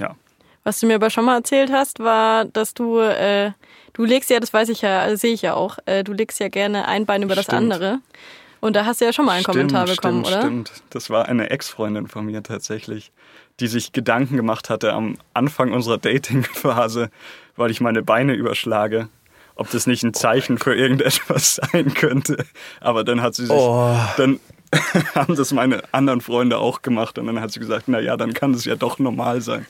ja. 0.00 0.16
Was 0.64 0.80
du 0.80 0.86
mir 0.86 0.96
aber 0.96 1.10
schon 1.10 1.24
mal 1.24 1.36
erzählt 1.36 1.72
hast, 1.72 2.00
war, 2.00 2.44
dass 2.44 2.74
du 2.74 2.98
äh, 2.98 3.52
Du 3.92 4.04
legst 4.04 4.30
ja, 4.30 4.40
das 4.40 4.52
weiß 4.52 4.68
ich 4.68 4.82
ja, 4.82 5.00
also 5.00 5.16
sehe 5.16 5.34
ich 5.34 5.42
ja 5.42 5.54
auch, 5.54 5.78
äh, 5.86 6.04
du 6.04 6.12
legst 6.12 6.38
ja 6.40 6.48
gerne 6.48 6.86
ein 6.86 7.06
Bein 7.06 7.22
über 7.22 7.34
das 7.34 7.48
andere. 7.48 7.98
Und 8.60 8.76
da 8.76 8.84
hast 8.84 9.00
du 9.00 9.06
ja 9.06 9.12
schon 9.12 9.24
mal 9.24 9.32
einen 9.32 9.42
stimmt, 9.42 9.56
Kommentar 9.72 9.86
bekommen, 9.86 10.24
stimmt, 10.24 10.36
oder? 10.36 10.46
Stimmt, 10.46 10.72
das 10.90 11.10
war 11.10 11.26
eine 11.26 11.50
Ex-Freundin 11.50 12.08
von 12.08 12.26
mir 12.26 12.42
tatsächlich, 12.42 13.10
die 13.58 13.66
sich 13.66 13.92
Gedanken 13.92 14.36
gemacht 14.36 14.70
hatte 14.70 14.92
am 14.92 15.16
Anfang 15.34 15.72
unserer 15.72 15.98
Dating-Phase, 15.98 17.10
weil 17.56 17.70
ich 17.70 17.80
meine 17.80 18.02
Beine 18.02 18.34
überschlage, 18.34 19.08
ob 19.54 19.70
das 19.70 19.86
nicht 19.86 20.02
ein 20.02 20.14
Zeichen 20.14 20.58
für 20.58 20.74
irgendetwas 20.74 21.56
sein 21.72 21.94
könnte. 21.94 22.44
Aber 22.80 23.02
dann 23.02 23.22
hat 23.22 23.34
sie 23.34 23.46
sich, 23.46 23.54
Oh. 23.54 23.96
dann 24.16 24.38
haben 25.14 25.34
das 25.36 25.52
meine 25.52 25.82
anderen 25.92 26.20
Freunde 26.20 26.58
auch 26.58 26.82
gemacht 26.82 27.18
und 27.18 27.26
dann 27.26 27.40
hat 27.40 27.50
sie 27.50 27.60
gesagt, 27.60 27.84
na 27.88 27.98
ja, 27.98 28.16
dann 28.16 28.34
kann 28.34 28.54
es 28.54 28.64
ja 28.64 28.76
doch 28.76 28.98
normal 28.98 29.40
sein. 29.40 29.66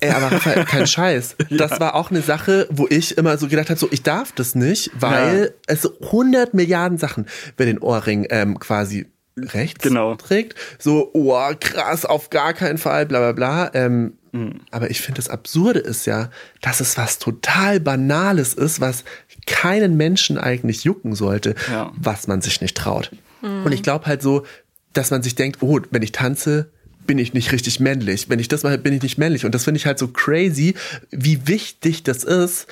Ey, 0.00 0.10
aber 0.10 0.32
Raphael, 0.32 0.64
kein 0.66 0.86
Scheiß. 0.86 1.36
Das 1.50 1.80
war 1.80 1.94
auch 1.94 2.10
eine 2.10 2.22
Sache, 2.22 2.66
wo 2.70 2.86
ich 2.88 3.18
immer 3.18 3.36
so 3.38 3.48
gedacht 3.48 3.68
habe, 3.70 3.78
so 3.80 3.88
ich 3.90 4.02
darf 4.02 4.32
das 4.32 4.54
nicht, 4.54 4.90
weil 4.94 5.44
Ja. 5.46 5.50
es 5.66 5.82
so 5.82 5.92
100 6.00 6.54
Milliarden 6.54 6.98
Sachen, 6.98 7.26
wer 7.56 7.66
den 7.66 7.78
Ohrring 7.78 8.26
ähm, 8.30 8.58
quasi 8.58 9.06
rechts 9.36 9.82
Genau. 9.84 10.14
trägt, 10.16 10.56
so, 10.78 11.10
oh, 11.14 11.36
krass, 11.60 12.04
auf 12.04 12.30
gar 12.30 12.54
keinen 12.54 12.78
Fall, 12.78 13.06
bla 13.06 13.18
bla 13.18 13.32
bla. 13.32 13.70
Ähm, 13.74 14.14
Mhm. 14.30 14.60
Aber 14.70 14.90
ich 14.90 15.00
finde, 15.00 15.16
das 15.22 15.30
Absurde 15.30 15.78
ist 15.78 16.04
ja, 16.04 16.28
dass 16.60 16.80
es 16.80 16.98
was 16.98 17.18
total 17.18 17.80
Banales 17.80 18.52
ist, 18.52 18.78
was 18.78 19.04
keinen 19.46 19.96
Menschen 19.96 20.36
eigentlich 20.36 20.84
jucken 20.84 21.14
sollte, 21.14 21.54
Ja. 21.72 21.92
was 21.96 22.26
man 22.26 22.42
sich 22.42 22.60
nicht 22.60 22.76
traut. 22.76 23.10
Und 23.40 23.72
ich 23.72 23.82
glaube 23.82 24.04
halt 24.04 24.20
so, 24.20 24.44
dass 24.92 25.10
man 25.10 25.22
sich 25.22 25.34
denkt, 25.34 25.62
oh, 25.62 25.80
wenn 25.92 26.02
ich 26.02 26.12
tanze, 26.12 26.70
bin 27.08 27.18
ich 27.18 27.34
nicht 27.34 27.50
richtig 27.50 27.80
männlich. 27.80 28.28
Wenn 28.28 28.38
ich 28.38 28.46
das 28.46 28.62
mache, 28.62 28.78
bin 28.78 28.92
ich 28.92 29.02
nicht 29.02 29.18
männlich. 29.18 29.44
Und 29.44 29.54
das 29.54 29.64
finde 29.64 29.78
ich 29.78 29.86
halt 29.86 29.98
so 29.98 30.06
crazy, 30.06 30.74
wie 31.10 31.48
wichtig 31.48 32.04
das 32.04 32.22
ist, 32.22 32.68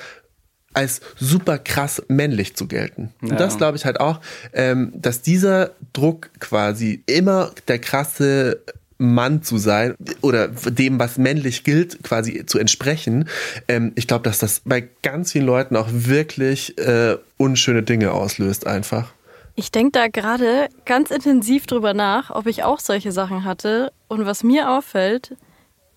als 0.73 1.01
super 1.19 1.57
krass 1.57 2.03
männlich 2.07 2.55
zu 2.55 2.67
gelten. 2.67 3.11
Ja. 3.21 3.31
Und 3.31 3.39
das 3.39 3.57
glaube 3.57 3.77
ich 3.77 3.85
halt 3.85 3.99
auch, 3.99 4.21
ähm, 4.53 4.93
dass 4.95 5.23
dieser 5.23 5.71
Druck 5.91 6.29
quasi 6.39 7.03
immer 7.07 7.51
der 7.67 7.79
krasse 7.79 8.61
Mann 8.99 9.41
zu 9.41 9.57
sein 9.57 9.95
oder 10.21 10.47
dem, 10.47 10.99
was 10.99 11.17
männlich 11.17 11.63
gilt, 11.63 12.03
quasi 12.03 12.45
zu 12.45 12.59
entsprechen. 12.59 13.27
Ähm, 13.67 13.91
ich 13.95 14.07
glaube, 14.07 14.23
dass 14.23 14.37
das 14.37 14.61
bei 14.65 14.87
ganz 15.01 15.31
vielen 15.31 15.45
Leuten 15.45 15.75
auch 15.75 15.87
wirklich 15.91 16.77
äh, 16.77 17.17
unschöne 17.37 17.81
Dinge 17.81 18.11
auslöst 18.11 18.67
einfach. 18.67 19.13
Ich 19.59 19.71
denke 19.71 19.93
da 19.93 20.07
gerade 20.07 20.69
ganz 20.85 21.09
intensiv 21.09 21.65
drüber 21.65 21.95
nach, 21.95 22.29
ob 22.29 22.45
ich 22.45 22.63
auch 22.63 22.79
solche 22.79 23.11
Sachen 23.11 23.43
hatte. 23.43 23.91
Und 24.07 24.23
was 24.27 24.43
mir 24.43 24.69
auffällt, 24.69 25.35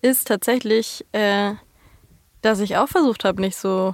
ist 0.01 0.27
tatsächlich, 0.27 1.05
äh, 1.11 1.51
dass 2.41 2.59
ich 2.59 2.77
auch 2.77 2.89
versucht 2.89 3.23
habe, 3.23 3.39
nicht 3.39 3.55
so 3.55 3.93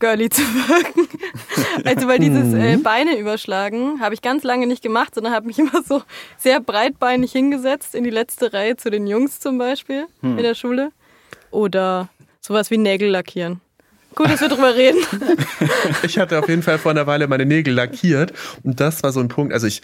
girly 0.00 0.28
zu 0.30 0.42
wirken. 0.42 1.08
Also 1.84 2.06
weil 2.06 2.18
dieses 2.18 2.52
äh, 2.52 2.76
Beine 2.76 3.16
überschlagen 3.16 4.00
habe 4.00 4.14
ich 4.14 4.20
ganz 4.20 4.42
lange 4.42 4.66
nicht 4.66 4.82
gemacht, 4.82 5.14
sondern 5.14 5.32
habe 5.32 5.46
mich 5.46 5.58
immer 5.60 5.82
so 5.82 6.02
sehr 6.36 6.60
breitbeinig 6.60 7.32
hingesetzt 7.32 7.94
in 7.94 8.02
die 8.04 8.10
letzte 8.10 8.52
Reihe 8.52 8.76
zu 8.76 8.90
den 8.90 9.06
Jungs 9.06 9.40
zum 9.40 9.58
Beispiel 9.58 10.06
in 10.22 10.36
der 10.38 10.54
Schule. 10.54 10.90
Oder 11.50 12.08
sowas 12.40 12.70
wie 12.70 12.78
Nägel 12.78 13.10
lackieren. 13.10 13.61
Gut, 14.14 14.30
dass 14.30 14.40
wir 14.40 14.48
drüber 14.48 14.74
reden. 14.74 14.98
Ich 16.02 16.18
hatte 16.18 16.38
auf 16.38 16.48
jeden 16.48 16.62
Fall 16.62 16.78
vor 16.78 16.90
einer 16.90 17.06
Weile 17.06 17.26
meine 17.28 17.46
Nägel 17.46 17.74
lackiert 17.74 18.32
und 18.62 18.80
das 18.80 19.02
war 19.02 19.12
so 19.12 19.20
ein 19.20 19.28
Punkt. 19.28 19.52
Also 19.52 19.66
ich, 19.66 19.82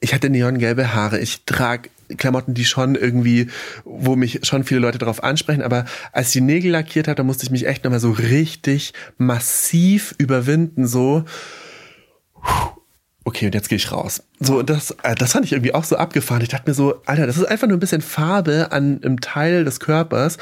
ich 0.00 0.12
hatte 0.14 0.30
neongelbe 0.30 0.94
Haare. 0.94 1.18
Ich 1.20 1.44
trage 1.44 1.90
Klamotten, 2.16 2.54
die 2.54 2.64
schon 2.64 2.94
irgendwie, 2.94 3.48
wo 3.84 4.16
mich 4.16 4.40
schon 4.42 4.64
viele 4.64 4.80
Leute 4.80 4.98
darauf 4.98 5.22
ansprechen. 5.22 5.62
Aber 5.62 5.84
als 6.12 6.28
ich 6.28 6.32
die 6.34 6.40
Nägel 6.40 6.72
lackiert 6.72 7.08
habe, 7.08 7.16
da 7.16 7.22
musste 7.22 7.44
ich 7.44 7.50
mich 7.50 7.66
echt 7.66 7.84
nochmal 7.84 8.00
so 8.00 8.10
richtig 8.10 8.92
massiv 9.16 10.14
überwinden. 10.18 10.86
So, 10.86 11.24
okay, 13.28 13.46
und 13.46 13.54
jetzt 13.54 13.68
gehe 13.68 13.76
ich 13.76 13.92
raus. 13.92 14.22
So, 14.40 14.60
und 14.60 14.70
das, 14.70 14.92
äh, 15.02 15.14
das 15.14 15.32
fand 15.32 15.44
ich 15.44 15.52
irgendwie 15.52 15.74
auch 15.74 15.84
so 15.84 15.96
abgefahren. 15.96 16.40
Ich 16.42 16.48
dachte 16.48 16.68
mir 16.68 16.74
so, 16.74 17.02
Alter, 17.04 17.26
das 17.26 17.36
ist 17.36 17.44
einfach 17.44 17.68
nur 17.68 17.76
ein 17.76 17.80
bisschen 17.80 18.00
Farbe 18.00 18.72
an 18.72 19.00
einem 19.04 19.20
Teil 19.20 19.66
des 19.66 19.80
Körpers. 19.80 20.38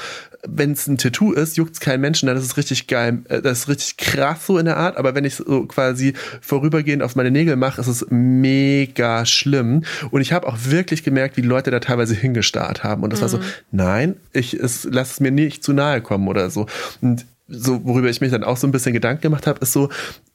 Wenn 0.49 0.71
es 0.71 0.87
ein 0.87 0.97
Tattoo 0.97 1.33
ist, 1.33 1.57
juckt 1.57 1.75
es 1.75 1.81
keinen 1.81 2.01
Menschen, 2.01 2.29
dann 2.29 2.37
ist 2.37 2.45
es 2.45 2.57
richtig 2.57 2.87
geil. 2.87 3.25
Äh, 3.29 3.43
Das 3.43 3.59
ist 3.59 3.69
richtig 3.69 3.97
krass 3.97 4.47
so 4.47 4.57
in 4.57 4.67
der 4.67 4.77
Art. 4.77 4.97
Aber 4.99 5.17
wenn 5.17 5.25
ich 5.25 5.35
so 5.35 5.67
quasi 5.67 6.13
vorübergehend 6.41 7.03
auf 7.03 7.17
meine 7.17 7.33
Nägel 7.33 7.57
mache, 7.57 7.81
ist 7.81 7.89
es 7.89 8.07
mega 8.09 9.27
schlimm. 9.27 9.83
Und 10.13 10.21
ich 10.21 10.33
habe 10.33 10.47
auch 10.47 10.57
wirklich 10.67 11.03
gemerkt, 11.03 11.37
wie 11.37 11.43
Leute 11.43 11.73
da 11.73 11.81
teilweise 11.81 12.15
hingestarrt 12.15 12.85
haben. 12.85 13.03
Und 13.03 13.13
das 13.13 13.21
war 13.21 13.29
so, 13.29 13.41
nein, 13.73 14.15
ich 14.33 14.55
es, 14.55 14.87
lass 14.89 15.13
es 15.13 15.21
mir 15.21 15.33
nicht 15.33 15.65
zu 15.65 15.73
nahe 15.73 16.01
kommen 16.01 16.29
oder 16.29 16.51
so. 16.51 16.67
Und 17.01 17.27
so, 17.49 17.85
worüber 17.85 18.09
ich 18.09 18.21
mich 18.21 18.31
dann 18.31 18.45
auch 18.45 18.57
so 18.57 18.69
ein 18.69 18.73
bisschen 18.73 18.93
Gedanken 18.93 19.23
gemacht 19.23 19.49
habe, 19.49 19.59
ist 19.61 19.73
so, 19.73 19.89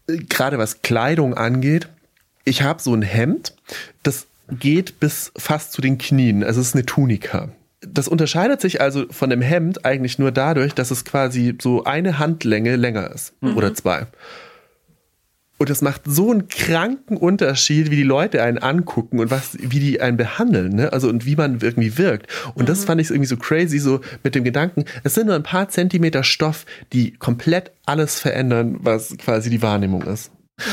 äh, 0.07 0.17
gerade 0.17 0.57
was 0.57 0.81
Kleidung 0.81 1.33
angeht, 1.33 1.87
ich 2.43 2.61
habe 2.61 2.81
so 2.81 2.93
ein 2.93 3.01
Hemd, 3.01 3.55
das 4.03 4.27
geht 4.51 4.99
bis 4.99 5.31
fast 5.37 5.71
zu 5.71 5.81
den 5.81 5.97
Knien. 5.97 6.43
Also 6.43 6.61
es 6.61 6.69
ist 6.69 6.75
eine 6.75 6.85
Tunika. 6.85 7.49
Das 7.81 8.07
unterscheidet 8.07 8.61
sich 8.61 8.81
also 8.81 9.05
von 9.09 9.29
dem 9.29 9.41
Hemd 9.41 9.85
eigentlich 9.85 10.19
nur 10.19 10.31
dadurch, 10.31 10.73
dass 10.73 10.91
es 10.91 11.03
quasi 11.05 11.55
so 11.59 11.83
eine 11.83 12.19
Handlänge 12.19 12.75
länger 12.75 13.09
ist 13.11 13.33
oder 13.41 13.73
zwei. 13.73 14.05
Und 15.61 15.69
das 15.69 15.83
macht 15.83 16.01
so 16.05 16.31
einen 16.31 16.47
kranken 16.47 17.17
Unterschied, 17.17 17.91
wie 17.91 17.95
die 17.95 18.01
Leute 18.01 18.41
einen 18.41 18.57
angucken 18.57 19.19
und 19.19 19.29
was, 19.29 19.55
wie 19.59 19.79
die 19.79 20.01
einen 20.01 20.17
behandeln, 20.17 20.73
ne? 20.73 20.91
Also 20.91 21.07
und 21.07 21.27
wie 21.27 21.35
man 21.35 21.59
irgendwie 21.61 21.99
wirkt. 21.99 22.25
Und 22.55 22.67
das 22.67 22.85
fand 22.85 22.99
ich 22.99 23.11
irgendwie 23.11 23.27
so 23.27 23.37
crazy, 23.37 23.77
so 23.77 24.01
mit 24.23 24.33
dem 24.33 24.43
Gedanken, 24.43 24.85
es 25.03 25.13
sind 25.13 25.27
nur 25.27 25.35
ein 25.35 25.43
paar 25.43 25.69
Zentimeter 25.69 26.23
Stoff, 26.23 26.65
die 26.93 27.11
komplett 27.11 27.69
alles 27.85 28.19
verändern, 28.19 28.77
was 28.81 29.15
quasi 29.19 29.51
die 29.51 29.61
Wahrnehmung 29.61 30.01
ist. 30.01 30.31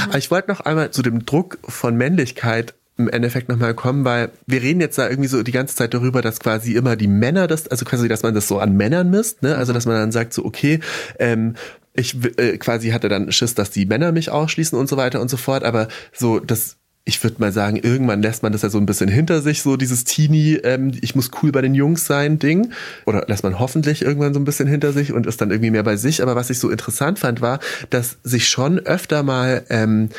Aber 0.08 0.18
ich 0.18 0.30
wollte 0.30 0.50
noch 0.50 0.60
einmal 0.60 0.90
zu 0.90 1.02
dem 1.02 1.24
Druck 1.24 1.58
von 1.66 1.96
Männlichkeit 1.96 2.74
im 2.96 3.08
Endeffekt 3.08 3.48
nochmal 3.48 3.74
kommen, 3.74 4.04
weil 4.04 4.30
wir 4.46 4.60
reden 4.60 4.80
jetzt 4.80 4.98
da 4.98 5.08
irgendwie 5.08 5.28
so 5.28 5.42
die 5.44 5.52
ganze 5.52 5.76
Zeit 5.76 5.94
darüber, 5.94 6.20
dass 6.20 6.40
quasi 6.40 6.72
immer 6.72 6.96
die 6.96 7.06
Männer 7.06 7.46
das, 7.46 7.68
also 7.68 7.84
quasi, 7.84 8.08
dass 8.08 8.24
man 8.24 8.34
das 8.34 8.48
so 8.48 8.58
an 8.58 8.76
Männern 8.76 9.08
misst, 9.08 9.42
ne? 9.42 9.56
Also 9.56 9.72
dass 9.72 9.86
man 9.86 9.94
dann 9.94 10.10
sagt 10.10 10.34
so, 10.34 10.44
okay, 10.44 10.80
ähm, 11.20 11.54
ich 11.94 12.16
äh, 12.38 12.58
quasi 12.58 12.90
hatte 12.90 13.08
dann 13.08 13.30
Schiss, 13.30 13.54
dass 13.54 13.70
die 13.70 13.86
Männer 13.86 14.10
mich 14.10 14.30
ausschließen 14.30 14.76
und 14.76 14.88
so 14.88 14.96
weiter 14.96 15.20
und 15.20 15.30
so 15.30 15.36
fort, 15.36 15.62
aber 15.62 15.88
so 16.12 16.40
das 16.40 16.77
ich 17.08 17.22
würde 17.24 17.36
mal 17.40 17.52
sagen, 17.52 17.78
irgendwann 17.78 18.20
lässt 18.20 18.42
man 18.42 18.52
das 18.52 18.60
ja 18.60 18.68
so 18.68 18.76
ein 18.76 18.84
bisschen 18.84 19.08
hinter 19.08 19.40
sich, 19.40 19.62
so 19.62 19.78
dieses 19.78 20.04
Teenie, 20.04 20.56
ähm, 20.56 20.92
ich 21.00 21.14
muss 21.14 21.30
cool 21.42 21.52
bei 21.52 21.62
den 21.62 21.74
Jungs 21.74 22.04
sein 22.04 22.38
Ding. 22.38 22.70
Oder 23.06 23.24
lässt 23.28 23.42
man 23.44 23.58
hoffentlich 23.58 24.02
irgendwann 24.02 24.34
so 24.34 24.40
ein 24.40 24.44
bisschen 24.44 24.68
hinter 24.68 24.92
sich 24.92 25.14
und 25.14 25.26
ist 25.26 25.40
dann 25.40 25.50
irgendwie 25.50 25.70
mehr 25.70 25.82
bei 25.84 25.96
sich. 25.96 26.22
Aber 26.22 26.36
was 26.36 26.50
ich 26.50 26.58
so 26.58 26.68
interessant 26.68 27.18
fand, 27.18 27.40
war, 27.40 27.60
dass 27.88 28.18
sich 28.24 28.46
schon 28.46 28.78
öfter 28.78 29.22
mal 29.22 29.64
ähm, 29.70 30.10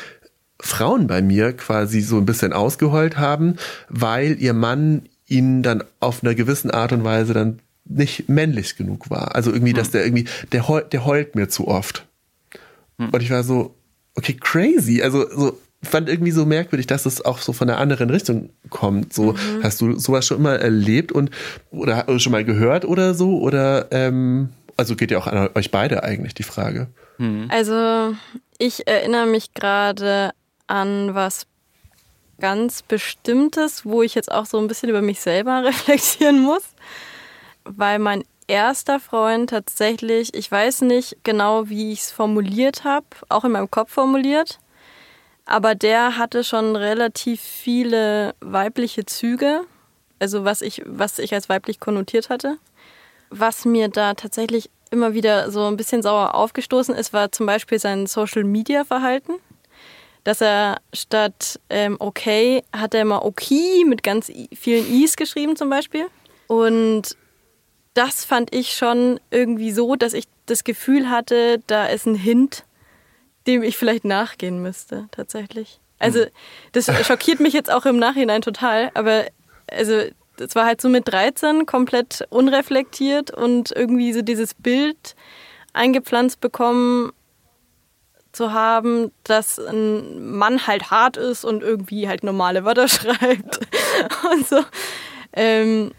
Frauen 0.60 1.06
bei 1.06 1.21
mir 1.21 1.54
quasi 1.54 2.02
so 2.02 2.17
ein 2.17 2.25
bisschen 2.25 2.54
ausgeheult 2.54 3.17
haben, 3.17 3.58
weil 3.89 4.41
ihr 4.41 4.54
Mann 4.54 5.04
ihnen 5.28 5.62
dann 5.62 5.84
auf 5.99 6.23
einer 6.23 6.34
gewissen 6.34 6.71
Art 6.71 6.91
und 6.91 7.04
Weise 7.04 7.36
dann 7.36 7.60
nicht 7.86 8.30
männlich 8.30 8.78
genug 8.78 9.12
war. 9.12 9.36
Also 9.36 9.54
irgendwie, 9.54 9.73
dass 9.73 9.91
der 9.91 10.06
irgendwie, 10.06 10.25
der 10.54 10.67
heult, 10.67 10.91
der 10.91 11.06
heult 11.06 11.36
mir 11.36 11.49
zu 11.49 11.67
oft. 11.67 12.08
Und 12.97 13.21
ich 13.21 13.30
war 13.30 13.43
so, 13.43 13.75
okay, 14.15 14.34
crazy. 14.34 15.04
Also 15.04 15.30
so 15.30 15.60
fand 15.81 16.09
irgendwie 16.09 16.31
so 16.31 16.45
merkwürdig, 16.45 16.87
dass 16.87 17.05
es 17.05 17.23
auch 17.23 17.39
so 17.39 17.53
von 17.53 17.69
einer 17.69 17.79
anderen 17.79 18.09
Richtung 18.09 18.49
kommt. 18.69 19.13
So 19.13 19.35
hast 19.63 19.79
du 19.81 19.97
sowas 19.97 20.25
schon 20.25 20.37
immer 20.37 20.55
erlebt 20.55 21.11
und 21.11 21.31
oder 21.71 22.05
schon 22.19 22.31
mal 22.31 22.43
gehört 22.43 22.85
oder 22.85 23.13
so 23.13 23.39
oder 23.39 23.91
ähm, 23.91 24.49
also 24.75 24.95
geht 24.95 25.11
ja 25.11 25.17
auch 25.17 25.27
an 25.27 25.49
euch 25.55 25.71
beide 25.71 26.03
eigentlich 26.03 26.33
die 26.33 26.43
Frage. 26.43 26.87
Also, 27.49 28.15
ich 28.57 28.87
erinnere 28.87 29.25
mich 29.25 29.53
gerade 29.53 30.31
an 30.67 31.15
was 31.15 31.47
ganz 32.39 32.81
Bestimmtes, 32.81 33.85
wo 33.85 34.01
ich 34.01 34.15
jetzt 34.15 34.31
auch 34.31 34.45
so 34.45 34.57
ein 34.57 34.69
bisschen 34.69 34.89
über 34.89 35.01
mich 35.01 35.19
selber 35.19 35.63
reflektieren 35.65 36.41
muss, 36.41 36.63
weil 37.65 37.99
mein 37.99 38.23
erster 38.47 38.99
Freund 39.01 39.49
tatsächlich, 39.49 40.33
ich 40.33 40.49
weiß 40.49 40.81
nicht 40.81 41.17
genau, 41.23 41.67
wie 41.69 41.91
ich 41.91 42.01
es 42.01 42.11
formuliert 42.11 42.85
habe, 42.85 43.06
auch 43.27 43.43
in 43.43 43.51
meinem 43.51 43.69
Kopf 43.69 43.91
formuliert, 43.91 44.60
Aber 45.50 45.73
der 45.73 46.15
hatte 46.15 46.43
schon 46.43 46.75
relativ 46.75 47.41
viele 47.41 48.35
weibliche 48.39 49.08
Züge, 49.08 49.62
also 50.19 50.45
was 50.45 50.62
ich, 50.62 50.83
was 50.85 51.17
ich 51.17 51.33
als 51.33 51.50
weiblich 51.50 51.79
konnotiert 51.79 52.29
hatte. 52.29 52.60
Was 53.31 53.65
mir 53.65 53.87
da 53.87 54.13
tatsächlich 54.13 54.69
immer 54.91 55.15
wieder 55.15 55.50
so 55.50 55.65
ein 55.65 55.75
bisschen 55.75 56.04
sauer 56.04 56.35
aufgestoßen 56.35 56.93
ist, 56.93 57.13
war 57.13 57.31
zum 57.31 57.47
Beispiel 57.47 57.79
sein 57.79 58.06
Social-Media-Verhalten. 58.06 59.33
Dass 60.23 60.39
er 60.39 60.81
statt 60.93 61.60
ähm, 61.71 61.97
okay, 61.97 62.63
hat 62.71 62.93
er 62.93 63.02
immer 63.02 63.25
okay 63.25 63.85
mit 63.85 64.04
ganz 64.04 64.31
vielen 64.54 65.04
Is 65.04 65.15
geschrieben 65.15 65.56
zum 65.56 65.71
Beispiel. 65.71 66.06
Und 66.45 67.17
das 67.95 68.23
fand 68.23 68.54
ich 68.54 68.73
schon 68.73 69.19
irgendwie 69.31 69.71
so, 69.71 69.95
dass 69.95 70.13
ich 70.13 70.25
das 70.45 70.63
Gefühl 70.63 71.10
hatte, 71.10 71.60
da 71.65 71.87
ist 71.87 72.06
ein 72.06 72.13
Hint, 72.13 72.65
dem 73.50 73.63
ich 73.63 73.77
vielleicht 73.77 74.06
nachgehen 74.06 74.62
müsste, 74.62 75.08
tatsächlich. 75.12 75.79
Also, 75.97 76.25
das 76.71 76.85
schockiert 77.06 77.39
mich 77.39 77.54
jetzt 77.54 77.71
auch 77.71 77.85
im 77.85 77.97
Nachhinein 77.97 78.41
total, 78.41 78.91
aber 78.93 79.25
also, 79.71 80.04
das 80.37 80.56
war 80.56 80.65
halt 80.65 80.79
so 80.79 80.87
mit 80.87 81.08
13 81.12 81.65
komplett 81.65 82.25
unreflektiert 82.29 83.31
und 83.31 83.73
irgendwie 83.75 84.13
so 84.13 84.21
dieses 84.21 84.54
Bild 84.54 85.15
eingepflanzt 85.73 86.39
bekommen 86.39 87.12
zu 88.31 88.54
haben, 88.54 89.12
dass 89.23 89.60
ein 89.60 90.31
Mann 90.31 90.67
halt 90.67 90.91
hart 90.91 91.17
ist 91.17 91.43
und 91.43 91.63
irgendwie 91.63 92.08
halt 92.08 92.23
normale 92.23 92.63
Wörter 92.63 92.87
schreibt 92.87 93.60
und 94.31 94.47
so. 94.47 94.63
Ähm, 95.33 95.91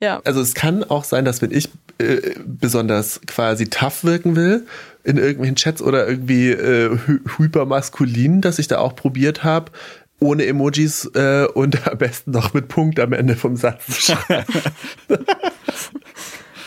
ja. 0.00 0.20
Also 0.24 0.40
es 0.40 0.54
kann 0.54 0.84
auch 0.84 1.04
sein, 1.04 1.24
dass 1.24 1.42
wenn 1.42 1.50
ich 1.50 1.68
äh, 1.98 2.34
besonders 2.44 3.20
quasi 3.26 3.68
tough 3.68 4.04
wirken 4.04 4.36
will 4.36 4.66
in 5.04 5.16
irgendwelchen 5.16 5.56
Chats 5.56 5.80
oder 5.82 6.08
irgendwie 6.08 6.50
äh, 6.50 6.96
hy 7.06 7.18
hypermaskulin, 7.38 8.40
dass 8.40 8.58
ich 8.58 8.68
da 8.68 8.78
auch 8.78 8.94
probiert 8.96 9.44
habe, 9.44 9.72
ohne 10.20 10.44
Emojis 10.46 11.06
äh, 11.14 11.46
und 11.54 11.86
am 11.88 11.98
besten 11.98 12.30
noch 12.32 12.52
mit 12.54 12.68
Punkt 12.68 13.00
am 13.00 13.12
Ende 13.12 13.36
vom 13.36 13.56
Satz 13.56 13.86
zu 13.86 13.92
schreiben. 14.12 14.44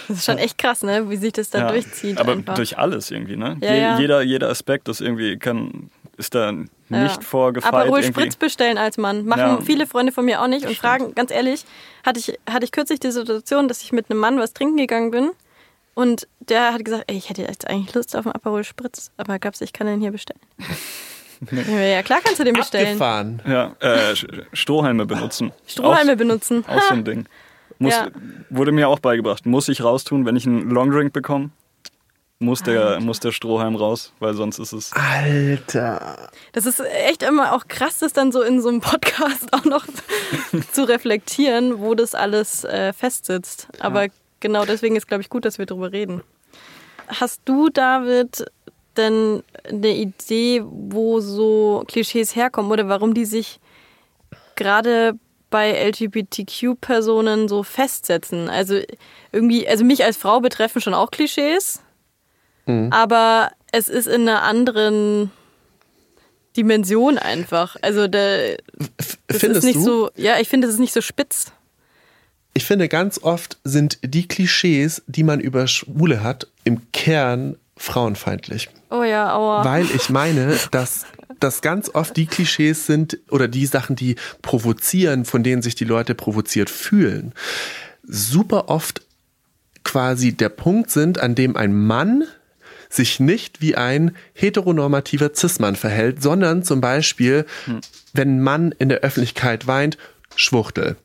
Das 0.08 0.18
ist 0.18 0.26
schon 0.26 0.38
echt 0.38 0.58
krass, 0.58 0.84
ne? 0.84 1.10
wie 1.10 1.16
sich 1.18 1.34
das 1.34 1.50
da 1.50 1.60
ja, 1.60 1.72
durchzieht. 1.72 2.18
Aber 2.20 2.34
einfach. 2.34 2.56
durch 2.56 2.78
alles 2.78 3.10
irgendwie, 3.10 3.38
ne? 3.38 3.58
Ja, 3.62 3.72
Je, 3.74 3.80
ja. 3.82 4.00
Jeder, 4.00 4.22
jeder 4.22 4.50
Aspekt 4.50 4.90
ist 4.90 5.00
irgendwie, 5.02 5.38
kann, 5.38 5.90
ist 6.18 6.36
da 6.36 6.52
nicht 6.52 6.68
Ja. 6.90 7.22
vorgefeilt. 7.22 7.74
Aber 7.74 7.86
ruhig 7.88 8.06
irgendwie. 8.06 8.22
Spritz 8.22 8.36
bestellen 8.36 8.78
als 8.78 8.98
Mann. 8.98 9.26
Machen 9.26 9.40
Ja. 9.40 9.62
viele 9.62 9.88
Freunde 9.88 10.12
von 10.12 10.26
mir 10.26 10.42
auch 10.42 10.48
nicht 10.48 10.66
und 10.66 10.76
fragen, 10.78 11.16
ganz 11.16 11.32
ehrlich, 11.32 11.66
hatte 12.06 12.20
ich, 12.20 12.38
hatte 12.50 12.66
ich 12.66 12.72
kürzlich 12.72 13.00
die 13.00 13.12
Situation, 13.12 13.68
dass 13.68 13.82
ich 13.82 13.92
mit 13.94 14.10
einem 14.12 14.20
Mann 14.20 14.38
was 14.40 14.54
trinken 14.54 14.78
gegangen 14.78 15.12
bin 15.12 15.32
und 15.94 16.28
der 16.40 16.74
hat 16.74 16.84
gesagt, 16.84 17.06
ey, 17.08 17.18
ich 17.18 17.30
hätte 17.30 17.42
jetzt 17.44 17.68
eigentlich 17.68 17.94
Lust 17.96 18.16
auf 18.16 18.26
einen 18.26 18.36
Aperol 18.36 18.64
Spritz, 18.64 19.12
aber 19.18 19.40
gab's, 19.40 19.62
ich 19.62 19.74
kann 19.74 19.88
den 19.88 20.00
hier 20.02 20.12
bestellen. 20.12 20.42
Ja, 21.52 22.02
klar 22.04 22.20
kannst 22.24 22.40
du 22.40 22.46
den 22.46 22.54
bestellen. 22.54 22.86
Abgefahren. 23.02 23.42
Ja, 23.46 23.76
äh, 23.82 24.16
Strohhalme 24.54 25.06
benutzen. 25.06 25.52
Strohhalme 25.68 26.16
benutzen. 26.16 26.64
Auch, 26.68 26.78
auch 26.78 26.82
so 26.84 26.94
ein 26.94 27.04
Ding. 27.06 27.26
Muss, 27.80 27.94
Ja. 27.94 28.08
Wurde 28.50 28.72
mir 28.72 28.88
auch 28.88 29.00
beigebracht. 29.00 29.46
Muss 29.46 29.68
ich 29.68 29.84
raustun, 29.84 30.26
wenn 30.26 30.38
ich 30.38 30.46
einen 30.46 30.70
Longdrink 30.70 31.12
bekomme? 31.12 31.50
Muss 32.40 32.62
der, 32.64 33.02
muss 33.02 33.20
der 33.20 33.34
Strohhalm 33.34 33.76
raus, 33.76 34.14
weil 34.20 34.34
sonst 34.36 34.60
ist 34.60 34.72
es. 34.72 34.92
Alter. 34.94 36.30
Das 36.54 36.66
ist 36.66 36.80
echt 36.80 37.24
immer 37.24 37.54
auch 37.54 37.68
krass, 37.68 38.00
das 38.00 38.14
dann 38.14 38.32
so 38.32 38.42
in 38.42 38.62
so 38.62 38.70
einem 38.70 38.80
Podcast 38.82 39.52
auch 39.54 39.66
noch 39.66 39.86
zu 40.72 40.84
reflektieren, 40.84 41.80
wo 41.80 41.94
das 41.96 42.16
alles 42.16 42.64
äh, 42.64 42.94
festsitzt. 42.94 43.68
Aber 43.80 44.08
genau 44.44 44.66
deswegen 44.66 44.96
ist, 44.96 45.08
glaube 45.08 45.22
ich, 45.22 45.30
gut, 45.30 45.46
dass 45.46 45.58
wir 45.58 45.66
darüber 45.66 45.92
reden. 45.92 46.22
Hast 47.08 47.42
du, 47.46 47.70
David, 47.70 48.46
denn 48.98 49.42
eine 49.68 49.96
Idee, 49.96 50.62
wo 50.64 51.20
so 51.20 51.84
Klischees 51.88 52.36
herkommen 52.36 52.72
oder 52.72 52.88
warum 52.88 53.16
die 53.16 53.26
sich 53.26 53.60
gerade 54.56 55.18
bei 55.50 55.72
LGBTQ-Personen 55.90 57.48
so 57.48 57.64
festsetzen? 57.64 58.50
Also 58.50 58.80
irgendwie, 59.32 59.68
also 59.68 59.84
mich 59.84 60.04
als 60.04 60.18
Frau 60.18 60.40
betreffen 60.40 60.82
schon 60.82 60.94
auch 60.94 61.10
Klischees, 61.10 61.82
aber 62.92 63.52
es 63.72 63.90
ist 63.90 64.08
in 64.08 64.28
einer 64.28 64.44
anderen 64.44 65.32
Dimension 66.56 67.18
einfach. 67.18 67.76
Also 67.82 68.08
der, 68.08 68.58
das 69.28 69.40
Findest 69.40 69.60
ist 69.60 69.64
nicht 69.64 69.76
du? 69.78 69.82
so, 69.82 70.10
ja, 70.16 70.40
ich 70.40 70.48
finde, 70.48 70.68
es 70.68 70.76
ist 70.76 70.80
nicht 70.80 70.94
so 70.94 71.02
spitz. 71.02 71.52
Ich 72.54 72.66
finde, 72.66 72.88
ganz 72.88 73.20
oft 73.24 73.58
sind 73.64 74.00
die 74.04 74.28
Klischees, 74.28 75.02
die 75.08 75.24
man 75.24 75.40
über 75.40 75.68
Schwule 75.68 76.24
hat, 76.24 76.48
im 76.64 76.92
Kern 76.92 77.58
frauenfeindlich. 77.78 78.70
Oh 78.92 79.04
ja, 79.04 79.34
aua. 79.36 79.66
Weil 79.66 79.88
ich 79.96 80.10
meine, 80.10 80.58
dass 80.72 81.06
das 81.40 81.62
ganz 81.62 81.90
oft 81.94 82.16
die 82.16 82.28
Klischees 82.28 82.86
sind 82.86 83.18
oder 83.30 83.48
die 83.48 83.66
Sachen, 83.66 83.96
die 83.96 84.16
provozieren, 84.42 85.26
von 85.26 85.44
denen 85.44 85.62
sich 85.62 85.76
die 85.76 85.84
Leute 85.84 86.16
provoziert 86.16 86.70
fühlen, 86.70 87.34
super 88.04 88.70
oft 88.70 89.02
quasi 89.84 90.34
der 90.34 90.50
Punkt 90.50 90.92
sind, 90.92 91.20
an 91.20 91.36
dem 91.36 91.58
ein 91.58 91.74
Mann 91.74 92.24
sich 92.90 93.20
nicht 93.20 93.60
wie 93.60 93.76
ein 93.76 94.16
heteronormativer 94.34 95.32
Cis-Mann 95.34 95.76
verhält, 95.76 96.22
sondern 96.22 96.64
zum 96.64 96.80
Beispiel, 96.80 97.46
wenn 98.14 98.36
ein 98.36 98.42
Mann 98.42 98.72
in 98.78 98.90
der 98.90 99.00
Öffentlichkeit 99.00 99.66
weint, 99.66 99.98
Schwuchtel. 100.36 100.96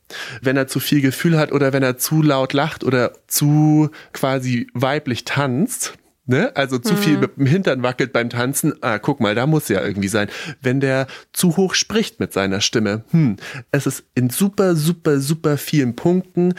Wenn 0.42 0.56
er 0.56 0.66
zu 0.66 0.80
viel 0.80 1.00
Gefühl 1.00 1.38
hat 1.38 1.52
oder 1.52 1.72
wenn 1.72 1.82
er 1.82 1.98
zu 1.98 2.22
laut 2.22 2.52
lacht 2.52 2.84
oder 2.84 3.12
zu 3.26 3.90
quasi 4.12 4.68
weiblich 4.74 5.24
tanzt, 5.24 5.94
ne? 6.26 6.54
Also 6.54 6.78
zu 6.78 6.96
viel 6.96 7.18
mit 7.18 7.36
dem 7.36 7.46
Hintern 7.46 7.82
wackelt 7.82 8.12
beim 8.12 8.30
Tanzen, 8.30 8.74
ah, 8.82 8.98
guck 8.98 9.20
mal, 9.20 9.34
da 9.34 9.46
muss 9.46 9.68
ja 9.68 9.84
irgendwie 9.84 10.08
sein. 10.08 10.28
Wenn 10.60 10.80
der 10.80 11.06
zu 11.32 11.56
hoch 11.56 11.74
spricht 11.74 12.20
mit 12.20 12.32
seiner 12.32 12.60
Stimme, 12.60 13.04
hm, 13.10 13.36
es 13.72 13.86
ist 13.86 14.04
in 14.14 14.30
super, 14.30 14.76
super, 14.76 15.20
super 15.20 15.56
vielen 15.56 15.96
Punkten 15.96 16.54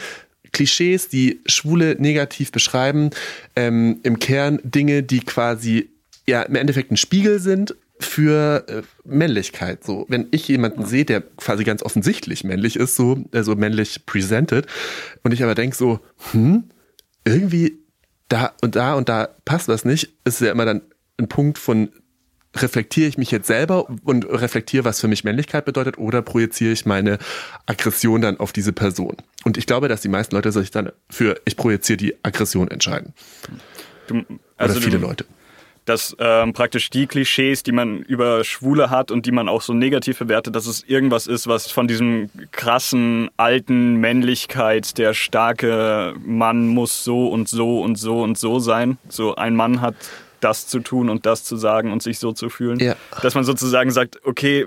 Klischees, 0.52 1.08
die 1.08 1.40
Schwule 1.46 1.96
negativ 1.98 2.50
beschreiben, 2.50 3.10
ähm, 3.54 4.00
im 4.02 4.18
Kern 4.18 4.58
Dinge, 4.64 5.02
die 5.02 5.20
quasi 5.20 5.90
ja 6.26 6.42
im 6.42 6.56
Endeffekt 6.56 6.90
ein 6.90 6.96
Spiegel 6.96 7.38
sind 7.38 7.74
für 8.00 8.64
äh, 8.68 8.82
Männlichkeit. 9.04 9.84
So, 9.84 10.06
wenn 10.08 10.28
ich 10.30 10.48
jemanden 10.48 10.86
sehe, 10.86 11.04
der 11.04 11.20
quasi 11.20 11.64
ganz 11.64 11.82
offensichtlich 11.82 12.44
männlich 12.44 12.76
ist, 12.76 12.96
so 12.96 13.24
also 13.32 13.54
männlich 13.54 14.06
presented, 14.06 14.66
und 15.22 15.32
ich 15.32 15.42
aber 15.42 15.54
denke 15.54 15.76
so, 15.76 16.00
hm, 16.32 16.64
irgendwie 17.24 17.78
da 18.28 18.52
und 18.62 18.76
da 18.76 18.94
und 18.94 19.08
da 19.08 19.28
passt 19.44 19.68
was 19.68 19.84
nicht, 19.84 20.14
ist 20.24 20.40
ja 20.40 20.50
immer 20.50 20.64
dann 20.64 20.82
ein 21.18 21.28
Punkt 21.28 21.58
von 21.58 21.90
reflektiere 22.56 23.08
ich 23.08 23.16
mich 23.16 23.30
jetzt 23.30 23.46
selber 23.46 23.88
und 24.02 24.24
reflektiere, 24.24 24.84
was 24.84 25.00
für 25.00 25.08
mich 25.08 25.22
Männlichkeit 25.22 25.64
bedeutet, 25.64 25.98
oder 25.98 26.20
projiziere 26.22 26.72
ich 26.72 26.84
meine 26.84 27.18
Aggression 27.66 28.20
dann 28.20 28.40
auf 28.40 28.52
diese 28.52 28.72
Person? 28.72 29.16
Und 29.44 29.56
ich 29.56 29.66
glaube, 29.66 29.88
dass 29.88 30.00
die 30.00 30.08
meisten 30.08 30.34
Leute 30.34 30.50
sich 30.50 30.70
dann 30.70 30.90
für 31.08 31.40
ich 31.44 31.56
projiziere 31.56 31.96
die 31.96 32.24
Aggression 32.24 32.68
entscheiden. 32.68 33.14
Du, 34.08 34.16
Oder 34.16 34.24
also 34.56 34.80
viele 34.80 34.98
du, 34.98 35.06
Leute. 35.06 35.26
Dass 35.90 36.16
ähm, 36.20 36.52
praktisch 36.52 36.88
die 36.88 37.08
Klischees, 37.08 37.64
die 37.64 37.72
man 37.72 37.98
über 37.98 38.44
Schwule 38.44 38.90
hat 38.90 39.10
und 39.10 39.26
die 39.26 39.32
man 39.32 39.48
auch 39.48 39.60
so 39.60 39.74
negativ 39.74 40.20
bewertet, 40.20 40.54
dass 40.54 40.66
es 40.66 40.84
irgendwas 40.84 41.26
ist, 41.26 41.48
was 41.48 41.68
von 41.68 41.88
diesem 41.88 42.30
krassen 42.52 43.28
alten 43.36 43.96
Männlichkeit, 43.96 44.98
der 44.98 45.14
starke 45.14 46.14
Mann 46.24 46.68
muss 46.68 47.02
so 47.02 47.26
und 47.26 47.48
so 47.48 47.80
und 47.80 47.96
so 47.96 48.22
und 48.22 48.38
so 48.38 48.60
sein. 48.60 48.98
So 49.08 49.34
ein 49.34 49.56
Mann 49.56 49.80
hat 49.80 49.96
das 50.38 50.68
zu 50.68 50.78
tun 50.78 51.10
und 51.10 51.26
das 51.26 51.42
zu 51.42 51.56
sagen 51.56 51.92
und 51.92 52.04
sich 52.04 52.20
so 52.20 52.32
zu 52.32 52.50
fühlen. 52.50 52.78
Ja. 52.78 52.94
Dass 53.22 53.34
man 53.34 53.42
sozusagen 53.42 53.90
sagt, 53.90 54.24
okay, 54.24 54.66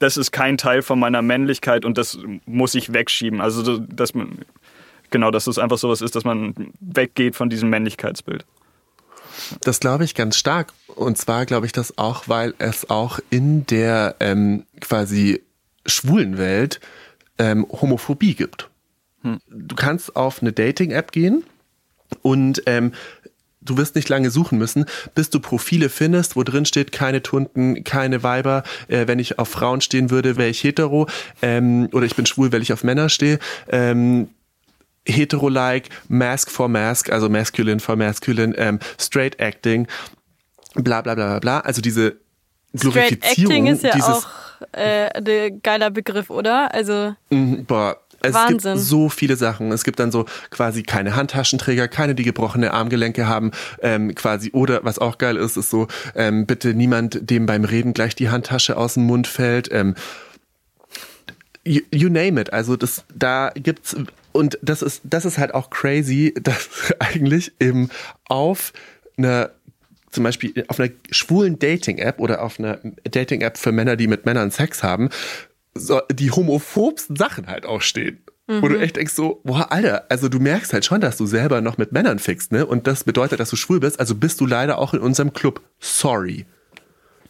das 0.00 0.18
ist 0.18 0.32
kein 0.32 0.58
Teil 0.58 0.82
von 0.82 0.98
meiner 0.98 1.22
Männlichkeit 1.22 1.86
und 1.86 1.96
das 1.96 2.18
muss 2.44 2.74
ich 2.74 2.92
wegschieben. 2.92 3.40
Also, 3.40 3.64
so, 3.64 3.78
dass 3.78 4.12
man, 4.12 4.40
genau, 5.08 5.30
dass 5.30 5.46
es 5.46 5.58
einfach 5.58 5.78
sowas 5.78 6.02
ist, 6.02 6.14
dass 6.14 6.24
man 6.24 6.54
weggeht 6.78 7.36
von 7.36 7.48
diesem 7.48 7.70
Männlichkeitsbild. 7.70 8.44
Das 9.62 9.80
glaube 9.80 10.04
ich 10.04 10.14
ganz 10.14 10.36
stark. 10.36 10.72
Und 10.86 11.18
zwar 11.18 11.46
glaube 11.46 11.66
ich 11.66 11.72
das 11.72 11.98
auch, 11.98 12.28
weil 12.28 12.54
es 12.58 12.90
auch 12.90 13.20
in 13.30 13.66
der 13.66 14.16
ähm, 14.20 14.64
quasi 14.80 15.42
schwulen 15.86 16.38
Welt 16.38 16.80
ähm, 17.38 17.66
Homophobie 17.70 18.34
gibt. 18.34 18.68
Du 19.22 19.76
kannst 19.76 20.16
auf 20.16 20.40
eine 20.40 20.52
Dating-App 20.52 21.12
gehen 21.12 21.44
und 22.22 22.62
ähm, 22.66 22.92
du 23.60 23.76
wirst 23.76 23.94
nicht 23.94 24.08
lange 24.08 24.30
suchen 24.30 24.58
müssen, 24.58 24.86
bis 25.14 25.30
du 25.30 25.40
Profile 25.40 25.88
findest, 25.88 26.36
wo 26.36 26.42
drin 26.42 26.64
steht, 26.64 26.92
keine 26.92 27.22
Tunden, 27.22 27.84
keine 27.84 28.22
Weiber. 28.22 28.62
Äh, 28.88 29.06
wenn 29.06 29.18
ich 29.18 29.38
auf 29.38 29.48
Frauen 29.48 29.80
stehen 29.80 30.10
würde, 30.10 30.36
wäre 30.36 30.48
ich 30.48 30.64
hetero. 30.64 31.06
Ähm, 31.42 31.88
oder 31.92 32.06
ich 32.06 32.16
bin 32.16 32.26
schwul, 32.26 32.52
weil 32.52 32.62
ich 32.62 32.72
auf 32.72 32.84
Männer 32.84 33.08
stehe. 33.08 33.38
Ähm, 33.68 34.28
hetero-like, 35.06 35.88
mask 36.08 36.50
for 36.50 36.68
mask, 36.68 37.10
also 37.10 37.28
masculine 37.28 37.80
for 37.80 37.96
masculine, 37.96 38.54
ähm, 38.58 38.78
straight 38.98 39.40
acting, 39.40 39.86
bla 40.74 41.00
bla 41.02 41.14
bla 41.14 41.26
bla 41.26 41.38
bla. 41.38 41.60
Also 41.60 41.80
diese 41.80 42.16
Straight 42.76 43.20
Glorifizierung 43.20 43.52
Acting 43.52 43.66
ist 43.66 43.82
ja 43.82 43.92
dieses, 43.94 44.08
auch 44.08 44.26
äh, 44.72 45.08
ein 45.14 45.60
geiler 45.62 45.90
Begriff, 45.90 46.30
oder? 46.30 46.72
Also 46.72 47.14
Mhm, 47.30 47.64
boah, 47.64 47.96
Es 48.22 48.34
Wahnsinn. 48.34 48.74
gibt 48.74 48.84
so 48.84 49.08
viele 49.08 49.34
Sachen. 49.36 49.72
Es 49.72 49.82
gibt 49.82 49.98
dann 49.98 50.12
so 50.12 50.26
quasi 50.50 50.82
keine 50.82 51.16
Handtaschenträger, 51.16 51.88
keine, 51.88 52.14
die 52.14 52.22
gebrochene 52.22 52.72
Armgelenke 52.72 53.26
haben, 53.26 53.50
ähm, 53.82 54.14
quasi. 54.14 54.50
Oder 54.52 54.84
was 54.84 54.98
auch 54.98 55.16
geil 55.18 55.36
ist, 55.36 55.56
ist 55.56 55.70
so, 55.70 55.88
ähm, 56.14 56.46
bitte 56.46 56.74
niemand, 56.74 57.30
dem 57.30 57.46
beim 57.46 57.64
Reden 57.64 57.94
gleich 57.94 58.14
die 58.14 58.28
Handtasche 58.28 58.76
aus 58.76 58.94
dem 58.94 59.04
Mund 59.04 59.26
fällt. 59.26 59.72
Ähm, 59.72 59.94
you, 61.64 61.80
you 61.90 62.08
name 62.08 62.40
it. 62.40 62.52
Also 62.52 62.76
das, 62.76 63.04
da 63.14 63.50
gibt's 63.54 63.96
und 64.32 64.58
das 64.62 64.82
ist, 64.82 65.02
das 65.04 65.24
ist 65.24 65.38
halt 65.38 65.54
auch 65.54 65.70
crazy, 65.70 66.34
dass 66.40 66.68
eigentlich 66.98 67.52
eben 67.60 67.90
auf 68.26 68.72
einer 69.16 69.50
zum 70.10 70.24
Beispiel 70.24 70.64
auf 70.66 70.80
einer 70.80 70.90
schwulen 71.10 71.58
Dating-App 71.58 72.18
oder 72.18 72.42
auf 72.42 72.58
einer 72.58 72.80
Dating-App 73.04 73.56
für 73.56 73.70
Männer, 73.70 73.94
die 73.94 74.08
mit 74.08 74.26
Männern 74.26 74.50
Sex 74.50 74.82
haben, 74.82 75.08
so 75.74 76.00
die 76.10 76.32
homophobsten 76.32 77.14
Sachen 77.14 77.46
halt 77.46 77.64
auch 77.64 77.80
stehen. 77.80 78.18
Wo 78.58 78.66
du 78.66 78.80
echt 78.80 78.96
denkst 78.96 79.12
so, 79.12 79.40
boah, 79.44 79.70
Alter, 79.70 80.06
also 80.08 80.28
du 80.28 80.40
merkst 80.40 80.72
halt 80.72 80.84
schon, 80.84 81.00
dass 81.00 81.16
du 81.16 81.24
selber 81.24 81.60
noch 81.60 81.78
mit 81.78 81.92
Männern 81.92 82.18
fickst, 82.18 82.50
ne? 82.50 82.66
Und 82.66 82.88
das 82.88 83.04
bedeutet, 83.04 83.38
dass 83.38 83.50
du 83.50 83.54
schwul 83.54 83.78
bist, 83.78 84.00
also 84.00 84.16
bist 84.16 84.40
du 84.40 84.46
leider 84.46 84.78
auch 84.78 84.92
in 84.92 84.98
unserem 84.98 85.32
Club. 85.32 85.60
Sorry. 85.78 86.46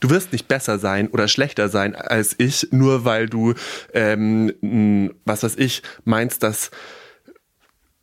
Du 0.01 0.11
wirst 0.11 0.33
nicht 0.33 0.49
besser 0.49 0.79
sein 0.79 1.09
oder 1.09 1.29
schlechter 1.29 1.69
sein 1.69 1.95
als 1.95 2.35
ich, 2.39 2.69
nur 2.71 3.05
weil 3.05 3.29
du, 3.29 3.55
ähm, 3.93 5.15
was 5.25 5.43
weiß 5.43 5.57
ich, 5.57 5.83
meinst, 6.05 6.43
dass 6.43 6.71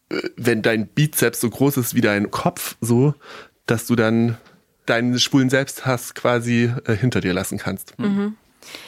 äh, 0.09 0.21
wenn 0.37 0.61
dein 0.61 0.87
Bizeps 0.87 1.41
so 1.41 1.49
groß 1.49 1.77
ist 1.77 1.95
wie 1.95 2.01
dein 2.01 2.31
Kopf, 2.31 2.75
so, 2.81 3.13
dass 3.65 3.87
du 3.87 3.95
dann 3.95 4.37
deinen 4.85 5.19
schwulen 5.19 5.49
Selbsthass 5.49 6.13
quasi 6.13 6.71
äh, 6.85 6.93
hinter 6.93 7.19
dir 7.19 7.33
lassen 7.33 7.57
kannst. 7.57 7.93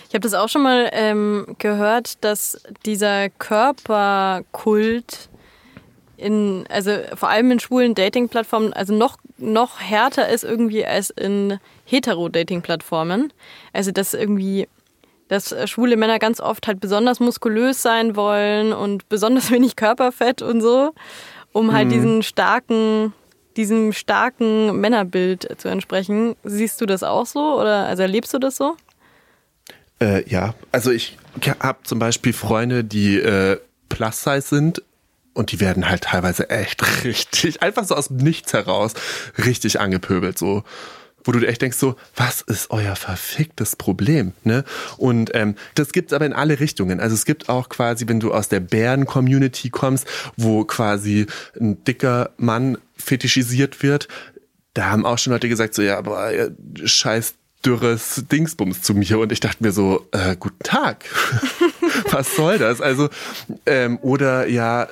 Ich 0.07 0.13
habe 0.13 0.21
das 0.21 0.33
auch 0.33 0.49
schon 0.49 0.63
mal 0.63 0.89
ähm, 0.93 1.55
gehört, 1.59 2.23
dass 2.23 2.61
dieser 2.85 3.29
Körperkult 3.29 5.29
in, 6.17 6.65
also 6.69 6.91
vor 7.15 7.29
allem 7.29 7.51
in 7.51 7.59
schwulen 7.59 7.95
Dating-Plattformen, 7.95 8.73
also 8.73 8.93
noch, 8.93 9.17
noch 9.37 9.79
härter 9.79 10.29
ist 10.29 10.43
irgendwie 10.43 10.85
als 10.85 11.11
in 11.11 11.59
hetero-Dating-Plattformen. 11.89 13.33
Also 13.73 13.91
dass 13.91 14.13
irgendwie, 14.13 14.67
dass 15.27 15.55
schwule 15.69 15.97
Männer 15.97 16.19
ganz 16.19 16.39
oft 16.39 16.67
halt 16.67 16.79
besonders 16.79 17.19
muskulös 17.19 17.81
sein 17.81 18.15
wollen 18.15 18.73
und 18.73 19.09
besonders 19.09 19.51
wenig 19.51 19.75
Körperfett 19.75 20.41
und 20.41 20.61
so, 20.61 20.93
um 21.51 21.73
halt 21.73 21.91
diesen 21.91 22.23
starken, 22.23 23.13
diesem 23.57 23.93
starken 23.93 24.79
Männerbild 24.79 25.47
zu 25.57 25.67
entsprechen. 25.67 26.35
Siehst 26.43 26.79
du 26.81 26.85
das 26.85 27.03
auch 27.03 27.25
so 27.25 27.59
oder 27.59 27.85
also 27.85 28.03
erlebst 28.03 28.33
du 28.33 28.39
das 28.39 28.55
so? 28.55 28.75
Äh, 30.01 30.27
ja, 30.29 30.53
also 30.71 30.91
ich 30.91 31.17
habe 31.59 31.79
zum 31.83 31.99
Beispiel 31.99 32.33
Freunde, 32.33 32.83
die 32.83 33.17
äh, 33.17 33.59
Plus-Size 33.89 34.41
sind 34.41 34.81
und 35.33 35.51
die 35.51 35.59
werden 35.59 35.89
halt 35.89 36.03
teilweise 36.03 36.49
echt 36.49 36.83
richtig, 37.03 37.61
einfach 37.61 37.83
so 37.83 37.95
aus 37.95 38.07
dem 38.07 38.17
Nichts 38.17 38.53
heraus, 38.53 38.93
richtig 39.37 39.79
angepöbelt, 39.79 40.37
so. 40.37 40.63
Wo 41.23 41.31
du 41.31 41.45
echt 41.45 41.61
denkst, 41.61 41.77
so, 41.77 41.95
was 42.15 42.41
ist 42.41 42.71
euer 42.71 42.95
verficktes 42.95 43.75
Problem? 43.75 44.33
Ne? 44.43 44.63
Und 44.97 45.31
ähm, 45.33 45.55
das 45.75 45.91
gibt's 45.91 46.13
aber 46.13 46.25
in 46.25 46.33
alle 46.33 46.59
Richtungen. 46.59 46.99
Also 46.99 47.15
es 47.15 47.25
gibt 47.25 47.49
auch 47.49 47.69
quasi, 47.69 48.07
wenn 48.07 48.19
du 48.19 48.33
aus 48.33 48.49
der 48.49 48.59
Bären-Community 48.59 49.69
kommst, 49.69 50.07
wo 50.37 50.63
quasi 50.63 51.27
ein 51.59 51.83
dicker 51.83 52.31
Mann 52.37 52.77
fetischisiert 52.97 53.83
wird, 53.83 54.07
da 54.73 54.91
haben 54.91 55.05
auch 55.05 55.17
schon 55.17 55.33
Leute 55.33 55.49
gesagt, 55.49 55.73
so, 55.73 55.81
ja, 55.81 55.97
aber 55.97 56.31
scheiß 56.83 57.33
dürres 57.65 58.23
Dingsbums 58.31 58.81
zu 58.81 58.93
mir 58.93 59.19
und 59.19 59.31
ich 59.31 59.39
dachte 59.39 59.63
mir 59.63 59.71
so, 59.71 60.07
äh, 60.11 60.35
guten 60.37 60.63
Tag, 60.63 61.05
was 62.11 62.35
soll 62.35 62.57
das? 62.57 62.79
Also, 62.79 63.09
ähm, 63.65 63.99
oder 64.01 64.47
ja, 64.47 64.87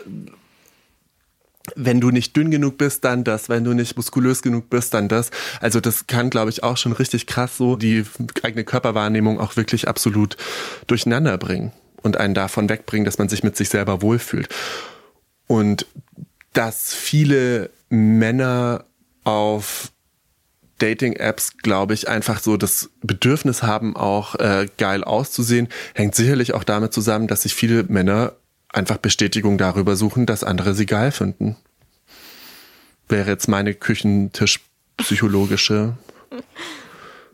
wenn 1.75 1.99
du 1.99 2.11
nicht 2.11 2.35
dünn 2.35 2.51
genug 2.51 2.77
bist, 2.77 3.03
dann 3.03 3.23
das, 3.23 3.49
wenn 3.49 3.63
du 3.63 3.73
nicht 3.73 3.97
muskulös 3.97 4.41
genug 4.41 4.69
bist, 4.69 4.93
dann 4.93 5.07
das. 5.09 5.31
Also 5.59 5.79
das 5.79 6.07
kann, 6.07 6.29
glaube 6.29 6.49
ich, 6.49 6.63
auch 6.63 6.77
schon 6.77 6.93
richtig 6.93 7.27
krass 7.27 7.57
so 7.57 7.75
die 7.75 8.05
eigene 8.43 8.63
Körperwahrnehmung 8.63 9.39
auch 9.39 9.57
wirklich 9.57 9.87
absolut 9.87 10.37
durcheinander 10.87 11.37
bringen 11.37 11.71
und 12.01 12.17
einen 12.17 12.33
davon 12.33 12.69
wegbringen, 12.69 13.05
dass 13.05 13.17
man 13.17 13.29
sich 13.29 13.43
mit 13.43 13.57
sich 13.57 13.69
selber 13.69 14.01
wohlfühlt. 14.01 14.49
Und 15.47 15.85
dass 16.53 16.93
viele 16.93 17.69
Männer 17.89 18.85
auf 19.23 19.91
Dating-Apps, 20.79 21.57
glaube 21.57 21.93
ich, 21.93 22.07
einfach 22.07 22.39
so 22.39 22.55
das 22.55 22.89
Bedürfnis 23.01 23.63
haben, 23.63 23.95
auch 23.95 24.35
äh, 24.35 24.67
geil 24.77 25.03
auszusehen, 25.03 25.69
hängt 25.93 26.15
sicherlich 26.15 26.53
auch 26.53 26.63
damit 26.63 26.93
zusammen, 26.93 27.27
dass 27.27 27.43
sich 27.43 27.55
viele 27.55 27.83
Männer 27.83 28.33
einfach 28.69 28.97
Bestätigung 28.97 29.57
darüber 29.57 29.95
suchen, 29.95 30.25
dass 30.25 30.43
andere 30.43 30.73
sie 30.73 30.85
geil 30.85 31.11
finden. 31.11 31.55
Wäre 33.07 33.31
jetzt 33.31 33.47
meine 33.47 33.73
küchentischpsychologische 33.73 35.93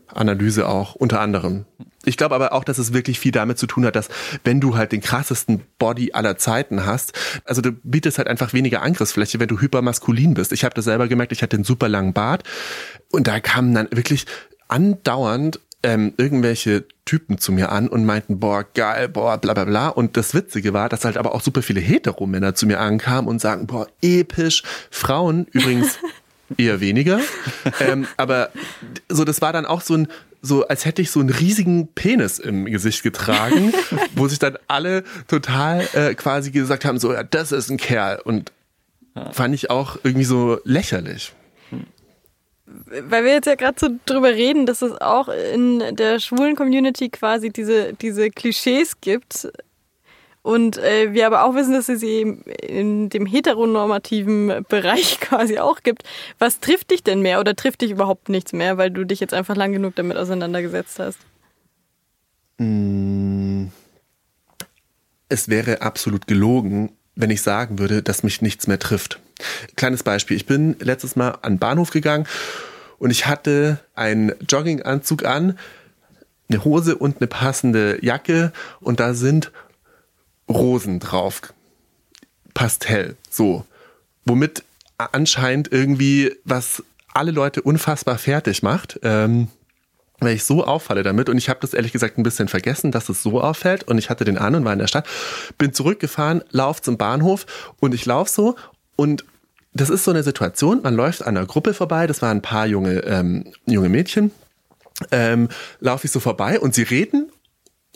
Analyse 0.06 0.68
auch, 0.68 0.94
unter 0.94 1.20
anderem. 1.20 1.64
Ich 2.04 2.16
glaube 2.16 2.34
aber 2.34 2.52
auch, 2.52 2.64
dass 2.64 2.78
es 2.78 2.92
wirklich 2.92 3.18
viel 3.18 3.32
damit 3.32 3.58
zu 3.58 3.66
tun 3.66 3.84
hat, 3.84 3.96
dass 3.96 4.08
wenn 4.44 4.60
du 4.60 4.76
halt 4.76 4.92
den 4.92 5.00
krassesten 5.00 5.62
Body 5.78 6.12
aller 6.12 6.36
Zeiten 6.36 6.86
hast, 6.86 7.12
also 7.44 7.62
du 7.62 7.72
bietest 7.72 8.18
halt 8.18 8.28
einfach 8.28 8.52
weniger 8.52 8.82
Angriffsfläche, 8.82 9.40
wenn 9.40 9.48
du 9.48 9.60
hypermaskulin 9.60 10.34
bist. 10.34 10.52
Ich 10.52 10.64
habe 10.64 10.74
das 10.74 10.84
selber 10.84 11.08
gemerkt, 11.08 11.32
ich 11.32 11.42
hatte 11.42 11.56
einen 11.56 11.64
super 11.64 11.88
langen 11.88 12.12
Bart 12.12 12.44
und 13.10 13.26
da 13.26 13.40
kamen 13.40 13.74
dann 13.74 13.88
wirklich 13.90 14.26
andauernd 14.68 15.60
ähm, 15.84 16.14
irgendwelche 16.16 16.84
Typen 17.04 17.38
zu 17.38 17.52
mir 17.52 17.70
an 17.70 17.88
und 17.88 18.04
meinten, 18.04 18.40
boah, 18.40 18.64
geil, 18.64 19.08
boah, 19.08 19.38
bla 19.38 19.52
bla 19.54 19.64
bla. 19.64 19.88
Und 19.88 20.16
das 20.16 20.34
Witzige 20.34 20.72
war, 20.72 20.88
dass 20.88 21.04
halt 21.04 21.18
aber 21.18 21.34
auch 21.34 21.42
super 21.42 21.62
viele 21.62 21.80
Heteromänner 21.80 22.54
zu 22.54 22.66
mir 22.66 22.80
ankamen 22.80 23.28
und 23.28 23.40
sagen, 23.40 23.66
boah, 23.66 23.86
episch. 24.02 24.62
Frauen 24.90 25.46
übrigens 25.52 25.98
eher 26.56 26.80
weniger. 26.80 27.20
ähm, 27.80 28.06
aber 28.16 28.50
so, 29.08 29.24
das 29.24 29.42
war 29.42 29.52
dann 29.52 29.66
auch 29.66 29.82
so 29.82 29.94
ein, 29.94 30.08
so 30.40 30.66
als 30.66 30.86
hätte 30.86 31.02
ich 31.02 31.10
so 31.10 31.20
einen 31.20 31.30
riesigen 31.30 31.88
Penis 31.88 32.38
im 32.38 32.64
Gesicht 32.64 33.02
getragen, 33.02 33.72
wo 34.14 34.26
sich 34.26 34.38
dann 34.38 34.58
alle 34.66 35.04
total 35.28 35.86
äh, 35.92 36.14
quasi 36.14 36.50
gesagt 36.50 36.84
haben, 36.84 36.98
so, 36.98 37.12
ja, 37.12 37.22
das 37.22 37.52
ist 37.52 37.70
ein 37.70 37.76
Kerl. 37.76 38.20
Und 38.24 38.52
fand 39.32 39.54
ich 39.54 39.70
auch 39.70 39.98
irgendwie 40.02 40.24
so 40.24 40.58
lächerlich. 40.64 41.32
Weil 42.86 43.24
wir 43.24 43.32
jetzt 43.32 43.46
ja 43.46 43.54
gerade 43.54 43.76
so 43.78 43.88
drüber 44.06 44.30
reden, 44.30 44.66
dass 44.66 44.82
es 44.82 45.00
auch 45.00 45.28
in 45.28 45.96
der 45.96 46.20
schwulen 46.20 46.56
Community 46.56 47.08
quasi 47.08 47.50
diese, 47.50 47.92
diese 47.94 48.30
Klischees 48.30 49.00
gibt. 49.00 49.48
Und 50.42 50.76
äh, 50.76 51.14
wir 51.14 51.26
aber 51.26 51.44
auch 51.44 51.54
wissen, 51.54 51.72
dass 51.72 51.88
es 51.88 52.00
sie 52.00 52.20
in 52.60 53.08
dem 53.08 53.24
heteronormativen 53.24 54.64
Bereich 54.68 55.18
quasi 55.20 55.58
auch 55.58 55.82
gibt. 55.82 56.02
Was 56.38 56.60
trifft 56.60 56.90
dich 56.90 57.02
denn 57.02 57.22
mehr 57.22 57.40
oder 57.40 57.56
trifft 57.56 57.80
dich 57.80 57.90
überhaupt 57.90 58.28
nichts 58.28 58.52
mehr, 58.52 58.76
weil 58.76 58.90
du 58.90 59.04
dich 59.04 59.20
jetzt 59.20 59.32
einfach 59.32 59.56
lang 59.56 59.72
genug 59.72 59.94
damit 59.96 60.16
auseinandergesetzt 60.16 60.98
hast? 60.98 61.18
es 65.28 65.48
wäre 65.48 65.82
absolut 65.82 66.26
gelogen, 66.26 66.92
wenn 67.16 67.30
ich 67.30 67.42
sagen 67.42 67.78
würde, 67.78 68.02
dass 68.02 68.22
mich 68.22 68.42
nichts 68.42 68.66
mehr 68.66 68.78
trifft. 68.78 69.20
Kleines 69.76 70.02
Beispiel. 70.02 70.36
Ich 70.36 70.46
bin 70.46 70.76
letztes 70.80 71.16
Mal 71.16 71.30
an 71.42 71.54
den 71.54 71.58
Bahnhof 71.58 71.90
gegangen 71.90 72.26
und 72.98 73.10
ich 73.10 73.26
hatte 73.26 73.80
einen 73.94 74.32
Jogginganzug 74.48 75.24
an, 75.24 75.58
eine 76.48 76.64
Hose 76.64 76.96
und 76.96 77.18
eine 77.18 77.26
passende 77.26 78.04
Jacke 78.04 78.52
und 78.80 79.00
da 79.00 79.14
sind 79.14 79.50
Rosen 80.48 81.00
drauf. 81.00 81.40
Pastell. 82.52 83.16
So. 83.30 83.64
Womit 84.24 84.62
anscheinend 84.96 85.72
irgendwie, 85.72 86.32
was 86.44 86.82
alle 87.12 87.30
Leute 87.30 87.62
unfassbar 87.62 88.18
fertig 88.18 88.62
macht. 88.62 89.00
Ähm, 89.02 89.48
weil 90.20 90.34
ich 90.34 90.44
so 90.44 90.64
auffalle 90.64 91.02
damit 91.02 91.28
und 91.28 91.36
ich 91.36 91.48
habe 91.48 91.60
das 91.60 91.74
ehrlich 91.74 91.92
gesagt 91.92 92.18
ein 92.18 92.22
bisschen 92.22 92.48
vergessen, 92.48 92.92
dass 92.92 93.08
es 93.08 93.22
so 93.22 93.40
auffällt 93.40 93.84
und 93.84 93.98
ich 93.98 94.10
hatte 94.10 94.24
den 94.24 94.38
an 94.38 94.54
und 94.54 94.64
war 94.64 94.72
in 94.72 94.78
der 94.78 94.86
Stadt, 94.86 95.06
bin 95.58 95.72
zurückgefahren, 95.72 96.42
lauf 96.50 96.80
zum 96.80 96.96
Bahnhof 96.96 97.46
und 97.80 97.94
ich 97.94 98.06
lauf 98.06 98.28
so 98.28 98.56
und 98.96 99.24
das 99.72 99.90
ist 99.90 100.04
so 100.04 100.10
eine 100.10 100.22
Situation, 100.22 100.82
man 100.82 100.94
läuft 100.94 101.22
an 101.22 101.36
einer 101.36 101.46
Gruppe 101.46 101.74
vorbei, 101.74 102.06
das 102.06 102.22
waren 102.22 102.38
ein 102.38 102.42
paar 102.42 102.66
junge, 102.66 103.00
ähm, 103.00 103.52
junge 103.66 103.88
Mädchen, 103.88 104.30
ähm, 105.10 105.48
laufe 105.80 106.06
ich 106.06 106.12
so 106.12 106.20
vorbei 106.20 106.60
und 106.60 106.74
sie 106.74 106.82
reden 106.82 107.30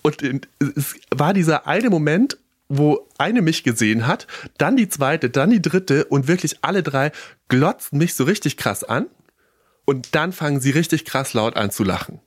und 0.02 0.22
es 0.58 0.96
war 1.14 1.34
dieser 1.34 1.66
eine 1.66 1.90
Moment, 1.90 2.38
wo 2.68 3.08
eine 3.16 3.42
mich 3.42 3.64
gesehen 3.64 4.06
hat, 4.06 4.26
dann 4.58 4.76
die 4.76 4.88
zweite, 4.88 5.30
dann 5.30 5.50
die 5.50 5.62
dritte 5.62 6.04
und 6.04 6.28
wirklich 6.28 6.58
alle 6.62 6.82
drei 6.82 7.12
glotzten 7.48 7.98
mich 7.98 8.14
so 8.14 8.24
richtig 8.24 8.56
krass 8.56 8.84
an 8.84 9.06
und 9.84 10.14
dann 10.14 10.32
fangen 10.32 10.60
sie 10.60 10.70
richtig 10.70 11.04
krass 11.04 11.32
laut 11.32 11.56
an 11.56 11.70
zu 11.70 11.84
lachen. 11.84 12.20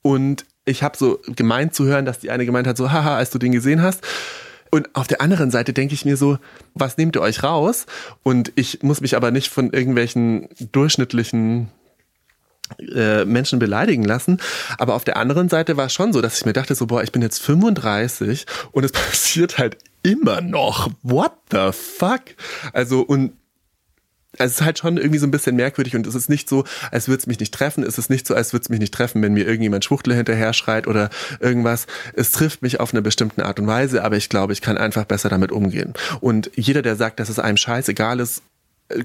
Und 0.00 0.46
ich 0.64 0.82
habe 0.82 0.96
so 0.96 1.20
gemeint 1.26 1.74
zu 1.74 1.84
hören, 1.84 2.04
dass 2.04 2.20
die 2.20 2.30
eine 2.30 2.46
gemeint 2.46 2.66
hat, 2.66 2.76
so, 2.76 2.92
haha, 2.92 3.16
als 3.16 3.30
du 3.30 3.38
den 3.38 3.52
gesehen 3.52 3.82
hast. 3.82 4.02
Und 4.74 4.88
auf 4.94 5.06
der 5.06 5.20
anderen 5.20 5.50
Seite 5.50 5.74
denke 5.74 5.92
ich 5.92 6.06
mir 6.06 6.16
so, 6.16 6.38
was 6.72 6.96
nehmt 6.96 7.14
ihr 7.14 7.20
euch 7.20 7.42
raus? 7.42 7.84
Und 8.22 8.52
ich 8.54 8.82
muss 8.82 9.02
mich 9.02 9.14
aber 9.14 9.30
nicht 9.30 9.50
von 9.50 9.70
irgendwelchen 9.70 10.48
durchschnittlichen 10.72 11.68
äh, 12.78 13.26
Menschen 13.26 13.58
beleidigen 13.58 14.02
lassen. 14.02 14.38
Aber 14.78 14.94
auf 14.94 15.04
der 15.04 15.18
anderen 15.18 15.50
Seite 15.50 15.76
war 15.76 15.86
es 15.86 15.92
schon 15.92 16.14
so, 16.14 16.22
dass 16.22 16.38
ich 16.38 16.46
mir 16.46 16.54
dachte, 16.54 16.74
so, 16.74 16.86
boah, 16.86 17.02
ich 17.02 17.12
bin 17.12 17.20
jetzt 17.20 17.42
35 17.42 18.46
und 18.70 18.84
es 18.84 18.92
passiert 18.92 19.58
halt 19.58 19.76
immer 20.02 20.40
noch. 20.40 20.88
What 21.02 21.32
the 21.50 21.70
fuck? 21.72 22.22
Also, 22.72 23.02
und 23.02 23.32
es 24.44 24.52
ist 24.52 24.62
halt 24.62 24.78
schon 24.78 24.96
irgendwie 24.96 25.18
so 25.18 25.26
ein 25.26 25.30
bisschen 25.30 25.56
merkwürdig 25.56 25.96
und 25.96 26.06
es 26.06 26.14
ist 26.14 26.28
nicht 26.28 26.48
so, 26.48 26.64
als 26.90 27.08
würde 27.08 27.20
es 27.20 27.26
mich 27.26 27.40
nicht 27.40 27.54
treffen. 27.54 27.84
Es 27.84 27.98
ist 27.98 28.10
nicht 28.10 28.26
so, 28.26 28.34
als 28.34 28.52
würde 28.52 28.62
es 28.64 28.68
mich 28.68 28.80
nicht 28.80 28.94
treffen, 28.94 29.22
wenn 29.22 29.34
mir 29.34 29.46
irgendjemand 29.46 29.84
Schwuchtel 29.84 30.14
hinterher 30.14 30.52
schreit 30.52 30.86
oder 30.86 31.10
irgendwas. 31.40 31.86
Es 32.14 32.30
trifft 32.30 32.62
mich 32.62 32.80
auf 32.80 32.92
eine 32.92 33.02
bestimmte 33.02 33.44
Art 33.44 33.58
und 33.60 33.66
Weise, 33.66 34.04
aber 34.04 34.16
ich 34.16 34.28
glaube, 34.28 34.52
ich 34.52 34.60
kann 34.60 34.78
einfach 34.78 35.04
besser 35.04 35.28
damit 35.28 35.52
umgehen. 35.52 35.94
Und 36.20 36.50
jeder, 36.54 36.82
der 36.82 36.96
sagt, 36.96 37.20
dass 37.20 37.28
es 37.28 37.38
einem 37.38 37.56
scheißegal 37.56 38.20
ist, 38.20 38.42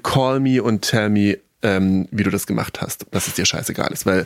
call 0.03 0.39
me 0.39 0.61
und 0.61 0.81
tell 0.81 1.09
me, 1.09 1.37
ähm, 1.61 2.07
wie 2.11 2.23
du 2.23 2.29
das 2.29 2.45
gemacht 2.45 2.81
hast, 2.81 3.05
dass 3.11 3.27
es 3.27 3.33
dir 3.33 3.45
scheißegal 3.45 3.91
ist. 3.91 4.05
Weil 4.05 4.25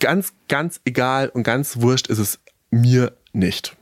ganz, 0.00 0.32
ganz 0.48 0.80
egal 0.84 1.28
und 1.28 1.42
ganz 1.42 1.80
wurscht 1.80 2.06
ist 2.08 2.18
es 2.18 2.38
mir 2.70 3.12
nicht 3.32 3.76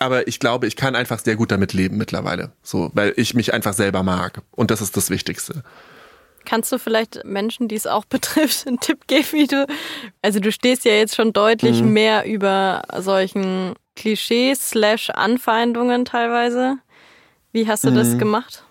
aber 0.00 0.28
ich 0.28 0.38
glaube, 0.40 0.66
ich 0.66 0.76
kann 0.76 0.94
einfach 0.94 1.18
sehr 1.18 1.36
gut 1.36 1.50
damit 1.50 1.72
leben 1.72 1.96
mittlerweile. 1.96 2.52
So, 2.62 2.90
weil 2.94 3.12
ich 3.16 3.34
mich 3.34 3.52
einfach 3.54 3.74
selber 3.74 4.02
mag. 4.02 4.42
Und 4.50 4.70
das 4.70 4.80
ist 4.80 4.96
das 4.96 5.10
Wichtigste. 5.10 5.62
Kannst 6.46 6.72
du 6.72 6.78
vielleicht 6.78 7.24
Menschen, 7.24 7.68
die 7.68 7.74
es 7.74 7.86
auch 7.86 8.04
betrifft, 8.08 8.66
einen 8.66 8.80
Tipp 8.80 9.06
geben, 9.06 9.28
wie 9.32 9.46
du. 9.46 9.66
Also 10.22 10.40
du 10.40 10.50
stehst 10.50 10.86
ja 10.86 10.92
jetzt 10.92 11.14
schon 11.14 11.34
deutlich 11.34 11.82
mhm. 11.82 11.92
mehr 11.92 12.24
über 12.24 12.82
solchen 12.98 13.74
Klischees 13.94 14.70
slash 14.70 15.10
Anfeindungen 15.10 16.06
teilweise. 16.06 16.78
Wie 17.52 17.68
hast 17.68 17.84
du 17.84 17.90
mhm. 17.90 17.96
das 17.96 18.18
gemacht? 18.18 18.65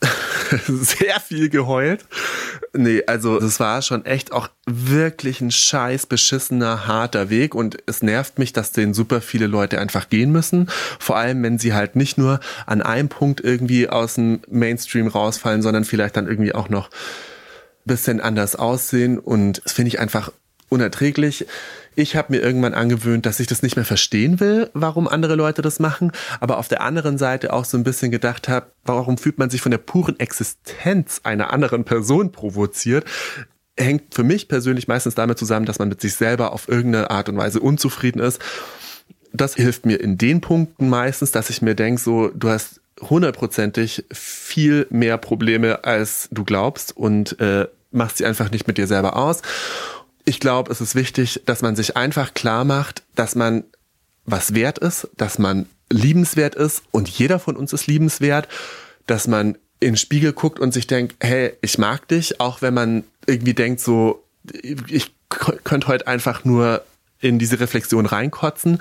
sehr 0.66 1.20
viel 1.20 1.48
geheult. 1.48 2.04
Nee, 2.72 3.02
also 3.06 3.38
es 3.38 3.58
war 3.58 3.82
schon 3.82 4.04
echt 4.04 4.32
auch 4.32 4.48
wirklich 4.66 5.40
ein 5.40 5.50
scheiß 5.50 6.06
beschissener, 6.06 6.86
harter 6.86 7.30
Weg 7.30 7.54
und 7.54 7.78
es 7.86 8.02
nervt 8.02 8.38
mich, 8.38 8.52
dass 8.52 8.72
den 8.72 8.94
super 8.94 9.20
viele 9.20 9.46
Leute 9.46 9.78
einfach 9.78 10.08
gehen 10.08 10.30
müssen. 10.30 10.68
Vor 10.98 11.16
allem, 11.16 11.42
wenn 11.42 11.58
sie 11.58 11.72
halt 11.72 11.96
nicht 11.96 12.18
nur 12.18 12.40
an 12.66 12.82
einem 12.82 13.08
Punkt 13.08 13.40
irgendwie 13.40 13.88
aus 13.88 14.14
dem 14.14 14.40
Mainstream 14.48 15.06
rausfallen, 15.06 15.62
sondern 15.62 15.84
vielleicht 15.84 16.16
dann 16.16 16.28
irgendwie 16.28 16.54
auch 16.54 16.68
noch 16.68 16.90
bisschen 17.86 18.20
anders 18.20 18.56
aussehen 18.56 19.18
und 19.18 19.62
das 19.64 19.72
finde 19.72 19.88
ich 19.88 20.00
einfach 20.00 20.32
unerträglich. 20.68 21.46
Ich 21.98 22.14
habe 22.14 22.34
mir 22.34 22.42
irgendwann 22.42 22.74
angewöhnt, 22.74 23.24
dass 23.24 23.40
ich 23.40 23.46
das 23.46 23.62
nicht 23.62 23.76
mehr 23.76 23.84
verstehen 23.84 24.38
will, 24.38 24.70
warum 24.74 25.08
andere 25.08 25.34
Leute 25.34 25.62
das 25.62 25.80
machen, 25.80 26.12
aber 26.40 26.58
auf 26.58 26.68
der 26.68 26.82
anderen 26.82 27.16
Seite 27.16 27.52
auch 27.52 27.64
so 27.64 27.78
ein 27.78 27.84
bisschen 27.84 28.10
gedacht 28.10 28.48
habe, 28.48 28.66
warum 28.84 29.16
fühlt 29.16 29.38
man 29.38 29.48
sich 29.48 29.62
von 29.62 29.70
der 29.70 29.78
puren 29.78 30.20
Existenz 30.20 31.22
einer 31.24 31.52
anderen 31.52 31.84
Person 31.84 32.32
provoziert? 32.32 33.06
Hängt 33.78 34.14
für 34.14 34.24
mich 34.24 34.48
persönlich 34.48 34.88
meistens 34.88 35.14
damit 35.14 35.38
zusammen, 35.38 35.66
dass 35.66 35.78
man 35.78 35.88
mit 35.88 36.00
sich 36.00 36.14
selber 36.14 36.52
auf 36.52 36.68
irgendeine 36.68 37.10
Art 37.10 37.30
und 37.30 37.36
Weise 37.38 37.60
unzufrieden 37.60 38.20
ist. 38.20 38.40
Das 39.32 39.54
hilft 39.54 39.86
mir 39.86 40.00
in 40.00 40.18
den 40.18 40.40
Punkten 40.40 40.88
meistens, 40.88 41.30
dass 41.30 41.50
ich 41.50 41.62
mir 41.62 41.74
denke, 41.74 42.00
so, 42.00 42.28
du 42.28 42.48
hast 42.50 42.80
hundertprozentig 43.00 44.04
viel 44.12 44.86
mehr 44.90 45.18
Probleme, 45.18 45.84
als 45.84 46.28
du 46.30 46.44
glaubst 46.44 46.96
und 46.96 47.38
äh, 47.40 47.66
machst 47.90 48.18
sie 48.18 48.26
einfach 48.26 48.50
nicht 48.50 48.66
mit 48.66 48.78
dir 48.78 48.86
selber 48.86 49.16
aus 49.16 49.42
ich 50.26 50.40
glaube, 50.40 50.70
es 50.70 50.80
ist 50.80 50.94
wichtig, 50.94 51.40
dass 51.46 51.62
man 51.62 51.76
sich 51.76 51.96
einfach 51.96 52.34
klar 52.34 52.64
macht, 52.64 53.02
dass 53.14 53.34
man 53.34 53.64
was 54.26 54.54
wert 54.54 54.78
ist, 54.78 55.08
dass 55.16 55.38
man 55.38 55.66
liebenswert 55.88 56.56
ist 56.56 56.82
und 56.90 57.08
jeder 57.08 57.38
von 57.38 57.56
uns 57.56 57.72
ist 57.72 57.86
liebenswert, 57.86 58.48
dass 59.06 59.28
man 59.28 59.56
in 59.78 59.92
den 59.92 59.96
Spiegel 59.96 60.32
guckt 60.32 60.58
und 60.58 60.72
sich 60.72 60.88
denkt, 60.88 61.14
hey, 61.20 61.52
ich 61.62 61.78
mag 61.78 62.08
dich, 62.08 62.40
auch 62.40 62.60
wenn 62.60 62.74
man 62.74 63.04
irgendwie 63.26 63.54
denkt, 63.54 63.80
so, 63.80 64.24
ich 64.88 65.14
könnte 65.28 65.86
heute 65.86 66.08
einfach 66.08 66.44
nur 66.44 66.84
in 67.20 67.38
diese 67.38 67.60
Reflexion 67.60 68.06
reinkotzen, 68.06 68.80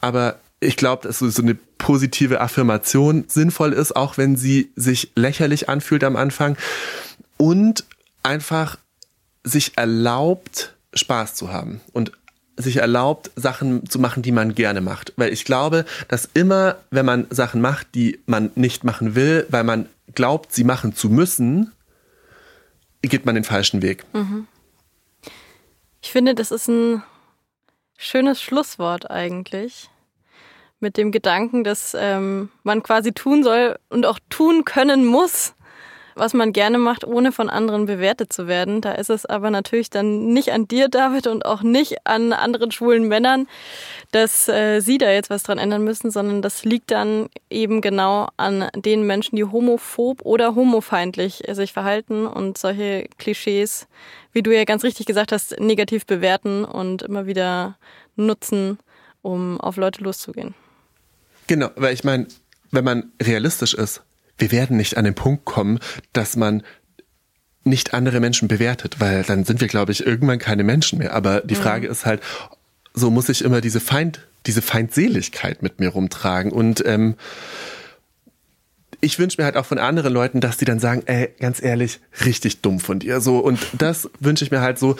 aber 0.00 0.38
ich 0.60 0.76
glaube, 0.76 1.06
dass 1.06 1.18
so 1.18 1.42
eine 1.42 1.56
positive 1.78 2.40
Affirmation 2.40 3.24
sinnvoll 3.28 3.72
ist, 3.72 3.96
auch 3.96 4.16
wenn 4.16 4.36
sie 4.36 4.70
sich 4.76 5.10
lächerlich 5.16 5.68
anfühlt 5.68 6.04
am 6.04 6.16
Anfang. 6.16 6.56
Und 7.36 7.84
einfach 8.22 8.78
sich 9.42 9.76
erlaubt, 9.76 10.73
Spaß 10.94 11.34
zu 11.34 11.52
haben 11.52 11.80
und 11.92 12.12
sich 12.56 12.76
erlaubt, 12.76 13.30
Sachen 13.36 13.88
zu 13.88 13.98
machen, 13.98 14.22
die 14.22 14.32
man 14.32 14.54
gerne 14.54 14.80
macht. 14.80 15.12
Weil 15.16 15.32
ich 15.32 15.44
glaube, 15.44 15.84
dass 16.08 16.28
immer, 16.34 16.76
wenn 16.90 17.04
man 17.04 17.26
Sachen 17.30 17.60
macht, 17.60 17.94
die 17.94 18.20
man 18.26 18.50
nicht 18.54 18.84
machen 18.84 19.14
will, 19.14 19.46
weil 19.50 19.64
man 19.64 19.88
glaubt, 20.14 20.52
sie 20.52 20.64
machen 20.64 20.94
zu 20.94 21.08
müssen, 21.08 21.72
geht 23.02 23.26
man 23.26 23.34
den 23.34 23.44
falschen 23.44 23.82
Weg. 23.82 24.04
Mhm. 24.12 24.46
Ich 26.00 26.12
finde, 26.12 26.34
das 26.34 26.50
ist 26.50 26.68
ein 26.68 27.02
schönes 27.96 28.40
Schlusswort 28.40 29.10
eigentlich. 29.10 29.88
Mit 30.80 30.96
dem 30.96 31.12
Gedanken, 31.12 31.64
dass 31.64 31.96
ähm, 31.98 32.50
man 32.62 32.82
quasi 32.82 33.12
tun 33.12 33.42
soll 33.42 33.78
und 33.88 34.04
auch 34.04 34.18
tun 34.28 34.64
können 34.64 35.06
muss, 35.06 35.53
was 36.14 36.34
man 36.34 36.52
gerne 36.52 36.78
macht, 36.78 37.04
ohne 37.04 37.32
von 37.32 37.50
anderen 37.50 37.86
bewertet 37.86 38.32
zu 38.32 38.46
werden. 38.46 38.80
Da 38.80 38.92
ist 38.92 39.10
es 39.10 39.26
aber 39.26 39.50
natürlich 39.50 39.90
dann 39.90 40.32
nicht 40.32 40.52
an 40.52 40.68
dir, 40.68 40.88
David, 40.88 41.26
und 41.26 41.44
auch 41.44 41.62
nicht 41.62 42.06
an 42.06 42.32
anderen 42.32 42.70
schwulen 42.70 43.08
Männern, 43.08 43.46
dass 44.12 44.48
äh, 44.48 44.80
sie 44.80 44.98
da 44.98 45.10
jetzt 45.10 45.30
was 45.30 45.42
dran 45.42 45.58
ändern 45.58 45.84
müssen, 45.84 46.10
sondern 46.10 46.42
das 46.42 46.64
liegt 46.64 46.90
dann 46.90 47.28
eben 47.50 47.80
genau 47.80 48.28
an 48.36 48.68
den 48.74 49.06
Menschen, 49.06 49.36
die 49.36 49.44
homophob 49.44 50.22
oder 50.24 50.54
homofeindlich 50.54 51.42
sich 51.52 51.72
verhalten 51.72 52.26
und 52.26 52.58
solche 52.58 53.08
Klischees, 53.18 53.86
wie 54.32 54.42
du 54.42 54.54
ja 54.54 54.64
ganz 54.64 54.84
richtig 54.84 55.06
gesagt 55.06 55.32
hast, 55.32 55.58
negativ 55.60 56.06
bewerten 56.06 56.64
und 56.64 57.02
immer 57.02 57.26
wieder 57.26 57.76
nutzen, 58.16 58.78
um 59.22 59.60
auf 59.60 59.76
Leute 59.76 60.02
loszugehen. 60.02 60.54
Genau, 61.46 61.70
weil 61.76 61.94
ich 61.94 62.04
meine, 62.04 62.26
wenn 62.70 62.84
man 62.84 63.12
realistisch 63.22 63.74
ist, 63.74 64.02
wir 64.38 64.52
werden 64.52 64.76
nicht 64.76 64.96
an 64.96 65.04
den 65.04 65.14
Punkt 65.14 65.44
kommen, 65.44 65.78
dass 66.12 66.36
man 66.36 66.62
nicht 67.64 67.94
andere 67.94 68.20
Menschen 68.20 68.48
bewertet, 68.48 68.96
weil 69.00 69.22
dann 69.22 69.44
sind 69.44 69.60
wir, 69.60 69.68
glaube 69.68 69.92
ich, 69.92 70.06
irgendwann 70.06 70.38
keine 70.38 70.64
Menschen 70.64 70.98
mehr. 70.98 71.14
Aber 71.14 71.40
die 71.40 71.54
mhm. 71.54 71.60
Frage 71.60 71.86
ist 71.86 72.04
halt, 72.04 72.22
so 72.92 73.10
muss 73.10 73.28
ich 73.28 73.42
immer 73.42 73.60
diese 73.60 73.80
Feind, 73.80 74.20
diese 74.46 74.62
Feindseligkeit 74.62 75.62
mit 75.62 75.80
mir 75.80 75.88
rumtragen. 75.88 76.52
Und 76.52 76.84
ähm, 76.86 77.16
ich 79.00 79.18
wünsche 79.18 79.40
mir 79.40 79.44
halt 79.44 79.56
auch 79.56 79.66
von 79.66 79.78
anderen 79.78 80.12
Leuten, 80.12 80.40
dass 80.40 80.58
die 80.58 80.64
dann 80.64 80.78
sagen, 80.78 81.02
ey, 81.06 81.30
ganz 81.40 81.62
ehrlich, 81.62 82.00
richtig 82.24 82.60
dumm 82.60 82.80
von 82.80 82.98
dir. 82.98 83.20
So, 83.20 83.38
und 83.38 83.58
das 83.72 84.10
wünsche 84.20 84.44
ich 84.44 84.50
mir 84.50 84.60
halt 84.60 84.78
so, 84.78 84.96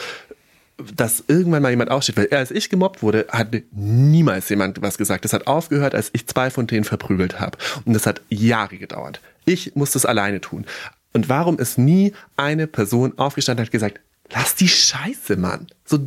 dass 0.76 1.24
irgendwann 1.28 1.62
mal 1.62 1.70
jemand 1.70 1.90
aufsteht, 1.90 2.16
weil 2.16 2.28
als 2.30 2.50
ich 2.50 2.68
gemobbt 2.68 3.02
wurde, 3.02 3.26
hat 3.30 3.48
niemals 3.70 4.48
jemand 4.48 4.82
was 4.82 4.98
gesagt. 4.98 5.24
Das 5.24 5.32
hat 5.32 5.46
aufgehört, 5.46 5.94
als 5.94 6.10
ich 6.12 6.26
zwei 6.26 6.50
von 6.50 6.66
denen 6.66 6.84
verprügelt 6.84 7.40
habe. 7.40 7.58
Und 7.84 7.92
das 7.92 8.06
hat 8.06 8.22
Jahre 8.28 8.76
gedauert. 8.76 9.20
Ich 9.44 9.76
musste 9.76 9.98
es 9.98 10.06
alleine 10.06 10.40
tun. 10.40 10.66
Und 11.12 11.28
warum 11.28 11.58
ist 11.58 11.78
nie 11.78 12.12
eine 12.36 12.66
Person 12.66 13.16
aufgestanden 13.18 13.62
und 13.62 13.66
hat 13.66 13.72
gesagt, 13.72 14.00
lass 14.32 14.56
die 14.56 14.68
Scheiße, 14.68 15.36
Mann. 15.36 15.68
So 15.84 16.00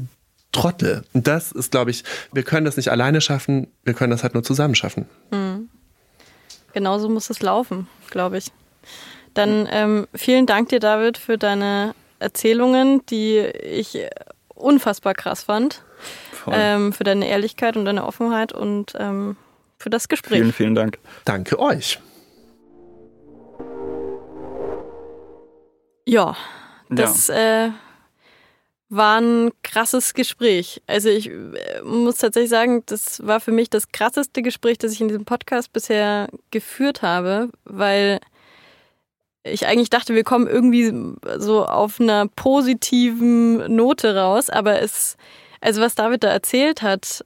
Trottel. 0.51 1.03
Und 1.13 1.27
das 1.27 1.51
ist, 1.51 1.71
glaube 1.71 1.91
ich, 1.91 2.03
wir 2.33 2.43
können 2.43 2.65
das 2.65 2.77
nicht 2.77 2.89
alleine 2.89 3.21
schaffen, 3.21 3.67
wir 3.83 3.93
können 3.93 4.11
das 4.11 4.23
halt 4.23 4.33
nur 4.33 4.43
zusammen 4.43 4.75
schaffen. 4.75 5.05
Mhm. 5.31 5.69
Genauso 6.73 7.09
muss 7.09 7.29
es 7.29 7.41
laufen, 7.41 7.87
glaube 8.09 8.37
ich. 8.39 8.51
Dann 9.33 9.67
ähm, 9.71 10.07
vielen 10.13 10.45
Dank 10.45 10.69
dir, 10.69 10.79
David, 10.79 11.17
für 11.17 11.37
deine 11.37 11.93
Erzählungen, 12.19 13.05
die 13.05 13.37
ich 13.37 13.99
unfassbar 14.57 15.13
krass 15.13 15.43
fand. 15.43 15.83
Ähm, 16.49 16.93
für 16.93 17.03
deine 17.03 17.27
Ehrlichkeit 17.27 17.75
und 17.75 17.85
deine 17.85 18.05
Offenheit 18.05 18.53
und 18.53 18.93
ähm, 18.97 19.35
für 19.77 19.89
das 19.89 20.07
Gespräch. 20.07 20.39
Vielen, 20.39 20.53
vielen 20.53 20.75
Dank. 20.75 20.97
Danke 21.25 21.59
euch. 21.59 21.99
Ja, 26.05 26.37
das 26.89 27.27
ja. 27.27 27.65
Äh, 27.65 27.71
war 28.89 29.19
ein 29.19 29.51
krasses 29.63 30.13
Gespräch. 30.13 30.81
Also 30.87 31.09
ich 31.09 31.29
äh, 31.29 31.81
muss 31.83 32.17
tatsächlich 32.17 32.49
sagen, 32.49 32.83
das 32.85 33.25
war 33.25 33.41
für 33.41 33.51
mich 33.51 33.69
das 33.69 33.91
krasseste 33.91 34.41
Gespräch, 34.41 34.77
das 34.77 34.93
ich 34.93 35.01
in 35.01 35.09
diesem 35.09 35.25
Podcast 35.25 35.73
bisher 35.73 36.29
geführt 36.51 37.01
habe, 37.01 37.49
weil 37.65 38.21
ich 39.51 39.67
eigentlich 39.67 39.89
dachte, 39.89 40.15
wir 40.15 40.23
kommen 40.23 40.47
irgendwie 40.47 40.93
so 41.37 41.65
auf 41.65 41.99
einer 41.99 42.27
positiven 42.27 43.75
Note 43.75 44.15
raus, 44.15 44.49
aber 44.49 44.81
es, 44.81 45.17
also 45.61 45.81
was 45.81 45.95
David 45.95 46.23
da 46.23 46.29
erzählt 46.29 46.81
hat, 46.81 47.25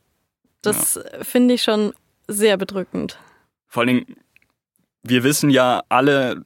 das 0.61 0.95
ja. 0.95 1.23
finde 1.23 1.55
ich 1.55 1.63
schon 1.63 1.93
sehr 2.27 2.57
bedrückend. 2.57 3.19
Vor 3.67 3.81
allen 3.81 3.87
Dingen, 3.87 4.15
wir 5.03 5.23
wissen 5.23 5.49
ja 5.49 5.81
alle, 5.89 6.43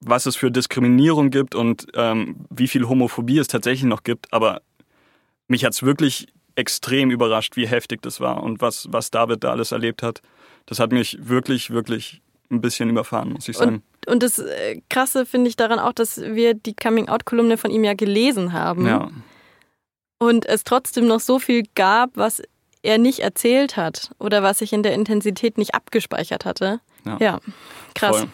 was 0.00 0.26
es 0.26 0.36
für 0.36 0.50
Diskriminierung 0.50 1.30
gibt 1.30 1.54
und 1.54 1.86
ähm, 1.94 2.46
wie 2.50 2.68
viel 2.68 2.88
Homophobie 2.88 3.38
es 3.38 3.48
tatsächlich 3.48 3.84
noch 3.84 4.02
gibt, 4.02 4.32
aber 4.32 4.62
mich 5.48 5.64
hat 5.64 5.74
es 5.74 5.82
wirklich 5.82 6.28
extrem 6.54 7.10
überrascht, 7.10 7.56
wie 7.56 7.66
heftig 7.66 8.02
das 8.02 8.20
war 8.20 8.42
und 8.42 8.60
was, 8.60 8.88
was 8.90 9.10
David 9.10 9.44
da 9.44 9.50
alles 9.50 9.72
erlebt 9.72 10.02
hat. 10.02 10.20
Das 10.66 10.78
hat 10.78 10.92
mich 10.92 11.18
wirklich, 11.20 11.70
wirklich 11.70 12.21
ein 12.52 12.60
bisschen 12.60 12.90
überfahren, 12.90 13.32
muss 13.32 13.48
ich 13.48 13.56
sagen. 13.56 13.76
Und 13.76 13.82
und 14.06 14.22
das 14.22 14.38
äh, 14.38 14.80
Krasse 14.88 15.26
finde 15.26 15.48
ich 15.48 15.56
daran 15.56 15.78
auch, 15.78 15.92
dass 15.92 16.20
wir 16.20 16.54
die 16.54 16.74
Coming-out-Kolumne 16.74 17.56
von 17.56 17.70
ihm 17.70 17.84
ja 17.84 17.94
gelesen 17.94 18.52
haben. 18.52 18.86
Ja. 18.86 19.10
Und 20.18 20.46
es 20.46 20.64
trotzdem 20.64 21.06
noch 21.06 21.20
so 21.20 21.38
viel 21.38 21.64
gab, 21.74 22.10
was 22.14 22.42
er 22.82 22.98
nicht 22.98 23.20
erzählt 23.20 23.76
hat 23.76 24.10
oder 24.18 24.42
was 24.42 24.60
ich 24.60 24.72
in 24.72 24.82
der 24.82 24.94
Intensität 24.94 25.56
nicht 25.56 25.74
abgespeichert 25.74 26.44
hatte. 26.44 26.80
Ja, 27.04 27.16
ja 27.20 27.40
krass. 27.94 28.18
Voll. 28.18 28.28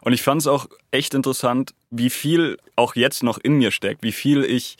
Und 0.00 0.12
ich 0.14 0.22
fand 0.22 0.40
es 0.40 0.46
auch 0.46 0.66
echt 0.90 1.14
interessant, 1.14 1.74
wie 1.90 2.10
viel 2.10 2.58
auch 2.74 2.96
jetzt 2.96 3.22
noch 3.22 3.38
in 3.38 3.54
mir 3.54 3.70
steckt, 3.70 4.02
wie 4.02 4.12
viel 4.12 4.44
ich, 4.44 4.78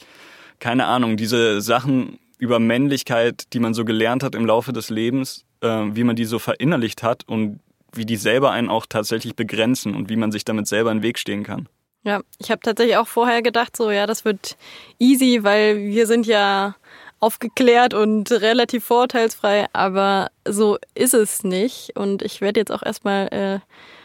keine 0.59 0.87
Ahnung, 0.87 1.17
diese 1.17 1.61
Sachen 1.61 2.19
über 2.39 2.59
Männlichkeit, 2.59 3.53
die 3.53 3.61
man 3.61 3.73
so 3.73 3.85
gelernt 3.85 4.25
hat 4.25 4.35
im 4.35 4.47
Laufe 4.47 4.73
des 4.73 4.91
Lebens, 4.91 5.45
äh, 5.61 5.85
wie 5.93 6.05
man 6.05 6.17
die 6.17 6.25
so 6.25 6.39
verinnerlicht 6.39 7.03
hat 7.03 7.29
und 7.29 7.61
wie 7.95 8.07
die 8.07 8.17
selber 8.17 8.51
einen 8.51 8.69
auch 8.69 8.87
tatsächlich 8.87 9.37
begrenzen 9.37 9.95
und 9.95 10.09
wie 10.09 10.17
man 10.17 10.33
sich 10.33 10.45
damit 10.45 10.67
selber 10.67 10.91
in 10.91 10.99
den 10.99 11.03
Weg 11.03 11.19
stehen 11.19 11.45
kann. 11.45 11.69
Ja, 12.05 12.21
ich 12.39 12.51
habe 12.51 12.61
tatsächlich 12.61 12.97
auch 12.97 13.07
vorher 13.07 13.43
gedacht, 13.43 13.77
so 13.77 13.91
ja, 13.91 14.07
das 14.07 14.25
wird 14.25 14.57
easy, 14.99 15.41
weil 15.43 15.79
wir 15.79 16.07
sind 16.07 16.27
ja 16.27 16.75
aufgeklärt 17.21 17.95
und 17.95 18.33
relativ 18.33 18.85
vorurteilsfrei, 18.85 19.67
aber 19.73 20.31
so 20.45 20.79
ist 20.95 21.15
es 21.15 21.45
nicht. 21.45 21.97
Und 21.97 22.23
ich 22.23 22.41
werde 22.41 22.59
jetzt 22.59 22.73
auch 22.73 22.83
erstmal 22.83 23.29
äh, 23.29 23.61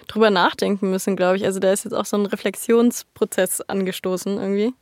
drüber 0.08 0.30
nachdenken 0.30 0.92
müssen, 0.92 1.16
glaube 1.16 1.38
ich. 1.38 1.46
Also 1.46 1.60
da 1.60 1.72
ist 1.72 1.84
jetzt 1.84 1.94
auch 1.94 2.06
so 2.06 2.16
ein 2.16 2.28
Reflexionsprozess 2.28 3.62
angestoßen 3.62 4.38
irgendwie. 4.38 4.74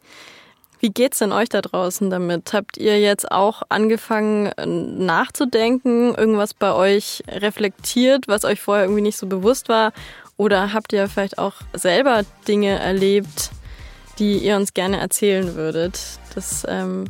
Wie 0.86 0.92
geht's 0.92 1.18
denn 1.18 1.32
euch 1.32 1.50
da 1.50 1.64
draußen 1.64 2.12
damit? 2.12 2.54
Habt 2.54 2.78
ihr 2.78 3.00
jetzt 3.00 3.32
auch 3.32 3.64
angefangen 3.70 4.52
nachzudenken, 5.04 6.14
irgendwas 6.14 6.54
bei 6.54 6.72
euch 6.74 7.24
reflektiert, 7.28 8.28
was 8.28 8.46
euch 8.46 8.62
vorher 8.62 8.86
irgendwie 8.86 9.02
nicht 9.02 9.18
so 9.18 9.26
bewusst 9.26 9.68
war? 9.68 9.94
Oder 10.38 10.74
habt 10.74 10.94
ihr 10.94 11.08
vielleicht 11.08 11.40
auch 11.40 11.56
selber 11.74 12.22
Dinge 12.48 12.78
erlebt, 12.78 13.50
die 14.20 14.38
ihr 14.38 14.58
uns 14.58 14.76
gerne 14.76 15.00
erzählen 15.00 15.56
würdet? 15.56 16.00
Das 16.36 16.64
ähm, 16.70 17.06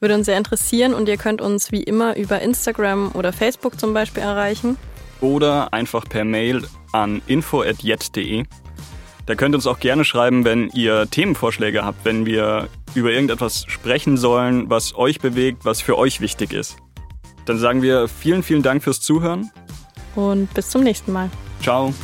würde 0.00 0.16
uns 0.16 0.26
sehr 0.26 0.36
interessieren 0.36 0.92
und 0.92 1.08
ihr 1.08 1.16
könnt 1.16 1.40
uns 1.40 1.70
wie 1.70 1.84
immer 1.84 2.16
über 2.16 2.42
Instagram 2.42 3.12
oder 3.14 3.32
Facebook 3.32 3.78
zum 3.78 3.94
Beispiel 3.94 4.24
erreichen. 4.24 4.76
Oder 5.20 5.72
einfach 5.72 6.04
per 6.08 6.24
Mail 6.24 6.66
an 6.90 7.22
info.jet.de. 7.28 8.42
Da 9.30 9.36
könnt 9.36 9.54
ihr 9.54 9.58
uns 9.58 9.68
auch 9.68 9.78
gerne 9.78 10.04
schreiben, 10.04 10.44
wenn 10.44 10.70
ihr 10.70 11.08
Themenvorschläge 11.08 11.84
habt, 11.84 12.04
wenn 12.04 12.26
wir 12.26 12.68
über 12.96 13.12
irgendetwas 13.12 13.64
sprechen 13.68 14.16
sollen, 14.16 14.68
was 14.68 14.92
euch 14.96 15.20
bewegt, 15.20 15.64
was 15.64 15.80
für 15.80 15.96
euch 15.96 16.20
wichtig 16.20 16.52
ist. 16.52 16.78
Dann 17.46 17.56
sagen 17.56 17.80
wir 17.80 18.08
vielen, 18.08 18.42
vielen 18.42 18.64
Dank 18.64 18.82
fürs 18.82 19.00
Zuhören. 19.00 19.48
Und 20.16 20.52
bis 20.52 20.70
zum 20.70 20.82
nächsten 20.82 21.12
Mal. 21.12 21.30
Ciao. 21.62 21.94